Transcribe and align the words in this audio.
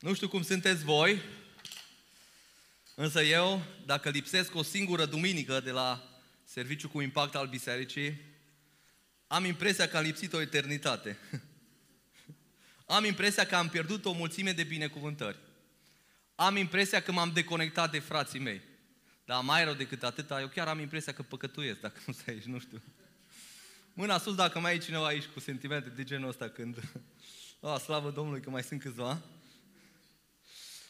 Nu 0.00 0.14
știu 0.14 0.28
cum 0.28 0.42
sunteți 0.42 0.84
voi, 0.84 1.22
însă 2.94 3.22
eu, 3.22 3.62
dacă 3.86 4.08
lipsesc 4.08 4.54
o 4.54 4.62
singură 4.62 5.06
duminică 5.06 5.60
de 5.60 5.70
la 5.70 6.08
serviciu 6.44 6.88
cu 6.88 7.00
impact 7.00 7.34
al 7.34 7.46
bisericii, 7.46 8.20
am 9.26 9.44
impresia 9.44 9.88
că 9.88 9.96
am 9.96 10.02
lipsit 10.02 10.32
o 10.32 10.40
eternitate. 10.40 11.18
Am 12.86 13.04
impresia 13.04 13.46
că 13.46 13.56
am 13.56 13.68
pierdut 13.68 14.04
o 14.04 14.12
mulțime 14.12 14.52
de 14.52 14.62
binecuvântări. 14.62 15.38
Am 16.34 16.56
impresia 16.56 17.02
că 17.02 17.12
m-am 17.12 17.32
deconectat 17.32 17.90
de 17.90 17.98
frații 17.98 18.40
mei. 18.40 18.60
Dar 19.24 19.42
mai 19.42 19.64
rău 19.64 19.74
decât 19.74 20.02
atâta, 20.02 20.40
eu 20.40 20.48
chiar 20.48 20.68
am 20.68 20.78
impresia 20.78 21.12
că 21.12 21.22
păcătuiesc 21.22 21.80
dacă 21.80 22.00
nu 22.06 22.12
stai 22.12 22.34
aici, 22.34 22.44
nu 22.44 22.58
știu. 22.58 22.82
Mâna 23.92 24.18
sus 24.18 24.34
dacă 24.34 24.58
mai 24.58 24.74
e 24.74 24.78
cineva 24.78 25.06
aici 25.06 25.24
cu 25.24 25.40
sentimente 25.40 25.88
de 25.88 26.04
genul 26.04 26.28
ăsta 26.28 26.48
când... 26.48 26.76
Oh, 27.60 27.78
slavă 27.78 28.10
Domnului 28.10 28.40
că 28.40 28.50
mai 28.50 28.62
sunt 28.62 28.80
câțiva. 28.80 29.22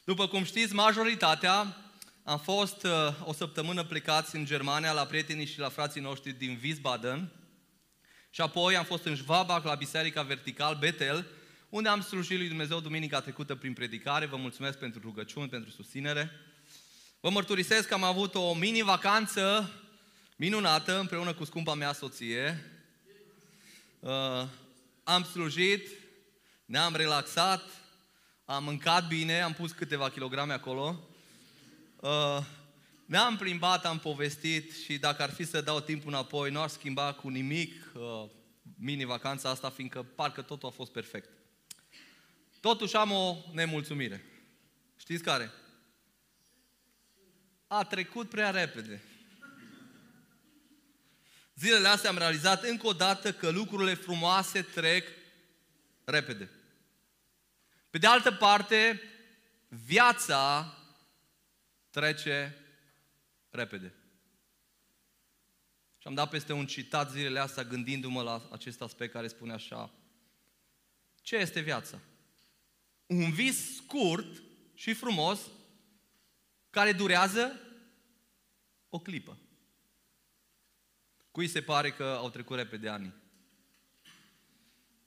După 0.07 0.29
cum 0.29 0.45
știți, 0.45 0.75
majoritatea 0.75 1.77
am 2.25 2.39
fost 2.39 2.85
uh, 2.85 2.91
o 3.25 3.33
săptămână 3.33 3.85
plecați 3.85 4.37
în 4.37 4.45
Germania 4.45 4.93
la 4.93 5.07
prietenii 5.07 5.47
și 5.47 5.59
la 5.59 5.69
frații 5.69 6.01
noștri 6.01 6.33
din 6.33 6.61
Wiesbaden 6.63 7.33
și 8.31 8.41
apoi 8.41 8.77
am 8.77 8.85
fost 8.85 9.05
în 9.05 9.17
Schwabach 9.17 9.65
la 9.65 9.75
Biserica 9.75 10.23
Vertical 10.23 10.77
Betel, 10.81 11.27
unde 11.69 11.89
am 11.89 12.01
slujit 12.01 12.39
lui 12.39 12.49
Dumnezeu 12.49 12.81
duminica 12.81 13.21
trecută 13.21 13.55
prin 13.55 13.73
predicare. 13.73 14.27
Vă 14.27 14.37
mulțumesc 14.37 14.79
pentru 14.79 15.01
rugăciuni, 15.01 15.49
pentru 15.49 15.71
susținere. 15.71 16.31
Vă 17.21 17.31
mărturisesc 17.31 17.89
că 17.89 17.95
am 17.95 18.05
avut 18.05 18.35
o 18.35 18.55
mini-vacanță 18.55 19.71
minunată 20.37 20.99
împreună 20.99 21.35
cu 21.35 21.45
scumpa 21.45 21.75
mea 21.75 21.93
soție. 21.93 22.71
Uh, 24.01 24.45
am 25.05 25.25
slujit, 25.25 25.89
ne-am 26.65 26.97
relaxat, 26.97 27.63
am 28.47 28.65
mâncat 28.65 29.07
bine, 29.07 29.41
am 29.41 29.53
pus 29.53 29.73
câteva 29.73 30.11
kilograme 30.11 30.53
acolo. 30.53 31.09
Uh, 32.01 32.39
ne-am 33.07 33.37
plimbat, 33.37 33.85
am 33.85 33.99
povestit 33.99 34.77
și 34.77 34.99
dacă 34.99 35.23
ar 35.23 35.31
fi 35.31 35.45
să 35.45 35.61
dau 35.61 35.81
timpul 35.81 36.09
înapoi, 36.09 36.51
nu 36.51 36.61
ar 36.61 36.69
schimba 36.69 37.13
cu 37.13 37.29
nimic 37.29 37.91
uh, 37.95 38.25
mini-vacanța 38.79 39.51
asta, 39.51 39.71
fiindcă 39.71 40.03
parcă 40.03 40.43
totul 40.43 40.69
a 40.69 40.73
fost 40.73 40.93
perfect. 40.93 41.29
Totuși 42.61 42.97
am 42.97 43.11
o 43.11 43.37
nemulțumire. 43.53 44.25
Știți 44.97 45.23
care? 45.23 45.53
A 47.67 47.85
trecut 47.85 48.29
prea 48.29 48.51
repede. 48.51 49.03
Zilele 51.55 51.89
astea 51.89 52.11
am 52.11 52.19
realizat 52.19 52.63
încă 52.63 52.87
o 52.87 52.93
dată 52.93 53.33
că 53.33 53.51
lucrurile 53.51 53.95
frumoase 53.95 54.63
trec 54.63 55.07
repede. 56.05 56.51
Pe 57.97 58.03
de 58.03 58.09
altă 58.09 58.33
parte, 58.33 59.01
viața 59.69 60.75
trece 61.91 62.57
repede. 63.51 63.95
Și 65.99 66.07
am 66.07 66.15
dat 66.15 66.29
peste 66.29 66.53
un 66.53 66.67
citat 66.67 67.11
zilele 67.11 67.39
astea 67.39 67.65
gândindu-mă 67.65 68.23
la 68.23 68.49
acest 68.53 68.81
aspect 68.81 69.13
care 69.13 69.29
spune 69.29 69.53
așa. 69.53 69.91
Ce 71.23 71.37
este 71.37 71.61
viața? 71.61 71.99
Un 73.07 73.31
vis 73.31 73.77
scurt 73.77 74.43
și 74.75 74.93
frumos 74.93 75.41
care 76.71 76.93
durează 76.93 77.61
o 78.89 78.99
clipă. 78.99 79.39
Cui 81.31 81.49
se 81.49 81.63
pare 81.63 81.93
că 81.93 82.05
au 82.05 82.31
trecut 82.31 82.57
repede 82.57 82.89
ani? 82.89 83.15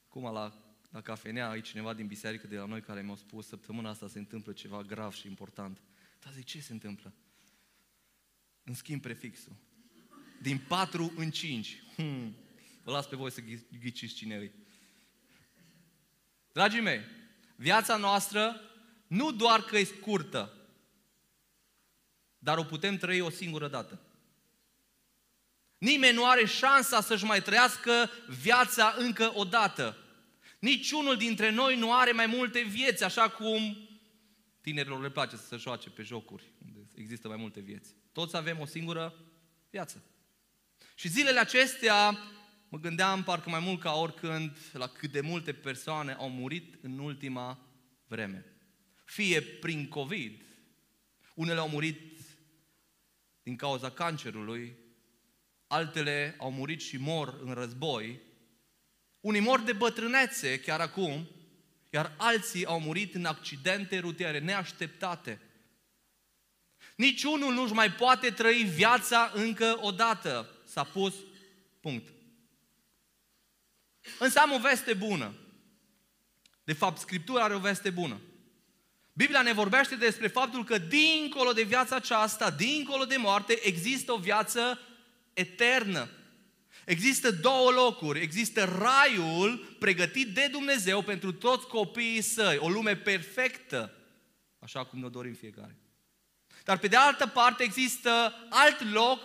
Cum 0.07 0.23
la, 0.23 0.68
la 0.89 1.01
cafenea, 1.01 1.49
aici 1.49 1.67
cineva 1.67 1.93
din 1.93 2.07
biserică 2.07 2.47
de 2.47 2.57
la 2.57 2.65
noi 2.65 2.81
care 2.81 3.01
mi-a 3.01 3.15
spus 3.15 3.47
săptămâna 3.47 3.89
asta 3.89 4.07
se 4.07 4.19
întâmplă 4.19 4.51
ceva 4.53 4.81
grav 4.81 5.13
și 5.13 5.27
important. 5.27 5.81
Dar 6.19 6.33
zic, 6.33 6.45
ce 6.45 6.59
se 6.59 6.73
întâmplă? 6.73 7.13
În 8.63 8.73
schimb 8.73 9.01
prefixul. 9.01 9.55
Din 10.41 10.57
4 10.67 11.14
în 11.15 11.31
5. 11.31 11.83
Hmm. 11.95 12.36
Vă 12.83 12.91
las 12.91 13.05
pe 13.05 13.15
voi 13.15 13.31
să 13.31 13.41
ghiciți 13.80 14.14
cine 14.14 14.36
e. 14.36 14.52
Dragii 16.52 16.81
mei, 16.81 17.02
viața 17.55 17.97
noastră 17.97 18.61
nu 19.08 19.31
doar 19.31 19.61
că 19.61 19.77
e 19.77 19.83
scurtă, 19.83 20.53
dar 22.37 22.58
o 22.58 22.64
putem 22.64 22.97
trăi 22.97 23.21
o 23.21 23.30
singură 23.30 23.67
dată. 23.67 24.02
Nimeni 25.77 26.15
nu 26.15 26.25
are 26.25 26.45
șansa 26.45 27.02
să-și 27.02 27.23
mai 27.23 27.41
trăiască 27.41 28.09
viața 28.27 28.95
încă 28.97 29.31
o 29.35 29.43
dată. 29.43 29.97
Niciunul 30.59 31.17
dintre 31.17 31.49
noi 31.49 31.77
nu 31.77 31.93
are 31.93 32.11
mai 32.11 32.25
multe 32.25 32.61
vieți, 32.61 33.03
așa 33.03 33.30
cum 33.30 33.89
tinerilor 34.61 35.02
le 35.02 35.09
place 35.09 35.36
să 35.36 35.45
se 35.45 35.55
joace 35.55 35.89
pe 35.89 36.03
jocuri, 36.03 36.43
unde 36.65 36.80
există 36.95 37.27
mai 37.27 37.37
multe 37.37 37.59
vieți. 37.59 37.95
Toți 38.11 38.36
avem 38.36 38.59
o 38.59 38.65
singură 38.65 39.15
viață. 39.70 40.03
Și 40.95 41.08
zilele 41.08 41.39
acestea 41.39 42.17
mă 42.70 42.80
gândeam 42.80 43.23
parcă 43.23 43.49
mai 43.49 43.59
mult 43.59 43.80
ca 43.80 43.93
oricând 43.93 44.58
la 44.73 44.87
cât 44.87 45.11
de 45.11 45.21
multe 45.21 45.53
persoane 45.53 46.14
au 46.14 46.30
murit 46.30 46.76
în 46.81 46.99
ultima 46.99 47.59
vreme. 48.08 48.45
Fie 49.05 49.41
prin 49.41 49.87
COVID, 49.87 50.41
unele 51.33 51.59
au 51.59 51.70
murit 51.70 52.20
din 53.43 53.55
cauza 53.55 53.91
cancerului, 53.91 54.76
altele 55.67 56.36
au 56.37 56.52
murit 56.52 56.81
și 56.81 56.97
mor 56.97 57.39
în 57.43 57.53
război, 57.53 58.20
unii 59.21 59.41
mor 59.41 59.59
de 59.59 59.73
bătrânețe 59.73 60.59
chiar 60.59 60.80
acum, 60.80 61.27
iar 61.89 62.13
alții 62.17 62.65
au 62.65 62.80
murit 62.80 63.15
în 63.15 63.25
accidente 63.25 63.99
rutiere 63.99 64.39
neașteptate. 64.39 65.41
Niciunul 66.95 67.53
nu-și 67.53 67.73
mai 67.73 67.91
poate 67.91 68.29
trăi 68.29 68.63
viața 68.63 69.31
încă 69.33 69.77
o 69.81 69.91
dată. 69.91 70.49
S-a 70.65 70.83
pus 70.83 71.13
punct. 71.79 72.08
Însă 74.19 74.39
am 74.39 74.52
o 74.52 74.59
veste 74.59 74.93
bună. 74.93 75.33
De 76.63 76.73
fapt, 76.73 76.99
Scriptura 76.99 77.43
are 77.43 77.55
o 77.55 77.59
veste 77.59 77.89
bună. 77.89 78.19
Biblia 79.13 79.41
ne 79.41 79.53
vorbește 79.53 79.95
despre 79.95 80.27
faptul 80.27 80.63
că 80.63 80.77
dincolo 80.77 81.52
de 81.53 81.61
viața 81.61 81.95
aceasta, 81.95 82.52
dincolo 82.52 83.05
de 83.05 83.17
moarte, 83.17 83.59
există 83.67 84.11
o 84.11 84.17
viață 84.17 84.79
eternă. 85.33 86.09
Există 86.89 87.32
două 87.32 87.72
locuri. 87.72 88.22
Există 88.22 88.64
raiul 88.64 89.76
pregătit 89.80 90.27
de 90.27 90.48
Dumnezeu 90.52 91.02
pentru 91.02 91.33
toți 91.33 91.67
copiii 91.67 92.22
săi. 92.22 92.58
O 92.58 92.70
lume 92.70 92.95
perfectă, 92.95 93.94
așa 94.60 94.86
cum 94.86 95.00
ne 95.00 95.08
dorim 95.08 95.33
fiecare. 95.33 95.77
Dar 96.64 96.77
pe 96.77 96.88
de 96.88 96.95
altă 96.95 97.27
parte 97.27 97.64
există 97.64 98.33
alt 98.50 98.92
loc 98.92 99.20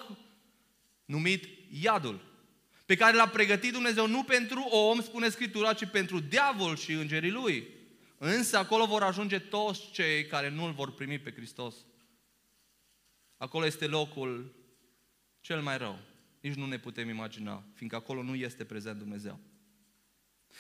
numit 1.05 1.45
iadul, 1.83 2.21
pe 2.87 2.97
care 2.97 3.17
l-a 3.17 3.29
pregătit 3.29 3.73
Dumnezeu 3.73 4.07
nu 4.07 4.23
pentru 4.23 4.61
om, 4.61 5.03
spune 5.03 5.29
Scriptura, 5.29 5.73
ci 5.73 5.85
pentru 5.85 6.21
diavol 6.21 6.77
și 6.77 6.93
îngerii 6.93 7.31
lui. 7.31 7.69
Însă 8.19 8.59
acolo 8.59 8.87
vor 8.87 9.03
ajunge 9.03 9.39
toți 9.39 9.91
cei 9.91 10.27
care 10.27 10.49
nu 10.49 10.65
îl 10.65 10.73
vor 10.73 10.93
primi 10.93 11.19
pe 11.19 11.33
Hristos. 11.33 11.75
Acolo 13.37 13.67
este 13.67 13.87
locul 13.87 14.55
cel 15.41 15.63
mai 15.63 15.79
rău. 15.79 16.13
Nici 16.45 16.55
nu 16.55 16.67
ne 16.67 16.79
putem 16.79 17.09
imagina, 17.09 17.65
fiindcă 17.75 17.97
acolo 17.97 18.23
nu 18.23 18.35
este 18.35 18.65
prezent 18.65 18.99
Dumnezeu. 18.99 19.41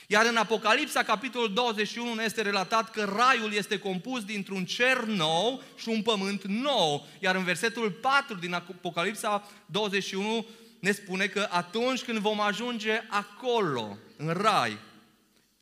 Iar 0.07 0.27
în 0.27 0.37
Apocalipsa, 0.37 1.03
capitolul 1.03 1.53
21, 1.53 2.15
ne 2.15 2.23
este 2.23 2.43
relatat 2.43 2.91
că 2.91 3.05
raiul 3.05 3.53
este 3.53 3.79
compus 3.79 4.25
dintr-un 4.25 4.65
cer 4.65 5.05
nou 5.05 5.63
și 5.77 5.89
un 5.89 6.03
pământ 6.03 6.45
nou. 6.45 7.07
Iar 7.21 7.35
în 7.35 7.45
versetul 7.45 7.91
4 7.91 8.37
din 8.37 8.53
Apocalipsa 8.53 9.49
21 9.67 10.47
ne 10.81 10.93
spune 10.93 11.27
că 11.27 11.49
atunci 11.51 12.03
când 12.03 12.19
vom 12.19 12.41
ajunge 12.41 13.01
acolo, 13.09 13.99
în 14.17 14.29
rai, 14.29 14.79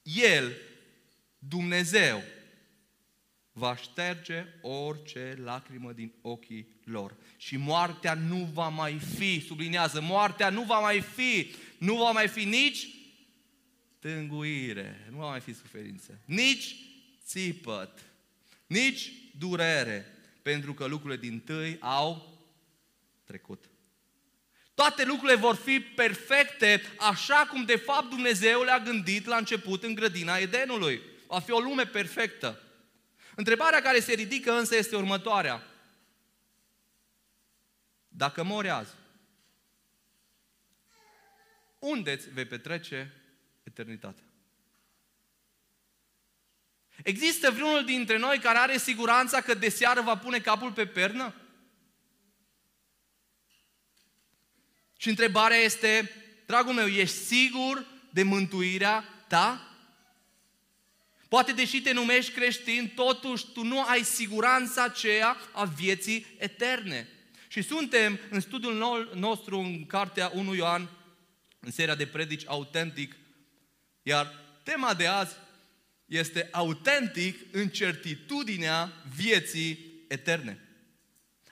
El, 0.03 0.53
Dumnezeu, 1.38 2.22
va 3.52 3.76
șterge 3.76 4.44
orice 4.61 5.38
lacrimă 5.44 5.93
din 5.93 6.12
ochii 6.20 6.67
lor. 6.85 7.14
Și 7.44 7.56
moartea 7.56 8.15
nu 8.15 8.50
va 8.53 8.69
mai 8.69 8.99
fi, 9.19 9.44
sublinează, 9.47 10.00
moartea 10.00 10.50
nu 10.50 10.62
va 10.62 10.79
mai 10.79 11.00
fi, 11.00 11.55
nu 11.79 11.97
va 11.97 12.11
mai 12.11 12.29
fi 12.29 12.44
nici 12.44 12.89
tânguire, 13.99 15.09
nu 15.11 15.17
va 15.17 15.29
mai 15.29 15.41
fi 15.41 15.55
suferință, 15.55 16.19
nici 16.25 16.77
țipăt, 17.27 17.91
nici 18.67 19.12
durere, 19.39 20.06
pentru 20.43 20.75
că 20.75 20.87
lucrurile 20.87 21.21
din 21.21 21.41
tâi 21.41 21.77
au 21.81 22.39
trecut. 23.25 23.65
Toate 24.75 25.05
lucrurile 25.05 25.38
vor 25.38 25.55
fi 25.55 25.81
perfecte, 25.81 26.83
așa 26.99 27.47
cum 27.50 27.65
de 27.65 27.77
fapt 27.77 28.09
Dumnezeu 28.09 28.62
le-a 28.62 28.79
gândit 28.79 29.27
la 29.27 29.37
început 29.37 29.83
în 29.83 29.95
grădina 29.95 30.37
Edenului. 30.37 31.00
Va 31.27 31.41
fi 31.41 31.50
o 31.50 31.61
lume 31.61 31.87
perfectă. 31.87 32.62
Întrebarea 33.35 33.83
care 33.83 34.00
se 34.00 34.12
ridică 34.12 34.53
însă 34.53 34.77
este 34.77 34.97
următoarea. 34.97 35.67
Dacă 38.17 38.43
mori 38.43 38.69
azi, 38.69 38.93
unde 41.79 42.12
îți 42.12 42.31
vei 42.31 42.44
petrece 42.44 43.12
eternitatea? 43.62 44.25
Există 47.03 47.50
vreunul 47.50 47.85
dintre 47.85 48.19
noi 48.19 48.38
care 48.38 48.59
are 48.59 48.79
siguranța 48.79 49.41
că 49.41 49.55
de 49.55 49.69
seară 49.69 50.00
va 50.00 50.19
pune 50.19 50.38
capul 50.38 50.73
pe 50.73 50.87
pernă? 50.87 51.35
Și 54.97 55.09
întrebarea 55.09 55.56
este, 55.56 56.11
dragul 56.47 56.73
meu, 56.73 56.87
ești 56.87 57.17
sigur 57.17 57.87
de 58.11 58.23
mântuirea 58.23 59.05
ta? 59.29 59.67
Poate 61.29 61.53
deși 61.53 61.82
te 61.82 61.93
numești 61.93 62.32
creștin, 62.32 62.93
totuși 62.94 63.47
tu 63.53 63.62
nu 63.62 63.82
ai 63.82 64.03
siguranța 64.03 64.82
aceea 64.82 65.37
a 65.53 65.64
vieții 65.64 66.26
eterne. 66.38 67.09
Și 67.52 67.62
suntem 67.62 68.19
în 68.31 68.40
studiul 68.40 69.10
nostru 69.14 69.58
în 69.58 69.87
cartea 69.87 70.31
1 70.34 70.54
Ioan, 70.54 70.88
în 71.60 71.70
seria 71.70 71.94
de 71.94 72.06
predici 72.06 72.46
autentic, 72.46 73.16
iar 74.02 74.32
tema 74.62 74.94
de 74.94 75.06
azi 75.06 75.37
este 76.06 76.49
autentic 76.52 77.54
în 77.54 77.69
certitudinea 77.69 78.93
vieții 79.16 79.78
eterne. 80.08 80.60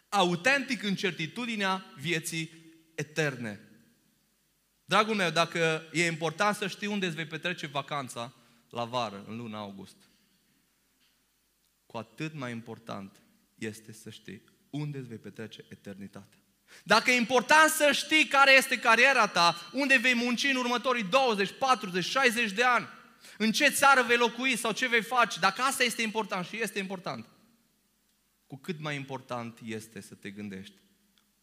Autentic 0.09 0.83
în 0.83 0.95
certitudinea 0.95 1.85
vieții 1.97 2.51
eterne. 2.95 3.61
Dragul 4.85 5.15
meu, 5.15 5.31
dacă 5.31 5.89
e 5.93 6.07
important 6.07 6.57
să 6.57 6.67
știi 6.67 6.87
unde 6.87 7.07
îți 7.07 7.17
vei 7.17 7.27
petrece 7.27 7.67
vacanța 7.67 8.35
la 8.71 8.85
vară, 8.85 9.25
în 9.29 9.37
luna 9.37 9.59
august, 9.59 9.97
cu 11.87 11.97
atât 11.97 12.35
mai 12.35 12.51
important 12.51 13.23
este 13.55 13.93
să 13.93 14.11
știi 14.11 14.59
unde 14.71 14.99
îți 14.99 15.09
vei 15.09 15.19
petrece 15.19 15.65
eternitatea. 15.69 16.39
Dacă 16.83 17.11
e 17.11 17.17
important 17.17 17.71
să 17.71 17.91
știi 17.93 18.27
care 18.27 18.53
este 18.53 18.79
cariera 18.79 19.27
ta, 19.27 19.71
unde 19.73 19.97
vei 19.97 20.15
munci 20.15 20.45
în 20.45 20.57
următorii 20.57 21.05
20, 21.05 21.51
40, 21.59 22.05
60 22.05 22.53
de 22.53 22.63
ani, 22.63 22.89
în 23.39 23.53
ce 23.53 23.69
țară 23.69 24.03
vei 24.03 24.17
locui 24.17 24.57
sau 24.57 24.73
ce 24.73 24.89
vei 24.89 25.03
face, 25.03 25.39
dacă 25.41 25.63
asta 25.63 25.83
este 25.83 26.03
important 26.03 26.47
și 26.47 26.61
este 26.61 26.79
important, 26.79 27.27
cu 28.47 28.57
cât 28.57 28.81
mai 28.81 28.97
important 28.97 29.59
este 29.65 30.01
să 30.01 30.15
te 30.15 30.31
gândești 30.31 30.75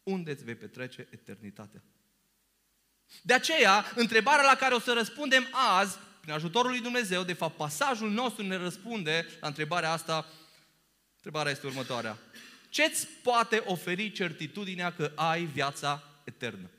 unde 0.02 0.30
îți 0.30 0.44
vei 0.44 0.54
petrece 0.54 1.06
eternitatea. 1.10 1.82
De 3.22 3.34
aceea, 3.34 3.84
întrebarea 3.94 4.44
la 4.44 4.54
care 4.54 4.74
o 4.74 4.80
să 4.80 4.92
răspundem 4.92 5.48
azi, 5.52 5.98
prin 6.20 6.32
ajutorul 6.32 6.70
lui 6.70 6.80
Dumnezeu, 6.80 7.22
de 7.22 7.32
fapt 7.32 7.56
pasajul 7.56 8.10
nostru 8.10 8.42
ne 8.42 8.56
răspunde 8.56 9.26
la 9.40 9.46
întrebarea 9.46 9.92
asta, 9.92 10.26
întrebarea 11.14 11.52
este 11.52 11.66
următoarea. 11.66 12.18
Ce-ți 12.68 13.08
poate 13.22 13.62
oferi 13.66 14.12
certitudinea 14.12 14.92
că 14.92 15.12
ai 15.14 15.44
viața 15.44 16.20
eternă? 16.24 16.70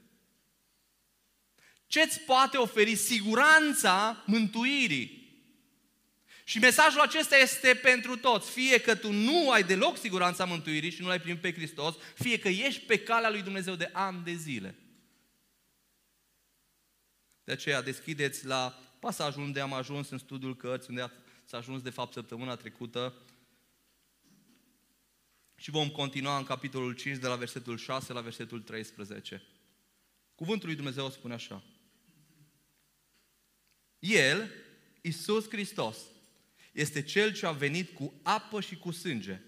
Ce-ți 1.87 2.19
poate 2.19 2.57
oferi 2.57 2.95
siguranța 2.95 4.23
mântuirii? 4.25 5.19
Și 6.43 6.59
mesajul 6.59 7.01
acesta 7.01 7.37
este 7.37 7.73
pentru 7.73 8.17
toți. 8.17 8.51
Fie 8.51 8.79
că 8.79 8.95
tu 8.95 9.11
nu 9.11 9.51
ai 9.51 9.63
deloc 9.63 9.97
siguranța 9.97 10.45
mântuirii 10.45 10.89
și 10.89 11.01
nu 11.01 11.07
l-ai 11.07 11.19
primit 11.19 11.41
pe 11.41 11.53
Hristos, 11.53 11.95
fie 12.15 12.39
că 12.39 12.47
ești 12.47 12.81
pe 12.81 12.99
calea 12.99 13.29
lui 13.29 13.41
Dumnezeu 13.41 13.75
de 13.75 13.89
ani 13.93 14.23
de 14.23 14.33
zile. 14.33 14.75
De 17.43 17.51
aceea 17.51 17.81
deschideți 17.81 18.45
la 18.45 18.79
pasajul 18.99 19.41
unde 19.43 19.59
am 19.59 19.73
ajuns 19.73 20.09
în 20.09 20.17
studiul 20.17 20.55
cărți, 20.55 20.89
unde 20.89 21.11
s-a 21.43 21.57
ajuns 21.57 21.81
de 21.81 21.89
fapt 21.89 22.13
săptămâna 22.13 22.55
trecută, 22.55 23.13
și 25.59 25.69
vom 25.69 25.89
continua 25.89 26.37
în 26.37 26.43
capitolul 26.43 26.93
5 26.93 27.17
de 27.17 27.27
la 27.27 27.35
versetul 27.35 27.77
6 27.77 28.13
la 28.13 28.21
versetul 28.21 28.61
13. 28.61 29.43
Cuvântul 30.35 30.67
lui 30.67 30.75
Dumnezeu 30.75 31.09
spune 31.09 31.33
așa. 31.33 31.63
El, 33.99 34.51
Isus 35.01 35.49
Hristos, 35.49 35.97
este 36.71 37.01
Cel 37.01 37.33
ce 37.33 37.45
a 37.45 37.51
venit 37.51 37.93
cu 37.93 38.13
apă 38.23 38.61
și 38.61 38.75
cu 38.75 38.91
sânge. 38.91 39.39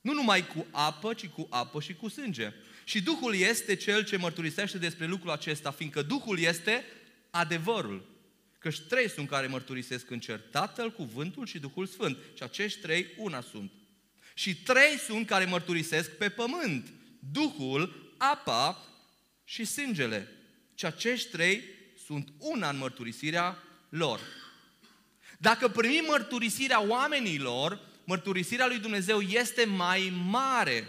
Nu 0.00 0.12
numai 0.12 0.46
cu 0.46 0.66
apă, 0.70 1.14
ci 1.14 1.26
cu 1.26 1.46
apă 1.50 1.80
și 1.80 1.94
cu 1.94 2.08
sânge. 2.08 2.52
Și 2.84 3.02
Duhul 3.02 3.34
este 3.34 3.74
Cel 3.74 4.04
ce 4.04 4.16
mărturisește 4.16 4.78
despre 4.78 5.06
lucrul 5.06 5.30
acesta, 5.30 5.70
fiindcă 5.70 6.02
Duhul 6.02 6.38
este 6.38 6.84
adevărul. 7.30 8.12
Căci 8.58 8.80
trei 8.80 9.08
sunt 9.08 9.28
care 9.28 9.46
mărturisesc 9.46 10.10
în 10.10 10.20
cer, 10.20 10.40
Tatăl, 10.40 10.92
Cuvântul 10.92 11.46
și 11.46 11.58
Duhul 11.58 11.86
Sfânt. 11.86 12.18
Și 12.34 12.42
acești 12.42 12.80
trei 12.80 13.06
una 13.16 13.40
sunt. 13.40 13.72
Și 14.34 14.56
trei 14.56 14.98
sunt 14.98 15.26
care 15.26 15.44
mărturisesc 15.44 16.10
pe 16.10 16.28
pământ. 16.28 16.92
Duhul, 17.32 18.12
apa 18.18 18.84
și 19.44 19.64
sângele. 19.64 20.28
Și 20.74 20.86
acești 20.86 21.30
trei 21.30 21.62
sunt 22.06 22.28
una 22.38 22.68
în 22.68 22.76
mărturisirea 22.76 23.58
lor. 23.88 24.20
Dacă 25.38 25.68
primim 25.68 26.04
mărturisirea 26.08 26.82
oamenilor, 26.82 27.80
mărturisirea 28.04 28.66
lui 28.66 28.78
Dumnezeu 28.78 29.20
este 29.20 29.64
mai 29.64 30.12
mare. 30.24 30.88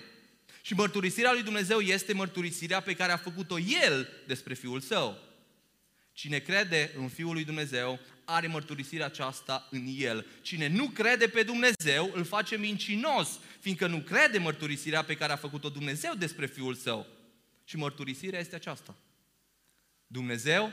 Și 0.62 0.74
mărturisirea 0.74 1.32
lui 1.32 1.44
Dumnezeu 1.44 1.80
este 1.80 2.14
mărturisirea 2.14 2.80
pe 2.80 2.94
care 2.94 3.12
a 3.12 3.18
făcut-o 3.18 3.60
El 3.60 4.10
despre 4.28 4.54
Fiul 4.54 4.80
Său. 4.80 5.18
Cine 6.14 6.40
crede 6.40 6.92
în 6.98 7.08
Fiul 7.08 7.34
lui 7.34 7.44
Dumnezeu 7.44 8.00
are 8.26 8.48
mărturisirea 8.48 9.06
aceasta 9.06 9.68
în 9.72 9.86
El. 9.98 10.26
Cine 10.42 10.68
nu 10.68 10.88
crede 10.88 11.28
pe 11.28 11.44
Dumnezeu 11.44 12.12
îl 12.14 12.24
face 12.24 12.58
mincinos, 12.58 13.40
fiindcă 13.60 13.88
nu 13.88 13.98
crede 14.00 14.38
mărturisirea 14.38 15.04
pe 15.04 15.16
care 15.16 15.32
a 15.32 15.36
făcut-o 15.36 15.70
Dumnezeu 15.70 16.14
despre 16.14 16.46
Fiul 16.46 16.76
Său. 16.76 17.08
Și 17.64 17.78
mărturisirea 17.78 18.40
este 18.40 18.56
aceasta. 18.56 18.96
Dumnezeu 20.08 20.72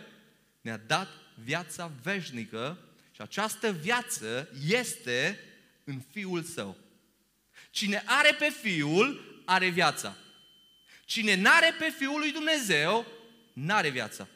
ne-a 0.61 0.77
dat 0.77 1.09
viața 1.45 1.93
veșnică 2.03 2.79
și 3.15 3.21
această 3.21 3.73
viață 3.73 4.49
este 4.67 5.39
în 5.85 6.03
Fiul 6.11 6.43
Său. 6.43 6.77
Cine 7.71 8.03
are 8.07 8.37
pe 8.39 8.55
Fiul, 8.63 9.41
are 9.45 9.69
viața. 9.69 10.17
Cine 11.05 11.35
n-are 11.35 11.75
pe 11.79 11.95
Fiul 11.99 12.19
lui 12.19 12.33
Dumnezeu, 12.33 13.07
n-are 13.53 13.89
viața. 13.89 14.29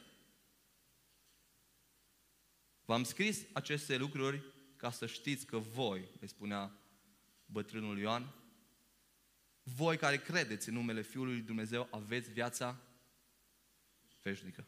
V-am 2.87 3.05
scris 3.05 3.39
aceste 3.53 3.97
lucruri 3.97 4.43
ca 4.77 4.91
să 4.91 5.07
știți 5.07 5.47
că 5.47 5.59
voi, 5.59 6.09
le 6.21 6.27
spunea 6.27 6.73
bătrânul 7.47 7.99
Ioan, 7.99 8.35
voi 9.63 9.97
care 9.97 10.17
credeți 10.17 10.69
în 10.69 10.75
numele 10.75 11.03
Fiului 11.03 11.33
lui 11.33 11.43
Dumnezeu 11.43 11.89
aveți 11.91 12.31
viața 12.31 12.81
veșnică. 14.23 14.67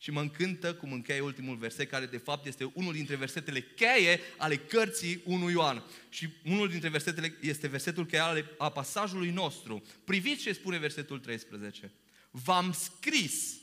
Și 0.00 0.10
mă 0.10 0.20
încântă 0.20 0.74
cum 0.74 0.92
încheie 0.92 1.20
ultimul 1.20 1.56
verset, 1.56 1.88
care 1.88 2.06
de 2.06 2.18
fapt 2.18 2.46
este 2.46 2.70
unul 2.74 2.92
dintre 2.92 3.16
versetele 3.16 3.60
cheie 3.60 4.20
ale 4.36 4.56
cărții 4.56 5.22
1 5.24 5.50
Ioan. 5.50 5.84
Și 6.08 6.28
unul 6.44 6.68
dintre 6.68 6.88
versetele 6.88 7.36
este 7.40 7.68
versetul 7.68 8.06
cheie 8.06 8.22
ale, 8.22 8.50
a 8.58 8.70
pasajului 8.70 9.30
nostru. 9.30 9.82
Priviți 10.04 10.42
ce 10.42 10.52
spune 10.52 10.78
versetul 10.78 11.18
13. 11.18 11.92
V-am 12.30 12.72
scris 12.72 13.58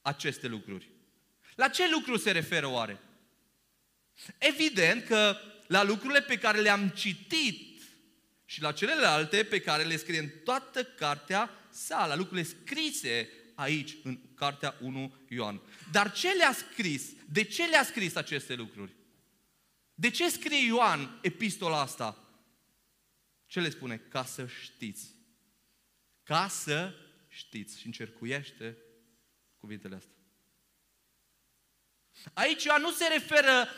aceste 0.00 0.46
lucruri. 0.46 0.95
La 1.56 1.68
ce 1.68 1.90
lucru 1.90 2.16
se 2.16 2.30
referă 2.30 2.66
oare? 2.66 3.00
Evident 4.38 5.04
că 5.04 5.36
la 5.66 5.82
lucrurile 5.82 6.22
pe 6.22 6.38
care 6.38 6.60
le-am 6.60 6.88
citit 6.88 7.82
și 8.44 8.60
la 8.60 8.72
celelalte 8.72 9.44
pe 9.44 9.60
care 9.60 9.82
le 9.82 9.96
scrie 9.96 10.18
în 10.18 10.30
toată 10.44 10.84
cartea 10.84 11.50
sa, 11.70 12.06
la 12.06 12.16
lucrurile 12.16 12.46
scrise 12.46 13.28
aici, 13.54 13.96
în 14.02 14.18
cartea 14.34 14.76
1 14.80 15.14
Ioan. 15.28 15.60
Dar 15.90 16.12
ce 16.12 16.32
le-a 16.32 16.52
scris? 16.52 17.02
De 17.28 17.42
ce 17.42 17.66
le-a 17.66 17.84
scris 17.84 18.14
aceste 18.14 18.54
lucruri? 18.54 18.94
De 19.94 20.10
ce 20.10 20.30
scrie 20.30 20.66
Ioan 20.66 21.18
epistola 21.22 21.80
asta? 21.80 22.20
Ce 23.46 23.60
le 23.60 23.70
spune? 23.70 23.96
Ca 23.96 24.24
să 24.24 24.46
știți. 24.46 25.14
Ca 26.22 26.48
să 26.48 26.94
știți. 27.28 27.78
Și 27.78 27.86
încercuiește 27.86 28.76
cuvintele 29.56 29.94
astea. 29.94 30.15
Aici 32.32 32.64
Ioan 32.64 32.80
nu 32.80 32.90
se 32.90 33.06
referă 33.12 33.68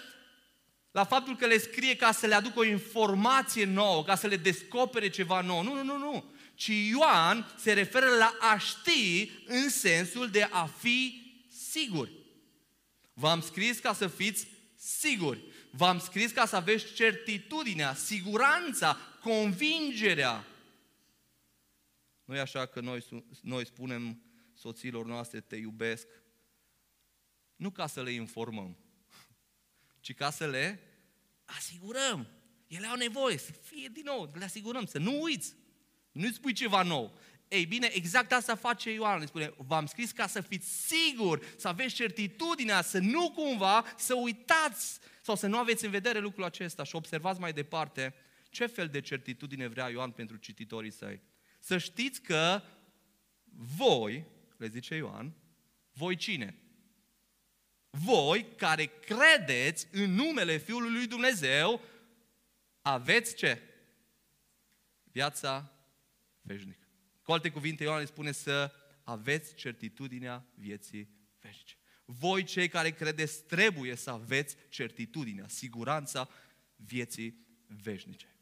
la 0.91 1.05
faptul 1.05 1.37
că 1.37 1.47
le 1.47 1.59
scrie 1.59 1.97
ca 1.97 2.13
să 2.13 2.27
le 2.27 2.35
aducă 2.35 2.59
o 2.59 2.65
informație 2.65 3.65
nouă, 3.65 4.05
ca 4.05 4.15
să 4.15 4.27
le 4.27 4.37
descopere 4.37 5.09
ceva 5.09 5.41
nou. 5.41 5.63
Nu, 5.63 5.75
nu, 5.75 5.83
nu, 5.83 5.99
nu 5.99 6.37
ci 6.59 6.71
Ioan 6.91 7.55
se 7.57 7.73
referă 7.73 8.07
la 8.07 8.37
a 8.41 8.59
ști 8.59 9.31
în 9.47 9.69
sensul 9.69 10.31
de 10.31 10.43
a 10.43 10.67
fi 10.67 11.23
siguri. 11.51 12.13
V-am 13.13 13.41
scris 13.41 13.79
ca 13.79 13.93
să 13.93 14.07
fiți 14.07 14.47
siguri. 14.77 15.45
V-am 15.71 15.99
scris 15.99 16.31
ca 16.33 16.47
să 16.47 16.57
aveți 16.57 16.93
certitudinea, 16.93 17.95
siguranța, 17.95 18.97
convingerea. 19.23 20.47
Nu 22.25 22.37
e 22.37 22.41
așa 22.41 22.67
că 22.67 22.81
noi, 22.81 23.05
noi 23.43 23.67
spunem 23.67 24.23
soților 24.55 25.07
noastre 25.07 25.41
te 25.41 25.57
iubesc, 25.57 26.07
nu 27.59 27.71
ca 27.71 27.87
să 27.87 28.03
le 28.03 28.11
informăm, 28.11 28.77
ci 30.01 30.15
ca 30.15 30.31
să 30.31 30.47
le 30.47 30.81
asigurăm. 31.45 32.29
Ele 32.67 32.87
au 32.87 32.97
nevoie 32.97 33.39
să 33.39 33.53
fie 33.53 33.89
din 33.93 34.03
nou, 34.05 34.31
le 34.35 34.45
asigurăm, 34.45 34.85
să 34.85 34.99
nu 34.99 35.23
uiți. 35.23 35.55
Nu-i 36.13 36.33
spui 36.33 36.53
ceva 36.53 36.83
nou. 36.83 37.19
Ei 37.49 37.67
bine, 37.67 37.91
exact 37.93 38.33
asta 38.33 38.55
face 38.55 38.93
Ioan. 38.93 39.27
Spune, 39.27 39.55
v-am 39.57 39.87
scris 39.87 40.11
ca 40.11 40.27
să 40.27 40.41
fiți 40.41 40.87
siguri, 40.87 41.47
să 41.57 41.69
aveți 41.69 41.95
certitudinea, 41.95 42.83
să 42.83 42.99
nu 42.99 43.31
cumva 43.31 43.85
să 43.97 44.15
uitați 44.15 44.99
sau 45.23 45.37
să 45.37 45.47
nu 45.47 45.59
aveți 45.59 45.85
în 45.85 45.91
vedere 45.91 46.19
lucrul 46.19 46.45
acesta 46.45 46.85
și 46.85 46.95
observați 46.95 47.41
mai 47.41 47.53
departe 47.53 48.15
ce 48.51 48.67
fel 48.67 48.89
de 48.89 49.01
certitudine 49.01 49.67
vrea 49.67 49.89
Ioan 49.89 50.11
pentru 50.11 50.37
cititorii 50.37 50.91
săi. 50.91 51.21
Să 51.59 51.79
știți 51.79 52.21
că 52.21 52.63
voi, 53.77 54.25
le 54.57 54.69
zice 54.69 54.95
Ioan, 54.95 55.33
voi 55.93 56.17
cine? 56.17 56.68
Voi 57.91 58.47
care 58.57 58.85
credeți 58.85 59.87
în 59.93 60.15
numele 60.15 60.57
Fiului 60.57 60.93
lui 60.93 61.07
Dumnezeu, 61.07 61.81
aveți 62.83 63.35
ce? 63.35 63.63
Viața 65.05 65.73
veșnică. 66.41 66.87
Cu 67.23 67.33
alte 67.33 67.51
cuvinte, 67.51 67.83
Ioan 67.83 68.07
spune 68.07 68.33
să 68.33 68.73
aveți 69.05 69.55
certitudinea 69.55 70.47
vieții 70.55 71.09
veșnice. 71.41 71.77
Voi, 72.05 72.45
cei 72.45 72.69
care 72.69 72.91
credeți, 72.91 73.45
trebuie 73.45 73.95
să 73.95 74.11
aveți 74.11 74.57
certitudinea, 74.69 75.49
siguranța 75.49 76.29
vieții 76.77 77.47
veșnice. 77.67 78.33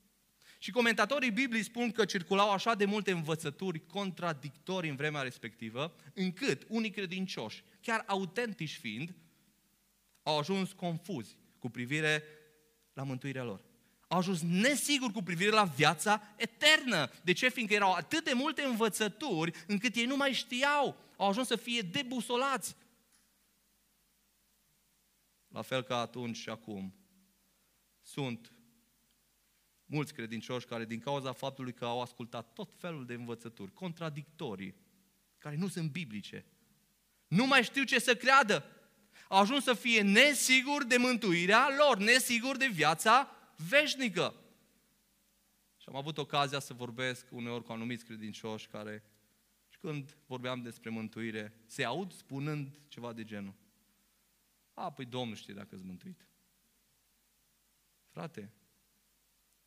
Și 0.58 0.70
comentatorii 0.70 1.30
Biblii 1.30 1.62
spun 1.62 1.90
că 1.90 2.04
circulau 2.04 2.50
așa 2.50 2.74
de 2.74 2.84
multe 2.84 3.10
învățături 3.10 3.86
contradictorii 3.86 4.90
în 4.90 4.96
vremea 4.96 5.22
respectivă, 5.22 5.94
încât 6.14 6.64
unii 6.68 6.90
credincioși, 6.90 7.62
chiar 7.80 8.04
autentici 8.06 8.76
fiind, 8.76 9.14
au 10.26 10.38
ajuns 10.38 10.73
confuzi 10.73 11.37
cu 11.59 11.68
privire 11.68 12.23
la 12.92 13.02
mântuirea 13.02 13.42
lor. 13.42 13.64
Au 14.09 14.18
ajuns 14.18 14.42
nesiguri 14.42 15.12
cu 15.12 15.23
privire 15.23 15.50
la 15.50 15.64
viața 15.64 16.23
eternă. 16.37 17.11
De 17.25 17.33
ce? 17.33 17.49
Fiindcă 17.49 17.75
erau 17.75 17.92
atât 17.92 18.25
de 18.25 18.33
multe 18.33 18.62
învățături 18.62 19.64
încât 19.66 19.95
ei 19.95 20.04
nu 20.04 20.16
mai 20.16 20.33
știau. 20.33 20.97
Au 21.16 21.28
ajuns 21.28 21.47
să 21.47 21.56
fie 21.56 21.80
debusolați. 21.80 22.76
La 25.49 25.62
fel 25.62 25.83
ca 25.83 25.99
atunci 25.99 26.37
și 26.37 26.49
acum. 26.49 26.95
Sunt 28.02 28.52
mulți 29.85 30.14
credincioși 30.14 30.66
care 30.66 30.85
din 30.85 31.00
cauza 31.00 31.33
faptului 31.33 31.73
că 31.73 31.85
au 31.85 32.00
ascultat 32.00 32.52
tot 32.52 32.73
felul 32.76 33.06
de 33.06 33.14
învățături 33.14 33.73
contradictorii, 33.73 34.75
care 35.38 35.56
nu 35.56 35.68
sunt 35.68 35.90
biblice, 35.90 36.45
nu 37.26 37.47
mai 37.47 37.62
știu 37.62 37.85
ce 37.85 37.99
să 37.99 38.14
creadă. 38.14 38.75
Au 39.28 39.40
ajuns 39.40 39.64
să 39.64 39.75
fie 39.75 40.02
nesiguri 40.02 40.88
de 40.88 40.97
mântuirea 40.97 41.68
lor, 41.76 41.99
nesiguri 41.99 42.59
de 42.59 42.66
viața 42.66 43.30
veșnică. 43.68 44.35
Și 45.76 45.88
am 45.88 45.97
avut 45.97 46.18
ocazia 46.18 46.59
să 46.59 46.75
vorbesc 46.75 47.26
uneori 47.30 47.64
cu 47.64 47.73
anumiți 47.73 48.04
credincioși 48.04 48.68
care, 48.68 49.04
și 49.68 49.78
când 49.78 50.16
vorbeam 50.26 50.62
despre 50.62 50.90
mântuire, 50.90 51.61
se 51.66 51.85
aud 51.85 52.12
spunând 52.12 52.80
ceva 52.88 53.12
de 53.12 53.25
genul. 53.25 53.54
A, 54.75 54.92
păi 54.92 55.04
Domnul 55.04 55.37
știe 55.37 55.54
dacă 55.54 55.68
ești 55.73 55.87
mântuit. 55.87 56.28
Frate, 58.11 58.52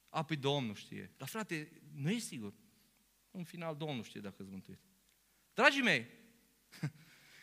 a, 0.09 0.23
păi 0.23 0.35
Domnul 0.35 0.75
știe. 0.75 1.11
Dar 1.17 1.27
frate, 1.27 1.81
nu 1.93 2.09
e 2.09 2.17
sigur. 2.17 2.53
În 3.31 3.43
final, 3.43 3.75
Domnul 3.75 4.03
știe 4.03 4.21
dacă 4.21 4.35
ești 4.39 4.51
mântuit. 4.51 4.79
Dragii 5.53 5.81
mei, 5.81 6.07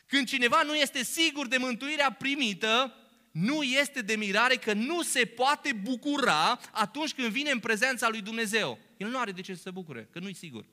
când 0.07 0.27
cineva 0.27 0.63
nu 0.63 0.75
este 0.75 1.05
sigur 1.05 1.47
de 1.47 1.57
mântuirea 1.57 2.13
primită, 2.13 2.95
nu 3.31 3.63
este 3.63 4.01
de 4.01 4.17
mirare 4.17 4.55
că 4.55 4.73
nu 4.73 5.03
se 5.03 5.25
poate 5.25 5.73
bucura 5.73 6.61
atunci 6.73 7.15
când 7.15 7.29
vine 7.29 7.51
în 7.51 7.59
prezența 7.59 8.09
lui 8.09 8.21
Dumnezeu. 8.21 8.79
El 8.97 9.09
nu 9.09 9.19
are 9.19 9.33
de 9.33 9.41
ce 9.41 9.55
să 9.55 9.61
se 9.61 9.71
bucure, 9.71 10.09
că 10.11 10.19
nu-i 10.19 10.35
sigur. 10.35 10.67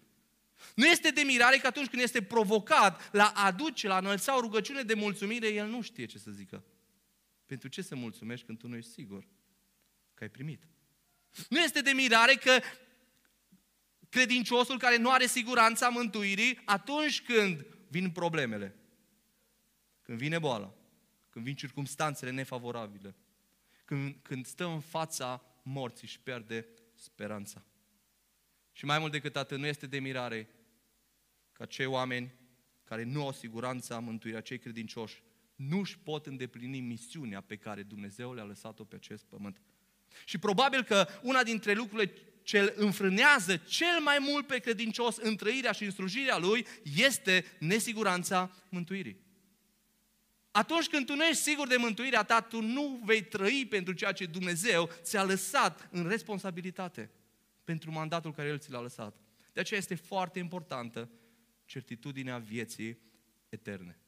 Nu 0.75 0.85
este 0.85 1.09
de 1.09 1.21
mirare 1.21 1.57
că 1.57 1.67
atunci 1.67 1.87
când 1.87 2.01
este 2.01 2.21
provocat 2.21 3.09
la 3.11 3.27
aduce, 3.35 3.87
la 3.87 3.97
înălța 3.97 4.37
o 4.37 4.39
rugăciune 4.39 4.81
de 4.81 4.93
mulțumire, 4.93 5.47
el 5.47 5.67
nu 5.67 5.81
știe 5.81 6.05
ce 6.05 6.17
să 6.17 6.31
zică. 6.31 6.63
Pentru 7.45 7.67
ce 7.67 7.81
să 7.81 7.95
mulțumești 7.95 8.45
când 8.45 8.57
tu 8.57 8.67
nu 8.67 8.75
ești 8.75 8.91
sigur 8.91 9.27
că 10.13 10.23
ai 10.23 10.29
primit? 10.29 10.63
Nu 11.49 11.59
este 11.59 11.81
de 11.81 11.91
mirare 11.91 12.33
că 12.33 12.59
credinciosul 14.09 14.77
care 14.77 14.97
nu 14.97 15.11
are 15.11 15.25
siguranța 15.25 15.89
mântuirii, 15.89 16.59
atunci 16.65 17.21
când 17.21 17.65
vin 17.87 18.09
problemele, 18.09 18.75
când 20.03 20.17
vine 20.17 20.39
boala, 20.39 20.73
când 21.29 21.45
vin 21.45 21.55
circumstanțele 21.55 22.31
nefavorabile, 22.31 23.15
când, 23.85 24.15
când 24.21 24.45
stă 24.45 24.65
în 24.65 24.79
fața 24.79 25.41
morții 25.63 26.07
și 26.07 26.19
pierde 26.19 26.67
speranța. 26.95 27.65
Și 28.71 28.85
mai 28.85 28.99
mult 28.99 29.11
decât 29.11 29.35
atât, 29.35 29.59
nu 29.59 29.65
este 29.65 29.87
de 29.87 29.99
mirare 29.99 30.49
ca 31.51 31.65
cei 31.65 31.85
oameni 31.85 32.33
care 32.83 33.03
nu 33.03 33.25
au 33.25 33.31
siguranța 33.31 33.99
mântuirea, 33.99 34.41
cei 34.41 34.59
credincioși, 34.59 35.23
nu 35.55 35.79
își 35.79 35.97
pot 35.97 36.25
îndeplini 36.25 36.79
misiunea 36.79 37.41
pe 37.41 37.55
care 37.55 37.83
Dumnezeu 37.83 38.33
le-a 38.33 38.43
lăsat-o 38.43 38.83
pe 38.83 38.95
acest 38.95 39.23
pământ. 39.23 39.61
Și 40.25 40.37
probabil 40.37 40.83
că 40.83 41.07
una 41.21 41.43
dintre 41.43 41.73
lucrurile 41.73 42.13
ce 42.43 42.59
îl 42.59 42.73
înfrânează 42.75 43.57
cel 43.57 43.99
mai 44.03 44.17
mult 44.19 44.47
pe 44.47 44.59
credincios 44.59 45.17
în 45.17 45.35
trăirea 45.35 45.71
și 45.71 45.83
în 45.83 45.91
slujirea 45.91 46.37
lui 46.37 46.65
este 46.95 47.45
nesiguranța 47.59 48.55
mântuirii. 48.69 49.17
Atunci 50.53 50.87
când 50.87 51.05
tu 51.05 51.15
nu 51.15 51.23
ești 51.23 51.41
sigur 51.41 51.67
de 51.67 51.75
mântuirea 51.75 52.23
ta, 52.23 52.41
tu 52.41 52.61
nu 52.61 53.01
vei 53.03 53.23
trăi 53.23 53.65
pentru 53.69 53.93
ceea 53.93 54.11
ce 54.11 54.25
Dumnezeu 54.25 54.89
ți-a 55.01 55.23
lăsat 55.23 55.87
în 55.91 56.07
responsabilitate 56.07 57.11
pentru 57.63 57.91
mandatul 57.91 58.33
care 58.33 58.47
El 58.47 58.59
ți 58.59 58.71
l-a 58.71 58.81
lăsat. 58.81 59.15
De 59.53 59.59
aceea 59.59 59.79
este 59.79 59.95
foarte 59.95 60.39
importantă 60.39 61.09
certitudinea 61.65 62.37
vieții 62.37 62.97
eterne. 63.49 63.99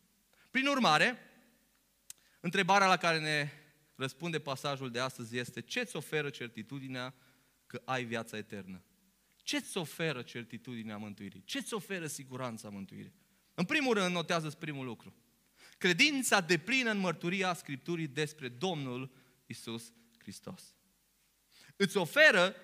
Prin 0.51 0.67
urmare, 0.67 1.17
întrebarea 2.39 2.87
la 2.87 2.97
care 2.97 3.19
ne 3.19 3.49
răspunde 3.95 4.39
pasajul 4.39 4.91
de 4.91 4.99
astăzi 4.99 5.37
este 5.37 5.61
ce 5.61 5.79
îți 5.79 5.95
oferă 5.95 6.29
certitudinea 6.29 7.13
că 7.67 7.81
ai 7.85 8.03
viața 8.03 8.37
eternă? 8.37 8.83
Ce 9.35 9.55
îți 9.55 9.77
oferă 9.77 10.21
certitudinea 10.21 10.97
mântuirii? 10.97 11.43
Ce 11.45 11.57
îți 11.57 11.73
oferă 11.73 12.07
siguranța 12.07 12.69
mântuirii? 12.69 13.13
În 13.53 13.65
primul 13.65 13.93
rând, 13.93 14.13
notează 14.13 14.49
primul 14.49 14.85
lucru. 14.85 15.13
Credința 15.77 16.41
de 16.41 16.57
plină 16.57 16.91
în 16.91 16.97
mărturia 16.97 17.53
Scripturii 17.53 18.07
despre 18.07 18.47
Domnul 18.47 19.11
Isus 19.45 19.93
Hristos. 20.17 20.75
Îți 21.75 21.97
oferă 21.97 22.55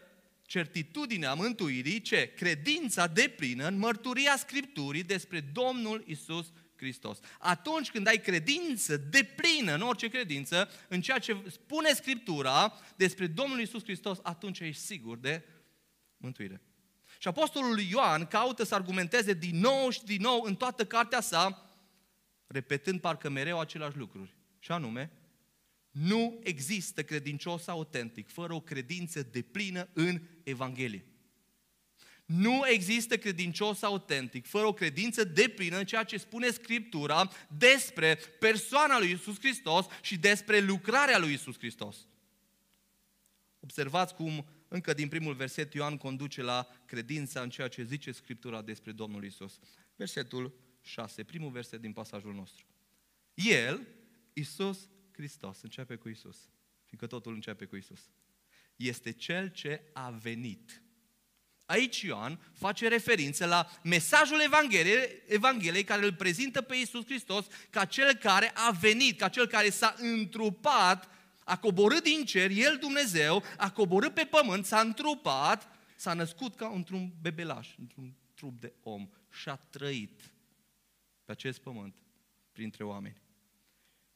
certitudinea 0.46 1.34
mântuirii, 1.34 2.02
ce? 2.02 2.34
Credința 2.36 3.08
de 3.08 3.34
plină 3.38 3.68
în 3.68 3.78
mărturia 3.78 4.38
Scripturii 4.38 5.04
despre 5.04 5.40
Domnul 5.40 6.04
Isus 6.06 6.52
Hristos. 6.76 7.20
Atunci 7.40 7.92
când 7.92 8.08
ai 8.08 8.18
credință 8.18 8.98
de 8.98 9.24
plină, 9.24 9.74
în 9.74 9.82
orice 9.82 10.10
credință, 10.10 10.70
în 10.88 11.02
ceea 11.02 11.20
ce 11.20 11.44
spune 11.52 11.94
Scriptura 11.94 12.74
despre 12.96 13.28
Domnul 13.28 13.60
Isus 13.60 13.84
Hristos, 13.84 14.20
atunci 14.24 14.60
ești 14.60 14.82
sigur 14.82 15.18
de 15.18 15.44
mântuire. 16.18 16.62
Și 17.18 17.28
Apostolul 17.28 17.80
Ioan 17.80 18.26
caută 18.26 18.64
să 18.64 18.76
argumenteze 18.76 19.34
din 19.34 19.60
nou 19.60 19.90
și 19.90 20.04
din 20.04 20.22
nou 20.22 20.44
în 20.44 20.56
toată 20.56 20.86
cartea 20.86 21.22
sa 21.22 21.71
repetând 22.52 23.00
parcă 23.00 23.30
mereu 23.30 23.60
aceleași 23.60 23.98
lucruri. 23.98 24.36
Și 24.60 24.72
anume, 24.72 25.12
nu 25.92 26.40
există 26.44 27.04
credincios 27.04 27.68
autentic 27.68 28.30
fără 28.30 28.54
o 28.54 28.62
credință 28.62 29.24
deplină 29.24 29.90
în 29.94 30.22
Evanghelie. 30.44 31.06
Nu 32.26 32.68
există 32.68 33.18
credincios 33.18 33.82
autentic 33.82 34.48
fără 34.48 34.66
o 34.66 34.74
credință 34.74 35.24
deplină 35.24 35.78
în 35.78 35.86
ceea 35.86 36.04
ce 36.04 36.18
spune 36.18 36.50
Scriptura 36.50 37.32
despre 37.58 38.16
persoana 38.40 39.00
lui 39.00 39.12
Isus 39.12 39.40
Hristos 39.40 39.86
și 40.02 40.18
despre 40.18 40.60
lucrarea 40.60 41.20
lui 41.20 41.34
Isus 41.34 41.58
Hristos. 41.58 42.08
Observați 43.60 44.16
cum 44.16 44.46
încă 44.68 44.94
din 44.94 45.08
primul 45.08 45.34
verset 45.34 45.74
Ioan 45.74 45.98
conduce 45.98 46.42
la 46.42 46.68
credința 46.86 47.42
în 47.42 47.50
ceea 47.50 47.68
ce 47.68 47.84
zice 47.84 48.12
Scriptura 48.12 48.62
despre 48.62 48.92
Domnul 48.92 49.24
Isus. 49.24 49.60
Versetul 49.96 50.54
6, 50.82 51.24
primul 51.24 51.52
verset 51.52 51.82
din 51.82 51.94
pasajul 51.94 52.34
nostru. 52.34 52.66
El, 53.34 53.88
Isus 54.34 54.90
Hristos, 55.12 55.62
începe 55.62 55.96
cu 55.96 56.10
Isus, 56.10 56.38
fiindcă 56.86 57.08
totul 57.08 57.34
începe 57.34 57.66
cu 57.66 57.76
Isus. 57.76 58.00
Este 58.76 59.12
cel 59.12 59.52
ce 59.52 59.82
a 59.94 60.10
venit. 60.10 60.82
Aici 61.66 62.02
Ioan 62.02 62.40
face 62.54 62.88
referință 62.88 63.46
la 63.46 63.70
mesajul 63.84 64.42
Evangheliei, 64.42 65.22
Evangheliei 65.28 65.84
care 65.84 66.06
îl 66.06 66.14
prezintă 66.14 66.62
pe 66.62 66.76
Isus 66.76 67.06
Hristos 67.06 67.46
ca 67.70 67.86
cel 67.86 68.14
care 68.14 68.52
a 68.54 68.72
venit, 68.72 69.18
ca 69.18 69.30
cel 69.30 69.48
care 69.48 69.70
s-a 69.70 69.96
întrupat, 69.98 71.10
a 71.44 71.58
coborât 71.58 72.04
din 72.04 72.26
cer, 72.26 72.52
El 72.52 72.78
Dumnezeu, 72.78 73.44
a 73.58 73.72
coborât 73.72 74.14
pe 74.14 74.24
pământ, 74.24 74.66
s-a 74.66 74.80
întrupat, 74.80 75.68
s-a 75.96 76.14
născut 76.14 76.56
ca 76.56 76.72
într-un 76.74 77.14
bebelaș, 77.22 77.70
într-un 77.80 78.14
trup 78.34 78.60
de 78.60 78.74
om 78.84 79.10
și 79.30 79.50
a 79.50 79.56
trăit 79.56 80.31
pe 81.32 81.38
acest 81.38 81.60
pământ 81.60 81.96
printre 82.52 82.84
oameni. 82.84 83.22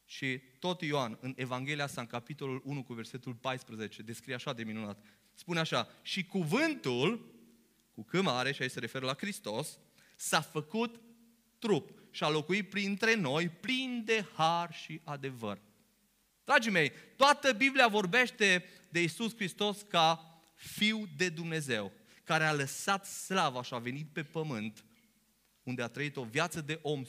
Și 0.04 0.40
tot 0.58 0.82
Ioan, 0.82 1.18
în 1.20 1.32
Evanghelia 1.36 1.86
sa, 1.86 2.00
în 2.00 2.06
capitolul 2.06 2.62
1 2.64 2.82
cu 2.82 2.92
versetul 2.92 3.34
14, 3.34 4.02
descrie 4.02 4.34
așa 4.34 4.52
de 4.52 4.64
minunat. 4.64 5.04
Spune 5.34 5.58
așa, 5.58 5.88
și 6.02 6.24
cuvântul, 6.24 7.34
cu 7.94 8.02
C 8.02 8.22
mare, 8.22 8.52
și 8.52 8.62
aici 8.62 8.70
se 8.70 8.80
referă 8.80 9.06
la 9.06 9.14
Hristos, 9.14 9.78
s-a 10.16 10.40
făcut 10.40 11.00
trup 11.58 12.02
și 12.10 12.24
a 12.24 12.28
locuit 12.28 12.68
printre 12.68 13.14
noi 13.14 13.48
plin 13.48 14.02
de 14.04 14.26
har 14.34 14.72
și 14.72 15.00
adevăr. 15.04 15.60
Dragii 16.44 16.70
mei, 16.70 16.92
toată 17.16 17.52
Biblia 17.52 17.88
vorbește 17.88 18.64
de 18.88 19.02
Isus 19.02 19.34
Hristos 19.34 19.82
ca 19.82 20.40
Fiu 20.54 21.08
de 21.16 21.28
Dumnezeu, 21.28 21.92
care 22.24 22.44
a 22.44 22.54
lăsat 22.54 23.06
slava 23.06 23.62
și 23.62 23.74
a 23.74 23.78
venit 23.78 24.06
pe 24.12 24.22
pământ, 24.22 24.85
unde 25.66 25.82
a 25.82 25.88
trăit 25.88 26.16
o 26.16 26.24
viață 26.24 26.60
de 26.60 26.78
om 26.82 27.04
100% 27.04 27.08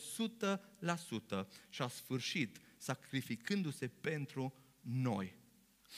și 1.69 1.81
a 1.81 1.87
sfârșit 1.87 2.57
sacrificându-se 2.77 3.87
pentru 3.87 4.53
noi. 4.81 5.35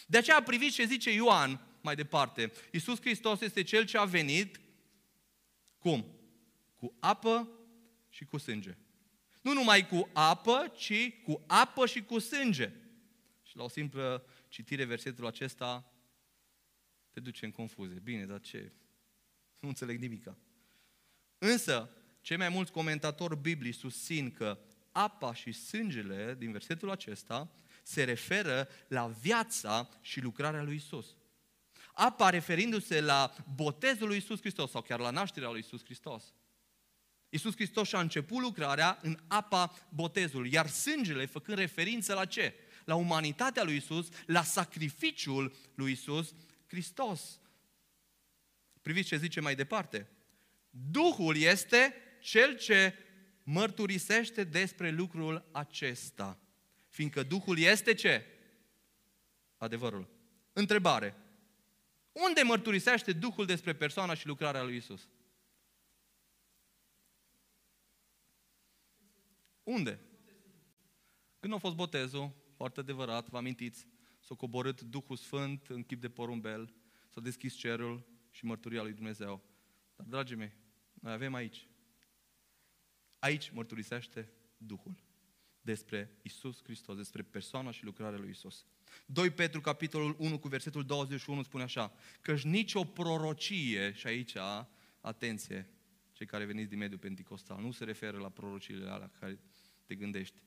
De 0.08 0.18
aceea 0.18 0.44
priviți 0.44 0.76
ce 0.76 0.86
zice 0.86 1.14
Ioan 1.14 1.62
mai 1.82 1.96
departe. 1.96 2.52
Iisus 2.72 3.00
Hristos 3.00 3.42
este 3.42 3.64
Cel 3.64 3.86
ce 3.86 3.98
a 3.98 4.06
venit, 4.06 4.60
cum? 5.78 6.06
Cu 6.76 6.94
apă 7.00 7.50
și 8.10 8.26
cu 8.26 8.38
sânge. 8.38 8.78
Nu 9.42 9.54
numai 9.54 9.88
cu 9.88 10.10
apă, 10.14 10.74
ci 10.78 11.22
cu 11.24 11.44
apă 11.48 11.86
și 11.86 12.04
cu 12.04 12.20
sânge. 12.20 12.72
Și 13.44 13.58
la 13.58 13.64
o 13.64 13.70
simplă 13.70 14.26
citire 14.48 14.86
versetul 14.86 15.26
acesta 15.26 15.94
te 17.12 17.20
duce 17.20 17.46
în 17.46 17.52
confuzie. 17.52 18.00
Bine, 18.04 18.26
dar 18.26 18.40
ce? 18.40 18.72
Nu 19.60 19.68
înțeleg 19.68 20.00
nimica. 20.00 20.38
Însă, 21.38 21.90
cei 22.30 22.38
mai 22.38 22.50
mulți 22.50 22.72
comentatori 22.72 23.38
biblici 23.38 23.76
susțin 23.76 24.32
că 24.32 24.60
apa 24.92 25.34
și 25.34 25.52
sângele 25.52 26.36
din 26.38 26.52
versetul 26.52 26.90
acesta 26.90 27.52
se 27.84 28.04
referă 28.04 28.68
la 28.88 29.08
viața 29.08 29.90
și 30.02 30.22
lucrarea 30.22 30.64
lui 30.64 30.76
Isus. 30.76 31.16
Apa 31.94 32.30
referindu-se 32.30 33.02
la 33.02 33.36
botezul 33.56 34.08
lui 34.08 34.18
Isus 34.18 34.40
Hristos 34.40 34.72
sau 34.72 34.82
chiar 34.82 35.00
la 35.00 35.10
nașterea 35.10 35.50
lui 35.50 35.60
Isus 35.60 35.84
Hristos. 35.84 36.34
Iisus 37.30 37.54
Hristos 37.56 37.88
și-a 37.88 38.00
început 38.00 38.42
lucrarea 38.42 39.00
în 39.02 39.18
apa 39.28 39.88
botezului, 39.90 40.54
iar 40.54 40.68
sângele 40.68 41.26
făcând 41.26 41.58
referință 41.58 42.14
la 42.14 42.26
ce? 42.26 42.54
La 42.86 42.96
umanitatea 42.96 43.64
lui 43.64 43.76
Isus, 43.76 44.08
la 44.26 44.44
sacrificiul 44.44 45.56
lui 45.76 45.92
Isus 45.92 46.34
Hristos. 46.68 47.40
Priviți 48.82 49.08
ce 49.08 49.18
zice 49.18 49.40
mai 49.40 49.56
departe. 49.56 50.10
Duhul 50.70 51.38
este 51.38 51.94
cel 52.22 52.58
ce 52.58 52.94
mărturisește 53.44 54.44
despre 54.44 54.90
lucrul 54.90 55.50
acesta. 55.52 56.40
Fiindcă 56.88 57.24
Duhul 57.24 57.58
este 57.58 57.94
ce? 57.94 58.26
Adevărul. 59.58 60.10
Întrebare. 60.54 61.16
Unde 62.12 62.42
mărturisește 62.42 63.14
Duhul 63.14 63.46
despre 63.46 63.76
persoana 63.76 64.14
și 64.14 64.28
lucrarea 64.28 64.64
lui 64.64 64.76
Isus? 64.76 65.10
Unde? 69.64 70.00
Când 71.40 71.54
a 71.54 71.58
fost 71.58 71.76
botezul, 71.76 72.32
foarte 72.56 72.80
adevărat, 72.80 73.30
vă 73.30 73.38
amintiți, 73.38 73.88
s-a 74.20 74.36
coborât 74.36 74.82
Duhul 74.82 75.16
Sfânt 75.16 75.68
în 75.68 75.84
chip 75.84 76.02
de 76.02 76.10
porumbel, 76.10 76.74
s-a 77.10 77.22
deschis 77.22 77.54
cerul 77.56 78.08
și 78.30 78.46
mărturia 78.46 78.82
lui 78.82 78.94
Dumnezeu. 78.94 79.42
Dar, 79.96 80.06
dragii 80.06 80.36
mei, 80.36 80.52
noi 80.94 81.14
avem 81.14 81.34
aici. 81.34 81.69
Aici 83.20 83.50
mărturisește 83.50 84.30
Duhul 84.58 84.96
despre 85.62 86.12
Isus 86.22 86.64
Hristos, 86.64 86.96
despre 86.96 87.22
persoana 87.22 87.72
și 87.72 87.84
lucrarea 87.84 88.20
lui 88.20 88.30
Isus. 88.30 88.66
2 89.06 89.30
Petru, 89.30 89.62
capitolul 89.62 90.16
1, 90.20 90.40
cu 90.40 90.48
versetul 90.48 90.86
21, 90.86 91.44
spune 91.44 91.64
așa, 91.64 91.94
căci 92.22 92.42
nicio 92.42 92.84
prorocie, 92.84 93.94
și 93.94 94.08
aici, 94.08 94.34
atenție, 95.02 95.70
cei 96.12 96.26
care 96.26 96.46
veniți 96.46 96.70
din 96.70 96.78
mediul 96.78 97.00
penticostal, 97.00 97.62
nu 97.62 97.72
se 97.72 97.84
referă 97.84 98.18
la 98.18 98.30
prorociile 98.30 98.90
alea 98.90 99.12
care 99.20 99.40
te 99.86 99.96
gândești. 99.96 100.42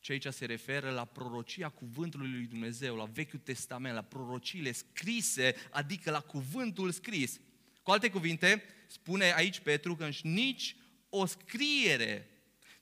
ci 0.00 0.10
aici 0.10 0.26
se 0.26 0.44
referă 0.44 0.90
la 0.90 1.04
prorocia 1.04 1.68
cuvântului 1.68 2.30
lui 2.30 2.46
Dumnezeu, 2.46 2.96
la 2.96 3.04
Vechiul 3.04 3.38
Testament, 3.38 3.94
la 3.94 4.02
prorociile 4.02 4.72
scrise, 4.72 5.54
adică 5.70 6.10
la 6.10 6.20
cuvântul 6.20 6.90
scris. 6.90 7.40
Cu 7.82 7.90
alte 7.90 8.10
cuvinte, 8.10 8.62
spune 8.86 9.32
aici 9.32 9.60
Petru 9.60 9.96
că 9.96 10.08
nici 10.22 10.76
o 11.14 11.26
scriere, 11.26 12.30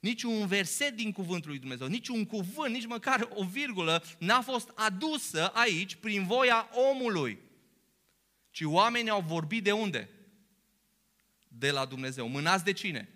nici 0.01 0.23
un 0.23 0.47
verset 0.47 0.97
din 0.97 1.13
cuvântul 1.13 1.51
lui 1.51 1.59
Dumnezeu, 1.59 1.87
nici 1.87 2.09
un 2.09 2.27
cuvânt, 2.27 2.75
nici 2.75 2.87
măcar 2.87 3.29
o 3.35 3.45
virgulă 3.45 4.03
n-a 4.19 4.41
fost 4.41 4.73
adusă 4.75 5.49
aici 5.49 5.95
prin 5.95 6.27
voia 6.27 6.69
omului. 6.91 7.39
Ci 8.51 8.63
oamenii 8.63 9.11
au 9.11 9.21
vorbit 9.21 9.63
de 9.63 9.73
unde? 9.73 10.11
De 11.49 11.71
la 11.71 11.85
Dumnezeu. 11.85 12.29
Mânați 12.29 12.65
de 12.65 12.73
cine? 12.73 13.09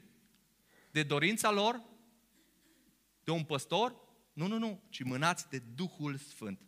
De 0.91 1.03
dorința 1.03 1.51
lor? 1.51 1.83
De 3.25 3.31
un 3.31 3.45
păstor? 3.45 3.97
Nu, 4.33 4.47
nu, 4.47 4.59
nu, 4.59 4.83
ci 4.89 5.03
mânați 5.03 5.49
de 5.51 5.59
Duhul 5.59 6.17
Sfânt. 6.17 6.61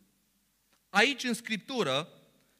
Aici 0.89 1.23
în 1.23 1.33
Scriptură 1.33 2.09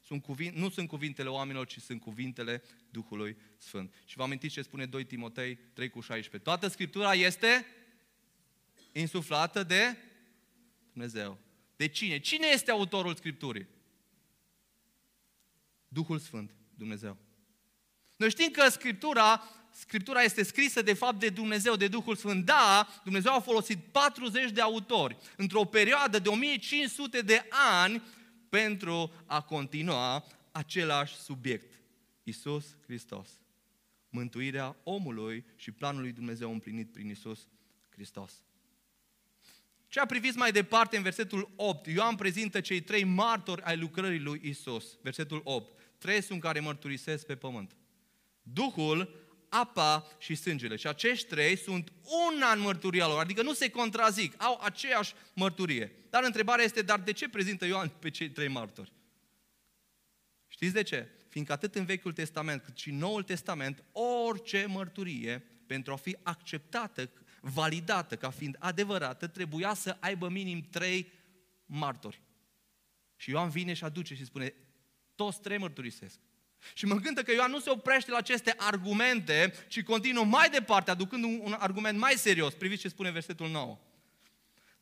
sunt 0.08 0.22
cuvin, 0.22 0.54
nu 0.56 0.70
sunt 0.70 0.88
cuvintele 0.88 1.30
oamenilor, 1.30 1.68
ci 1.68 1.80
sunt 1.80 2.02
cuvintele 2.02 2.64
Duhului 2.90 3.38
Sfânt. 3.58 3.94
Și 4.06 4.16
vă 4.16 4.24
amintiți 4.24 4.54
ce 4.54 4.62
spune 4.62 4.86
2 4.86 5.06
Timotei 5.06 5.60
3 5.74 5.90
cu 5.90 6.00
16. 6.00 6.50
Toată 6.50 6.68
Scriptura 6.68 7.14
este 7.14 7.66
insuflată 8.92 9.64
de 9.64 9.98
Dumnezeu. 10.92 11.38
De 11.76 11.88
cine? 11.88 12.20
Cine 12.20 12.48
este 12.48 12.72
autorul 12.72 13.16
Scripturii? 13.16 13.68
Duhul 15.88 16.20
Sfânt, 16.20 16.56
Dumnezeu. 16.76 17.18
Noi 18.16 18.30
știm 18.30 18.52
că 18.52 18.70
Scriptura 18.70 19.44
Scriptura 19.80 20.22
este 20.22 20.44
scrisă 20.44 20.82
de 20.82 20.94
fapt 20.94 21.20
de 21.20 21.30
Dumnezeu, 21.30 21.76
de 21.76 21.88
Duhul 21.88 22.16
Sfânt. 22.16 22.46
Da, 22.46 22.88
Dumnezeu 23.04 23.34
a 23.34 23.40
folosit 23.40 23.80
40 23.92 24.52
de 24.52 24.62
autori 24.62 25.18
într-o 25.36 25.66
perioadă 25.66 26.20
de 26.20 26.30
1500 26.30 27.22
de 27.22 27.46
ani 27.50 28.02
pentru 28.50 29.14
a 29.26 29.42
continua 29.42 30.26
același 30.52 31.16
subiect. 31.16 31.82
Isus 32.24 32.78
Hristos. 32.84 33.30
Mântuirea 34.10 34.76
omului 34.84 35.46
și 35.56 35.72
planul 35.72 36.02
lui 36.02 36.12
Dumnezeu 36.12 36.52
împlinit 36.52 36.92
prin 36.92 37.10
Isus 37.10 37.48
Hristos. 37.90 38.44
Ce 39.88 40.00
a 40.00 40.06
privit 40.06 40.36
mai 40.36 40.52
departe 40.52 40.98
în 40.98 41.04
versetul 41.04 41.52
8, 41.56 41.88
Ioan 41.88 42.16
prezintă 42.16 42.62
cei 42.62 42.82
trei 42.82 43.04
martori 43.04 43.62
ai 43.62 43.78
lucrării 43.78 44.20
lui 44.20 44.42
Isus. 44.44 44.98
Versetul 45.02 45.42
8. 45.44 45.80
Trei 45.98 46.22
sunt 46.22 46.42
care 46.42 46.60
mărturisesc 46.60 47.26
pe 47.26 47.36
pământ. 47.36 47.76
Duhul 48.42 49.27
apa 49.50 50.08
și 50.18 50.36
sângele. 50.36 50.76
Și 50.76 50.88
acești 50.88 51.28
trei 51.28 51.58
sunt 51.58 51.92
una 52.30 52.52
în 52.52 52.60
mărturia 52.60 53.08
lor, 53.08 53.20
adică 53.20 53.42
nu 53.42 53.54
se 53.54 53.70
contrazic, 53.70 54.44
au 54.44 54.60
aceeași 54.64 55.14
mărturie. 55.34 55.92
Dar 56.10 56.24
întrebarea 56.24 56.64
este, 56.64 56.82
dar 56.82 57.00
de 57.00 57.12
ce 57.12 57.30
prezintă 57.30 57.66
Ioan 57.66 57.90
pe 58.00 58.10
cei 58.10 58.30
trei 58.30 58.48
martori? 58.48 58.92
Știți 60.48 60.74
de 60.74 60.84
ce? 60.84 61.10
Fiindcă 61.30 61.54
atât 61.54 61.76
în 61.76 61.86
Vechiul 61.86 62.14
Testament 62.14 62.64
cât 62.64 62.78
și 62.78 62.90
în 62.90 62.98
Noul 62.98 63.24
Testament, 63.24 63.84
orice 63.92 64.66
mărturie, 64.70 65.44
pentru 65.68 65.94
a 65.94 65.96
fi 65.96 66.18
acceptată, 66.24 67.10
validată 67.42 68.16
ca 68.16 68.30
fiind 68.30 68.56
adevărată, 68.60 69.28
trebuia 69.28 69.74
să 69.74 69.98
aibă 70.00 70.30
minim 70.30 70.68
trei 70.70 71.12
martori. 71.66 72.22
Și 73.16 73.30
Ioan 73.30 73.50
vine 73.50 73.74
și 73.74 73.84
aduce 73.84 74.16
și 74.16 74.26
spune, 74.26 74.54
toți 75.16 75.42
trei 75.42 75.58
mărturisesc. 75.58 76.20
Și 76.74 76.86
mă 76.86 76.96
gândă 76.96 77.22
că 77.22 77.32
Ioan 77.32 77.52
nu 77.52 77.60
se 77.60 77.70
oprește 77.70 78.12
la 78.12 78.18
aceste 78.18 78.54
argumente, 78.58 79.54
ci 79.68 79.84
continuă 79.84 80.26
mai 80.26 80.50
departe, 80.50 80.92
aducând 80.92 81.24
un, 81.24 81.40
un 81.44 81.56
argument 81.60 81.98
mai 81.98 82.14
serios. 82.14 82.54
Priviți 82.54 82.82
ce 82.82 82.88
spune 82.88 83.12
versetul 83.12 83.50
9. 83.50 83.78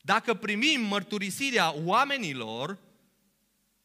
Dacă 0.00 0.34
primim 0.34 0.80
mărturisirea 0.80 1.74
oamenilor, 1.84 2.78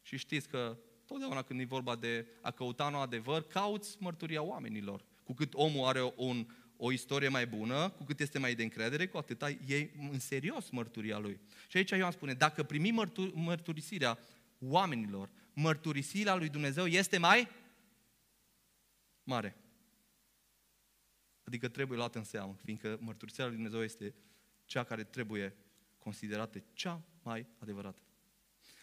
și 0.01 0.17
știți 0.17 0.47
că 0.47 0.77
totdeauna 1.05 1.41
când 1.41 1.59
e 1.59 1.65
vorba 1.65 1.95
de 1.95 2.25
a 2.41 2.51
căuta 2.51 2.85
un 2.85 2.93
adevăr, 2.93 3.47
cauți 3.47 3.95
mărturia 3.99 4.41
oamenilor. 4.41 5.03
Cu 5.23 5.33
cât 5.33 5.53
omul 5.53 5.87
are 5.87 6.13
un, 6.15 6.47
o 6.77 6.91
istorie 6.91 7.27
mai 7.27 7.47
bună, 7.47 7.89
cu 7.89 8.03
cât 8.03 8.19
este 8.19 8.39
mai 8.39 8.55
de 8.55 8.63
încredere, 8.63 9.07
cu 9.07 9.17
atâta 9.17 9.49
e 9.49 9.89
în 10.11 10.19
serios 10.19 10.69
mărturia 10.69 11.17
lui. 11.17 11.39
Și 11.67 11.77
aici 11.77 11.89
Ioan 11.89 12.11
spune, 12.11 12.33
dacă 12.33 12.63
primim 12.63 12.93
mărtur, 12.93 13.31
mărturisirea 13.33 14.17
oamenilor, 14.59 15.29
mărturisirea 15.53 16.35
lui 16.35 16.49
Dumnezeu 16.49 16.85
este 16.85 17.17
mai 17.17 17.47
mare. 19.23 19.55
Adică 21.43 21.67
trebuie 21.67 21.97
luat 21.97 22.15
în 22.15 22.23
seamă, 22.23 22.55
fiindcă 22.63 22.97
mărturisirea 23.01 23.45
lui 23.45 23.55
Dumnezeu 23.55 23.83
este 23.83 24.15
cea 24.65 24.83
care 24.83 25.03
trebuie 25.03 25.55
considerată 25.97 26.63
cea 26.73 27.01
mai 27.23 27.45
adevărată. 27.59 28.01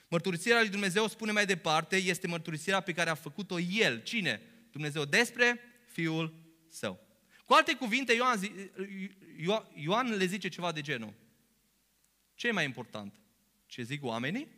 Mărturisirea 0.08 0.60
lui 0.60 0.68
Dumnezeu, 0.68 1.08
spune 1.08 1.32
mai 1.32 1.46
departe, 1.46 1.96
este 1.96 2.26
mărturisirea 2.26 2.80
pe 2.80 2.92
care 2.92 3.10
a 3.10 3.14
făcut-o 3.14 3.58
El. 3.58 4.02
Cine? 4.02 4.42
Dumnezeu 4.70 5.04
despre 5.04 5.60
Fiul 5.86 6.34
Său. 6.68 7.06
Cu 7.44 7.52
alte 7.52 7.76
cuvinte, 7.76 8.12
Ioan, 8.12 8.38
zi, 8.38 8.52
Ioan 9.74 10.16
le 10.16 10.24
zice 10.24 10.48
ceva 10.48 10.72
de 10.72 10.80
genul. 10.80 11.14
Ce 12.34 12.48
e 12.48 12.52
mai 12.52 12.64
important? 12.64 13.20
Ce 13.66 13.82
zic 13.82 14.04
oamenii? 14.04 14.48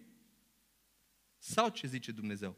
Sau 1.39 1.69
ce 1.69 1.87
zice 1.87 2.13
Dumnezeu? 2.13 2.57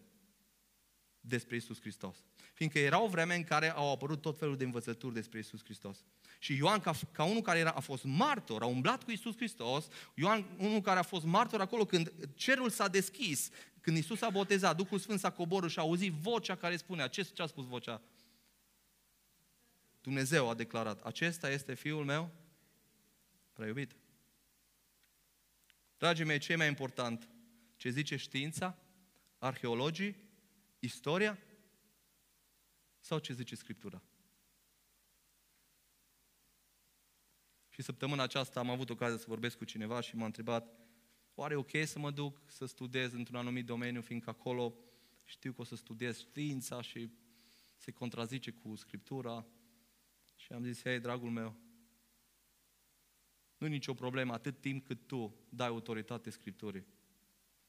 despre 1.23 1.57
Isus 1.57 1.81
Hristos. 1.81 2.17
Fiindcă 2.53 2.79
era 2.79 3.03
o 3.03 3.09
vreme 3.09 3.35
în 3.35 3.45
care 3.45 3.71
au 3.71 3.93
apărut 3.93 4.21
tot 4.21 4.39
felul 4.39 4.57
de 4.57 4.65
învățături 4.65 5.15
despre 5.15 5.39
Isus 5.39 5.65
Hristos. 5.65 5.99
Și 6.39 6.57
Ioan, 6.57 6.81
ca, 6.81 6.93
ca 7.13 7.25
unul 7.25 7.43
care 7.43 7.59
era, 7.59 7.71
a 7.71 7.81
fost 7.81 8.05
martor, 8.05 8.63
a 8.63 8.67
umblat 8.67 9.03
cu 9.03 9.11
Isus 9.11 9.37
Hristos, 9.37 9.89
Ioan, 10.15 10.47
unul 10.59 10.81
care 10.81 10.99
a 10.99 11.03
fost 11.03 11.25
martor 11.25 11.61
acolo 11.61 11.85
când 11.85 12.13
cerul 12.35 12.71
s-a 12.71 12.89
deschis, 12.89 13.51
când 13.81 13.97
Isus 13.97 14.21
a 14.21 14.31
botezat, 14.31 14.77
Duhul 14.77 14.99
Sfânt 14.99 15.19
s-a 15.19 15.31
coborât 15.31 15.71
și 15.71 15.79
a 15.79 15.83
auzit 15.83 16.13
vocea 16.13 16.57
care 16.57 16.77
spunea, 16.77 17.09
ce, 17.09 17.23
ce 17.23 17.43
a 17.43 17.47
spus 17.47 17.67
vocea? 17.67 18.03
Dumnezeu 20.01 20.49
a 20.49 20.55
declarat, 20.55 21.03
acesta 21.03 21.51
este 21.51 21.75
Fiul 21.75 22.05
meu 22.05 22.31
prea 23.53 23.67
iubit. 23.67 23.97
Dragii 25.99 26.25
mei, 26.25 26.39
ce 26.39 26.53
e 26.53 26.57
mai 26.57 26.67
important? 26.67 27.29
Ce 27.77 27.91
zice 27.91 28.17
știința, 28.17 28.79
arheologii, 29.39 30.17
istoria 30.79 31.39
sau 33.03 33.19
ce 33.19 33.33
zice 33.33 33.55
Scriptura? 33.55 34.03
Și 37.69 37.83
săptămâna 37.83 38.23
aceasta 38.23 38.61
am 38.61 38.71
avut 38.71 38.91
ocazia 38.91 39.17
să 39.17 39.25
vorbesc 39.29 39.57
cu 39.57 39.65
cineva 39.65 40.01
și 40.01 40.17
m-a 40.17 40.25
întrebat 40.25 40.77
oare 41.35 41.55
e 41.55 41.57
ok 41.57 41.71
să 41.85 41.99
mă 41.99 42.11
duc 42.11 42.43
să 42.47 42.67
studiez 42.67 43.13
într-un 43.13 43.37
anumit 43.37 43.67
domeniu, 43.67 44.01
fiindcă 44.01 44.31
acolo 44.31 44.75
știu 45.25 45.53
că 45.53 45.61
o 45.61 45.65
să 45.65 45.77
studiez 45.77 46.19
știința 46.19 46.81
și 46.81 47.11
se 47.77 47.91
contrazice 47.91 48.51
cu 48.51 48.75
Scriptura. 48.75 49.47
Și 50.37 50.53
am 50.53 50.65
zis, 50.65 50.83
hei, 50.83 51.01
dragul 51.01 51.31
meu, 51.31 51.57
nu 53.57 53.67
e 53.67 53.71
nicio 53.71 53.95
problemă 53.95 54.33
atât 54.33 54.61
timp 54.61 54.87
cât 54.87 55.07
tu 55.07 55.35
dai 55.49 55.67
autoritate 55.67 56.31
Scripturii, 56.31 56.87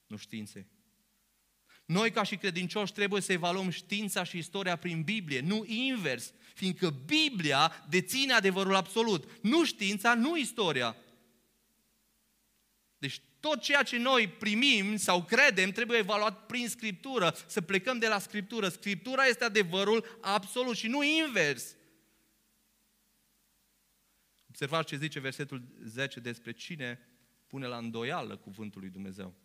nu 0.07 0.15
științei. 0.15 0.67
Noi, 1.85 2.11
ca 2.11 2.23
și 2.23 2.37
credincioși, 2.37 2.93
trebuie 2.93 3.21
să 3.21 3.31
evaluăm 3.31 3.69
știința 3.69 4.23
și 4.23 4.37
istoria 4.37 4.75
prin 4.75 5.01
Biblie, 5.01 5.39
nu 5.39 5.65
invers, 5.65 6.33
fiindcă 6.53 6.89
Biblia 6.89 7.85
deține 7.89 8.33
adevărul 8.33 8.75
absolut, 8.75 9.29
nu 9.41 9.65
știința, 9.65 10.13
nu 10.13 10.37
istoria. 10.37 10.95
Deci 12.97 13.21
tot 13.39 13.61
ceea 13.61 13.83
ce 13.83 13.97
noi 13.97 14.27
primim 14.27 14.95
sau 14.97 15.23
credem 15.23 15.71
trebuie 15.71 15.97
evaluat 15.97 16.45
prin 16.45 16.69
Scriptură, 16.69 17.35
să 17.47 17.61
plecăm 17.61 17.99
de 17.99 18.07
la 18.07 18.19
Scriptură. 18.19 18.69
Scriptura 18.69 19.25
este 19.25 19.43
adevărul 19.43 20.17
absolut 20.21 20.75
și 20.75 20.87
nu 20.87 21.03
invers. 21.03 21.75
Observați 24.49 24.87
ce 24.87 24.97
zice 24.97 25.19
versetul 25.19 25.63
10 25.83 26.19
despre 26.19 26.51
cine 26.51 26.99
pune 27.47 27.67
la 27.67 27.77
îndoială 27.77 28.37
cuvântul 28.37 28.81
lui 28.81 28.89
Dumnezeu. 28.89 29.42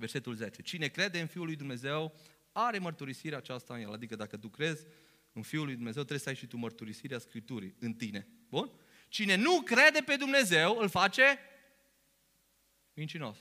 Versetul 0.00 0.34
10. 0.34 0.62
Cine 0.62 0.86
crede 0.86 1.20
în 1.20 1.26
Fiul 1.26 1.44
lui 1.44 1.56
Dumnezeu 1.56 2.14
are 2.52 2.78
mărturisirea 2.78 3.38
aceasta 3.38 3.74
în 3.74 3.80
el. 3.80 3.92
Adică 3.92 4.16
dacă 4.16 4.36
tu 4.36 4.48
crezi 4.48 4.86
în 5.32 5.42
Fiul 5.42 5.64
lui 5.64 5.74
Dumnezeu, 5.74 6.02
trebuie 6.02 6.18
să 6.18 6.28
ai 6.28 6.34
și 6.34 6.46
tu 6.46 6.56
mărturisirea 6.56 7.18
Scripturii 7.18 7.74
în 7.78 7.92
tine. 7.92 8.26
Bun? 8.48 8.70
Cine 9.08 9.34
nu 9.34 9.60
crede 9.60 10.02
pe 10.06 10.16
Dumnezeu, 10.16 10.78
îl 10.78 10.88
face 10.88 11.38
mincinos. 12.94 13.36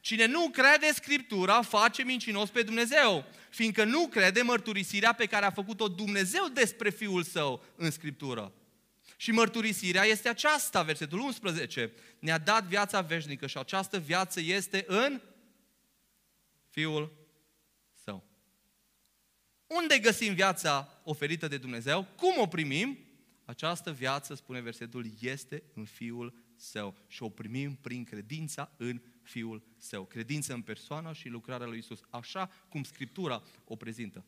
Cine 0.00 0.26
nu 0.26 0.48
crede 0.48 0.92
Scriptura, 0.94 1.62
face 1.62 2.02
mincinos 2.02 2.50
pe 2.50 2.62
Dumnezeu, 2.62 3.24
fiindcă 3.50 3.84
nu 3.84 4.08
crede 4.08 4.42
mărturisirea 4.42 5.12
pe 5.12 5.26
care 5.26 5.44
a 5.44 5.50
făcut-o 5.50 5.88
Dumnezeu 5.88 6.48
despre 6.52 6.90
Fiul 6.90 7.22
Său 7.22 7.64
în 7.76 7.90
Scriptură. 7.90 8.52
Și 9.16 9.30
mărturisirea 9.30 10.04
este 10.04 10.28
aceasta, 10.28 10.82
versetul 10.82 11.18
11. 11.18 11.92
Ne-a 12.18 12.38
dat 12.38 12.64
viața 12.64 13.00
veșnică 13.00 13.46
și 13.46 13.58
această 13.58 13.98
viață 13.98 14.40
este 14.40 14.84
în 14.86 15.20
Fiul 16.70 17.12
Său. 17.92 18.24
Unde 19.66 19.98
găsim 19.98 20.34
viața 20.34 21.00
oferită 21.04 21.48
de 21.48 21.58
Dumnezeu? 21.58 22.06
Cum 22.16 22.34
o 22.38 22.46
primim? 22.46 22.98
Această 23.44 23.92
viață, 23.92 24.34
spune 24.34 24.60
versetul, 24.60 25.06
este 25.20 25.62
în 25.74 25.84
Fiul 25.84 26.34
Său 26.56 26.96
și 27.06 27.22
o 27.22 27.28
primim 27.28 27.74
prin 27.74 28.04
credința 28.04 28.72
în 28.76 29.02
Fiul 29.22 29.62
Său. 29.76 30.04
Credință 30.04 30.52
în 30.52 30.62
persoana 30.62 31.12
și 31.12 31.28
lucrarea 31.28 31.66
lui 31.66 31.78
Isus, 31.78 32.00
așa 32.10 32.50
cum 32.68 32.82
Scriptura 32.82 33.42
o 33.64 33.76
prezintă. 33.76 34.24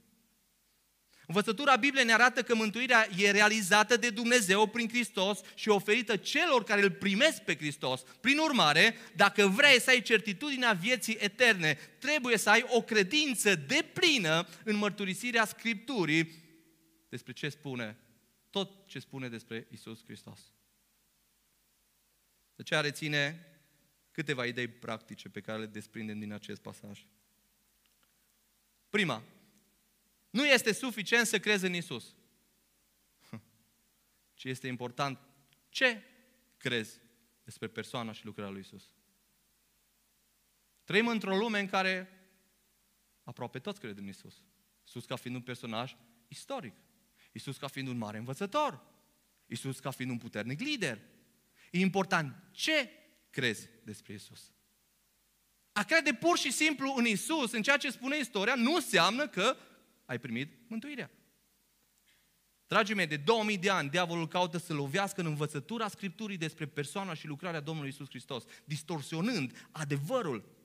Învățătura 1.33 1.77
Bibliei 1.77 2.05
ne 2.05 2.13
arată 2.13 2.43
că 2.43 2.55
mântuirea 2.55 3.09
e 3.17 3.31
realizată 3.31 3.97
de 3.97 4.11
Dumnezeu 4.11 4.67
prin 4.67 4.89
Hristos 4.89 5.41
și 5.55 5.69
oferită 5.69 6.17
celor 6.17 6.65
care 6.65 6.83
îl 6.83 6.91
primesc 6.91 7.43
pe 7.43 7.57
Hristos. 7.57 8.03
Prin 8.21 8.39
urmare, 8.39 8.95
dacă 9.17 9.47
vrei 9.47 9.81
să 9.81 9.91
ai 9.91 10.03
certitudinea 10.03 10.73
vieții 10.73 11.17
eterne, 11.21 11.79
trebuie 11.99 12.39
să 12.39 12.51
ai 12.51 12.65
o 12.69 12.83
credință 12.83 13.55
deplină 13.55 14.49
în 14.65 14.77
mărturisirea 14.77 15.45
Scripturii 15.45 16.33
despre 17.09 17.33
ce 17.33 17.49
spune, 17.49 17.97
tot 18.51 18.87
ce 18.87 18.99
spune 18.99 19.29
despre 19.29 19.67
Isus 19.71 20.05
Hristos. 20.05 20.41
De 22.55 22.63
ce 22.63 22.81
reține 22.81 23.47
câteva 24.11 24.47
idei 24.47 24.69
practice 24.69 25.29
pe 25.29 25.41
care 25.41 25.59
le 25.59 25.67
desprindem 25.67 26.19
din 26.19 26.33
acest 26.33 26.61
pasaj. 26.61 27.07
Prima, 28.89 29.23
nu 30.33 30.47
este 30.47 30.73
suficient 30.73 31.27
să 31.27 31.39
crezi 31.39 31.65
în 31.65 31.75
Isus. 31.75 32.15
Ci 34.35 34.45
este 34.45 34.67
important 34.67 35.19
ce 35.69 36.03
crezi 36.57 37.01
despre 37.45 37.69
persoana 37.69 38.13
și 38.13 38.25
lucrarea 38.25 38.53
lui 38.53 38.61
Isus. 38.61 38.91
Trăim 40.85 41.07
într-o 41.07 41.37
lume 41.37 41.61
în 41.61 41.67
care 41.67 42.09
aproape 43.23 43.59
toți 43.59 43.81
cred 43.81 43.99
în 43.99 44.07
Isus. 44.07 44.35
Isus 44.87 45.05
ca 45.05 45.17
fiind 45.17 45.37
un 45.37 45.43
personaj 45.43 45.97
istoric. 46.29 46.75
Isus 47.33 47.57
ca 47.57 47.67
fiind 47.67 47.89
un 47.89 47.99
mare 47.99 48.19
învățător. 48.19 48.83
Isus 49.47 49.81
ca 49.81 49.91
fiind 49.91 50.11
un 50.11 50.19
puternic 50.19 50.61
lider. 50.61 51.01
E 51.71 51.79
important 51.79 52.35
ce 52.51 52.91
crezi 53.31 53.69
despre 53.85 54.13
Isus. 54.13 54.53
A 55.73 55.83
crede 55.83 56.15
pur 56.15 56.39
și 56.39 56.53
simplu 56.53 56.95
în 56.97 57.07
Isus, 57.07 57.53
în 57.53 57.63
ceea 57.63 57.77
ce 57.77 57.91
spune 57.91 58.19
istoria, 58.19 58.55
nu 58.55 58.75
înseamnă 58.75 59.29
că 59.29 59.57
ai 60.05 60.19
primit 60.19 60.59
mântuirea. 60.69 61.11
Dragii 62.67 62.95
mei, 62.95 63.07
de 63.07 63.17
2000 63.17 63.59
de 63.59 63.71
ani, 63.71 63.91
diavolul 63.91 64.29
caută 64.29 64.59
să 64.59 64.73
lovească 64.73 65.21
în 65.21 65.27
învățătura 65.27 65.89
Scripturii 65.89 66.37
despre 66.37 66.67
persoana 66.67 67.15
și 67.15 67.27
lucrarea 67.27 67.61
Domnului 67.61 67.91
Isus 67.91 68.09
Hristos, 68.09 68.45
distorsionând 68.65 69.69
adevărul. 69.71 70.61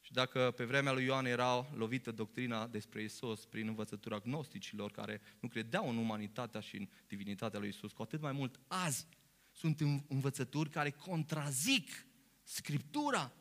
Și 0.00 0.12
dacă 0.12 0.52
pe 0.56 0.64
vremea 0.64 0.92
lui 0.92 1.04
Ioan 1.04 1.26
era 1.26 1.66
lovită 1.74 2.10
doctrina 2.10 2.66
despre 2.66 3.02
Isus 3.02 3.44
prin 3.46 3.68
învățătura 3.68 4.18
gnosticilor 4.18 4.90
care 4.90 5.20
nu 5.40 5.48
credeau 5.48 5.88
în 5.88 5.96
umanitatea 5.96 6.60
și 6.60 6.76
în 6.76 6.88
divinitatea 7.06 7.58
lui 7.58 7.68
Isus, 7.68 7.92
cu 7.92 8.02
atât 8.02 8.20
mai 8.20 8.32
mult 8.32 8.60
azi 8.66 9.06
sunt 9.52 9.80
învățături 10.08 10.70
care 10.70 10.90
contrazic 10.90 12.06
Scriptura 12.42 13.32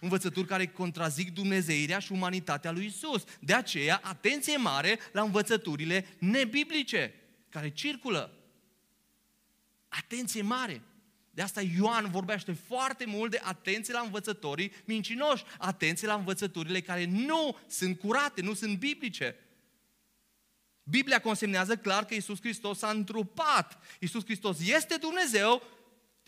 învățături 0.00 0.46
care 0.46 0.66
contrazic 0.66 1.34
Dumnezeirea 1.34 1.98
și 1.98 2.12
umanitatea 2.12 2.70
lui 2.70 2.84
Isus. 2.84 3.24
De 3.40 3.54
aceea, 3.54 4.00
atenție 4.02 4.56
mare 4.56 4.98
la 5.12 5.22
învățăturile 5.22 6.06
nebiblice 6.18 7.14
care 7.48 7.70
circulă. 7.70 8.34
Atenție 9.88 10.42
mare! 10.42 10.82
De 11.30 11.42
asta 11.42 11.60
Ioan 11.76 12.10
vorbește 12.10 12.52
foarte 12.52 13.04
mult 13.06 13.30
de 13.30 13.40
atenție 13.42 13.92
la 13.92 14.00
învățătorii 14.00 14.72
mincinoși, 14.84 15.44
atenție 15.58 16.06
la 16.06 16.14
învățăturile 16.14 16.80
care 16.80 17.04
nu 17.04 17.58
sunt 17.66 17.98
curate, 17.98 18.42
nu 18.42 18.54
sunt 18.54 18.78
biblice. 18.78 19.36
Biblia 20.82 21.20
consemnează 21.20 21.76
clar 21.76 22.04
că 22.04 22.14
Isus 22.14 22.40
Hristos 22.40 22.78
s-a 22.78 22.88
întrupat. 22.88 23.78
Isus 24.00 24.24
Hristos 24.24 24.58
este 24.60 24.96
Dumnezeu 24.96 25.62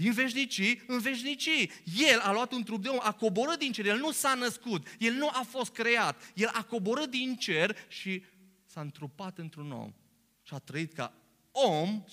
din 0.03 0.13
veșnicii 0.13 0.83
în 0.87 0.99
veșnicii. 0.99 1.71
El 2.13 2.19
a 2.19 2.33
luat 2.33 2.53
un 2.53 2.63
trup 2.63 2.83
de 2.83 2.89
om, 2.89 2.99
a 3.01 3.13
coborât 3.13 3.59
din 3.59 3.73
cer, 3.73 3.87
el 3.87 3.99
nu 3.99 4.13
s-a 4.13 4.35
născut, 4.35 4.87
el 4.99 5.13
nu 5.13 5.29
a 5.29 5.43
fost 5.43 5.73
creat, 5.73 6.33
el 6.35 6.49
a 6.49 6.65
coborât 6.65 7.11
din 7.11 7.37
cer 7.37 7.77
și 7.89 8.25
s-a 8.65 8.81
întrupat 8.81 9.39
într-un 9.39 9.73
om. 9.73 9.95
Și 10.43 10.55
a 10.55 10.59
trăit 10.59 10.93
ca 10.93 11.15
om 11.51 12.05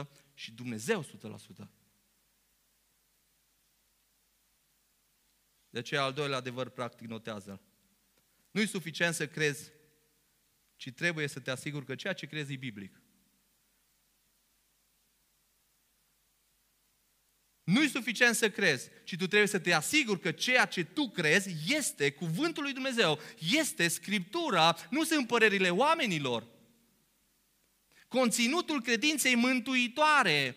100% 0.00 0.06
și 0.34 0.52
Dumnezeu 0.52 1.04
100%. 1.04 1.06
De 5.70 5.78
aceea 5.78 6.02
al 6.02 6.12
doilea 6.12 6.38
adevăr 6.38 6.68
practic 6.68 7.08
notează. 7.08 7.60
Nu 8.50 8.60
e 8.60 8.66
suficient 8.66 9.14
să 9.14 9.26
crezi, 9.26 9.70
ci 10.76 10.90
trebuie 10.90 11.26
să 11.26 11.40
te 11.40 11.50
asiguri 11.50 11.84
că 11.84 11.94
ceea 11.94 12.12
ce 12.12 12.26
crezi 12.26 12.52
e 12.52 12.56
biblic. 12.56 13.00
Nu 17.68 17.82
e 17.82 17.88
suficient 17.88 18.34
să 18.34 18.50
crezi, 18.50 18.88
ci 19.04 19.16
tu 19.16 19.26
trebuie 19.26 19.48
să 19.48 19.58
te 19.58 19.72
asiguri 19.72 20.20
că 20.20 20.30
ceea 20.30 20.64
ce 20.64 20.84
tu 20.84 21.08
crezi 21.08 21.54
este 21.66 22.10
cuvântul 22.10 22.62
lui 22.62 22.72
Dumnezeu, 22.72 23.18
este 23.52 23.88
Scriptura, 23.88 24.76
nu 24.90 25.04
sunt 25.04 25.26
părerile 25.26 25.70
oamenilor. 25.70 26.46
Conținutul 28.08 28.82
credinței 28.82 29.34
mântuitoare 29.34 30.56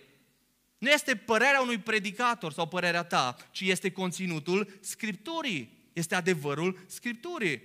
nu 0.78 0.90
este 0.90 1.16
părerea 1.16 1.62
unui 1.62 1.78
predicator 1.78 2.54
sau 2.54 2.68
părerea 2.68 3.04
ta, 3.04 3.38
ci 3.52 3.62
este 3.62 3.92
conținutul 3.92 4.78
Scripturii. 4.82 5.90
Este 5.94 6.16
adevărul 6.16 6.86
Scripturii. 6.88 7.62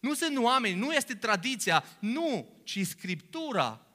Nu 0.00 0.14
sunt 0.14 0.36
oameni, 0.36 0.78
nu 0.78 0.92
este 0.92 1.14
tradiția, 1.14 1.84
nu, 1.98 2.60
ci 2.64 2.86
Scriptura. 2.86 3.86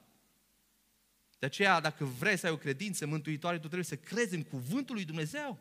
De 1.38 1.46
aceea, 1.46 1.80
dacă 1.80 2.04
vrei 2.04 2.36
să 2.36 2.46
ai 2.46 2.52
o 2.52 2.56
credință 2.56 3.06
mântuitoare, 3.06 3.56
tu 3.56 3.62
trebuie 3.62 3.84
să 3.84 3.96
crezi 3.96 4.34
în 4.34 4.42
cuvântul 4.42 4.94
lui 4.94 5.04
Dumnezeu. 5.04 5.58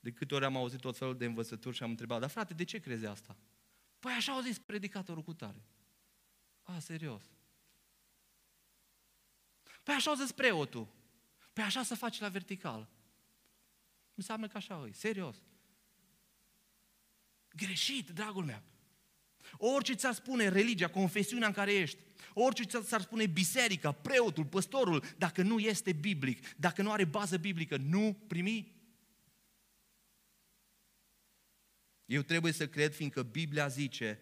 De 0.00 0.12
câte 0.12 0.34
ori 0.34 0.44
am 0.44 0.56
auzit 0.56 0.80
tot 0.80 0.96
felul 0.96 1.16
de 1.16 1.24
învățături 1.24 1.76
și 1.76 1.82
am 1.82 1.90
întrebat, 1.90 2.20
dar 2.20 2.30
frate, 2.30 2.54
de 2.54 2.64
ce 2.64 2.78
crezi 2.78 3.06
asta? 3.06 3.36
Păi 3.98 4.12
așa 4.12 4.32
au 4.32 4.40
zis 4.40 4.58
predicatorul 4.58 5.22
cu 5.22 5.34
tare. 5.34 5.64
A, 6.62 6.78
serios. 6.78 7.22
Păi 9.82 9.94
așa 9.94 10.10
au 10.10 10.16
zis 10.16 10.32
preotul. 10.32 10.88
Păi 11.52 11.64
așa 11.64 11.82
să 11.82 11.94
faci 11.94 12.20
la 12.20 12.28
vertical. 12.28 12.88
Înseamnă 14.14 14.48
că 14.48 14.56
așa 14.56 14.86
e, 14.88 14.92
serios. 14.92 15.36
Greșit, 17.56 18.10
dragul 18.10 18.44
meu. 18.44 18.62
Orice 19.58 19.94
ți-ar 19.94 20.14
spune 20.14 20.48
religia, 20.48 20.88
confesiunea 20.88 21.46
în 21.46 21.52
care 21.52 21.72
ești, 21.72 21.98
orice 22.34 22.64
ți-ar 22.64 23.00
spune 23.00 23.26
biserica, 23.26 23.92
preotul, 23.92 24.44
păstorul, 24.44 25.04
dacă 25.18 25.42
nu 25.42 25.58
este 25.58 25.92
biblic, 25.92 26.54
dacă 26.56 26.82
nu 26.82 26.90
are 26.90 27.04
bază 27.04 27.36
biblică, 27.36 27.76
nu 27.76 28.16
primi. 28.26 28.72
Eu 32.04 32.22
trebuie 32.22 32.52
să 32.52 32.68
cred 32.68 32.94
fiindcă 32.94 33.22
Biblia 33.22 33.68
zice, 33.68 34.20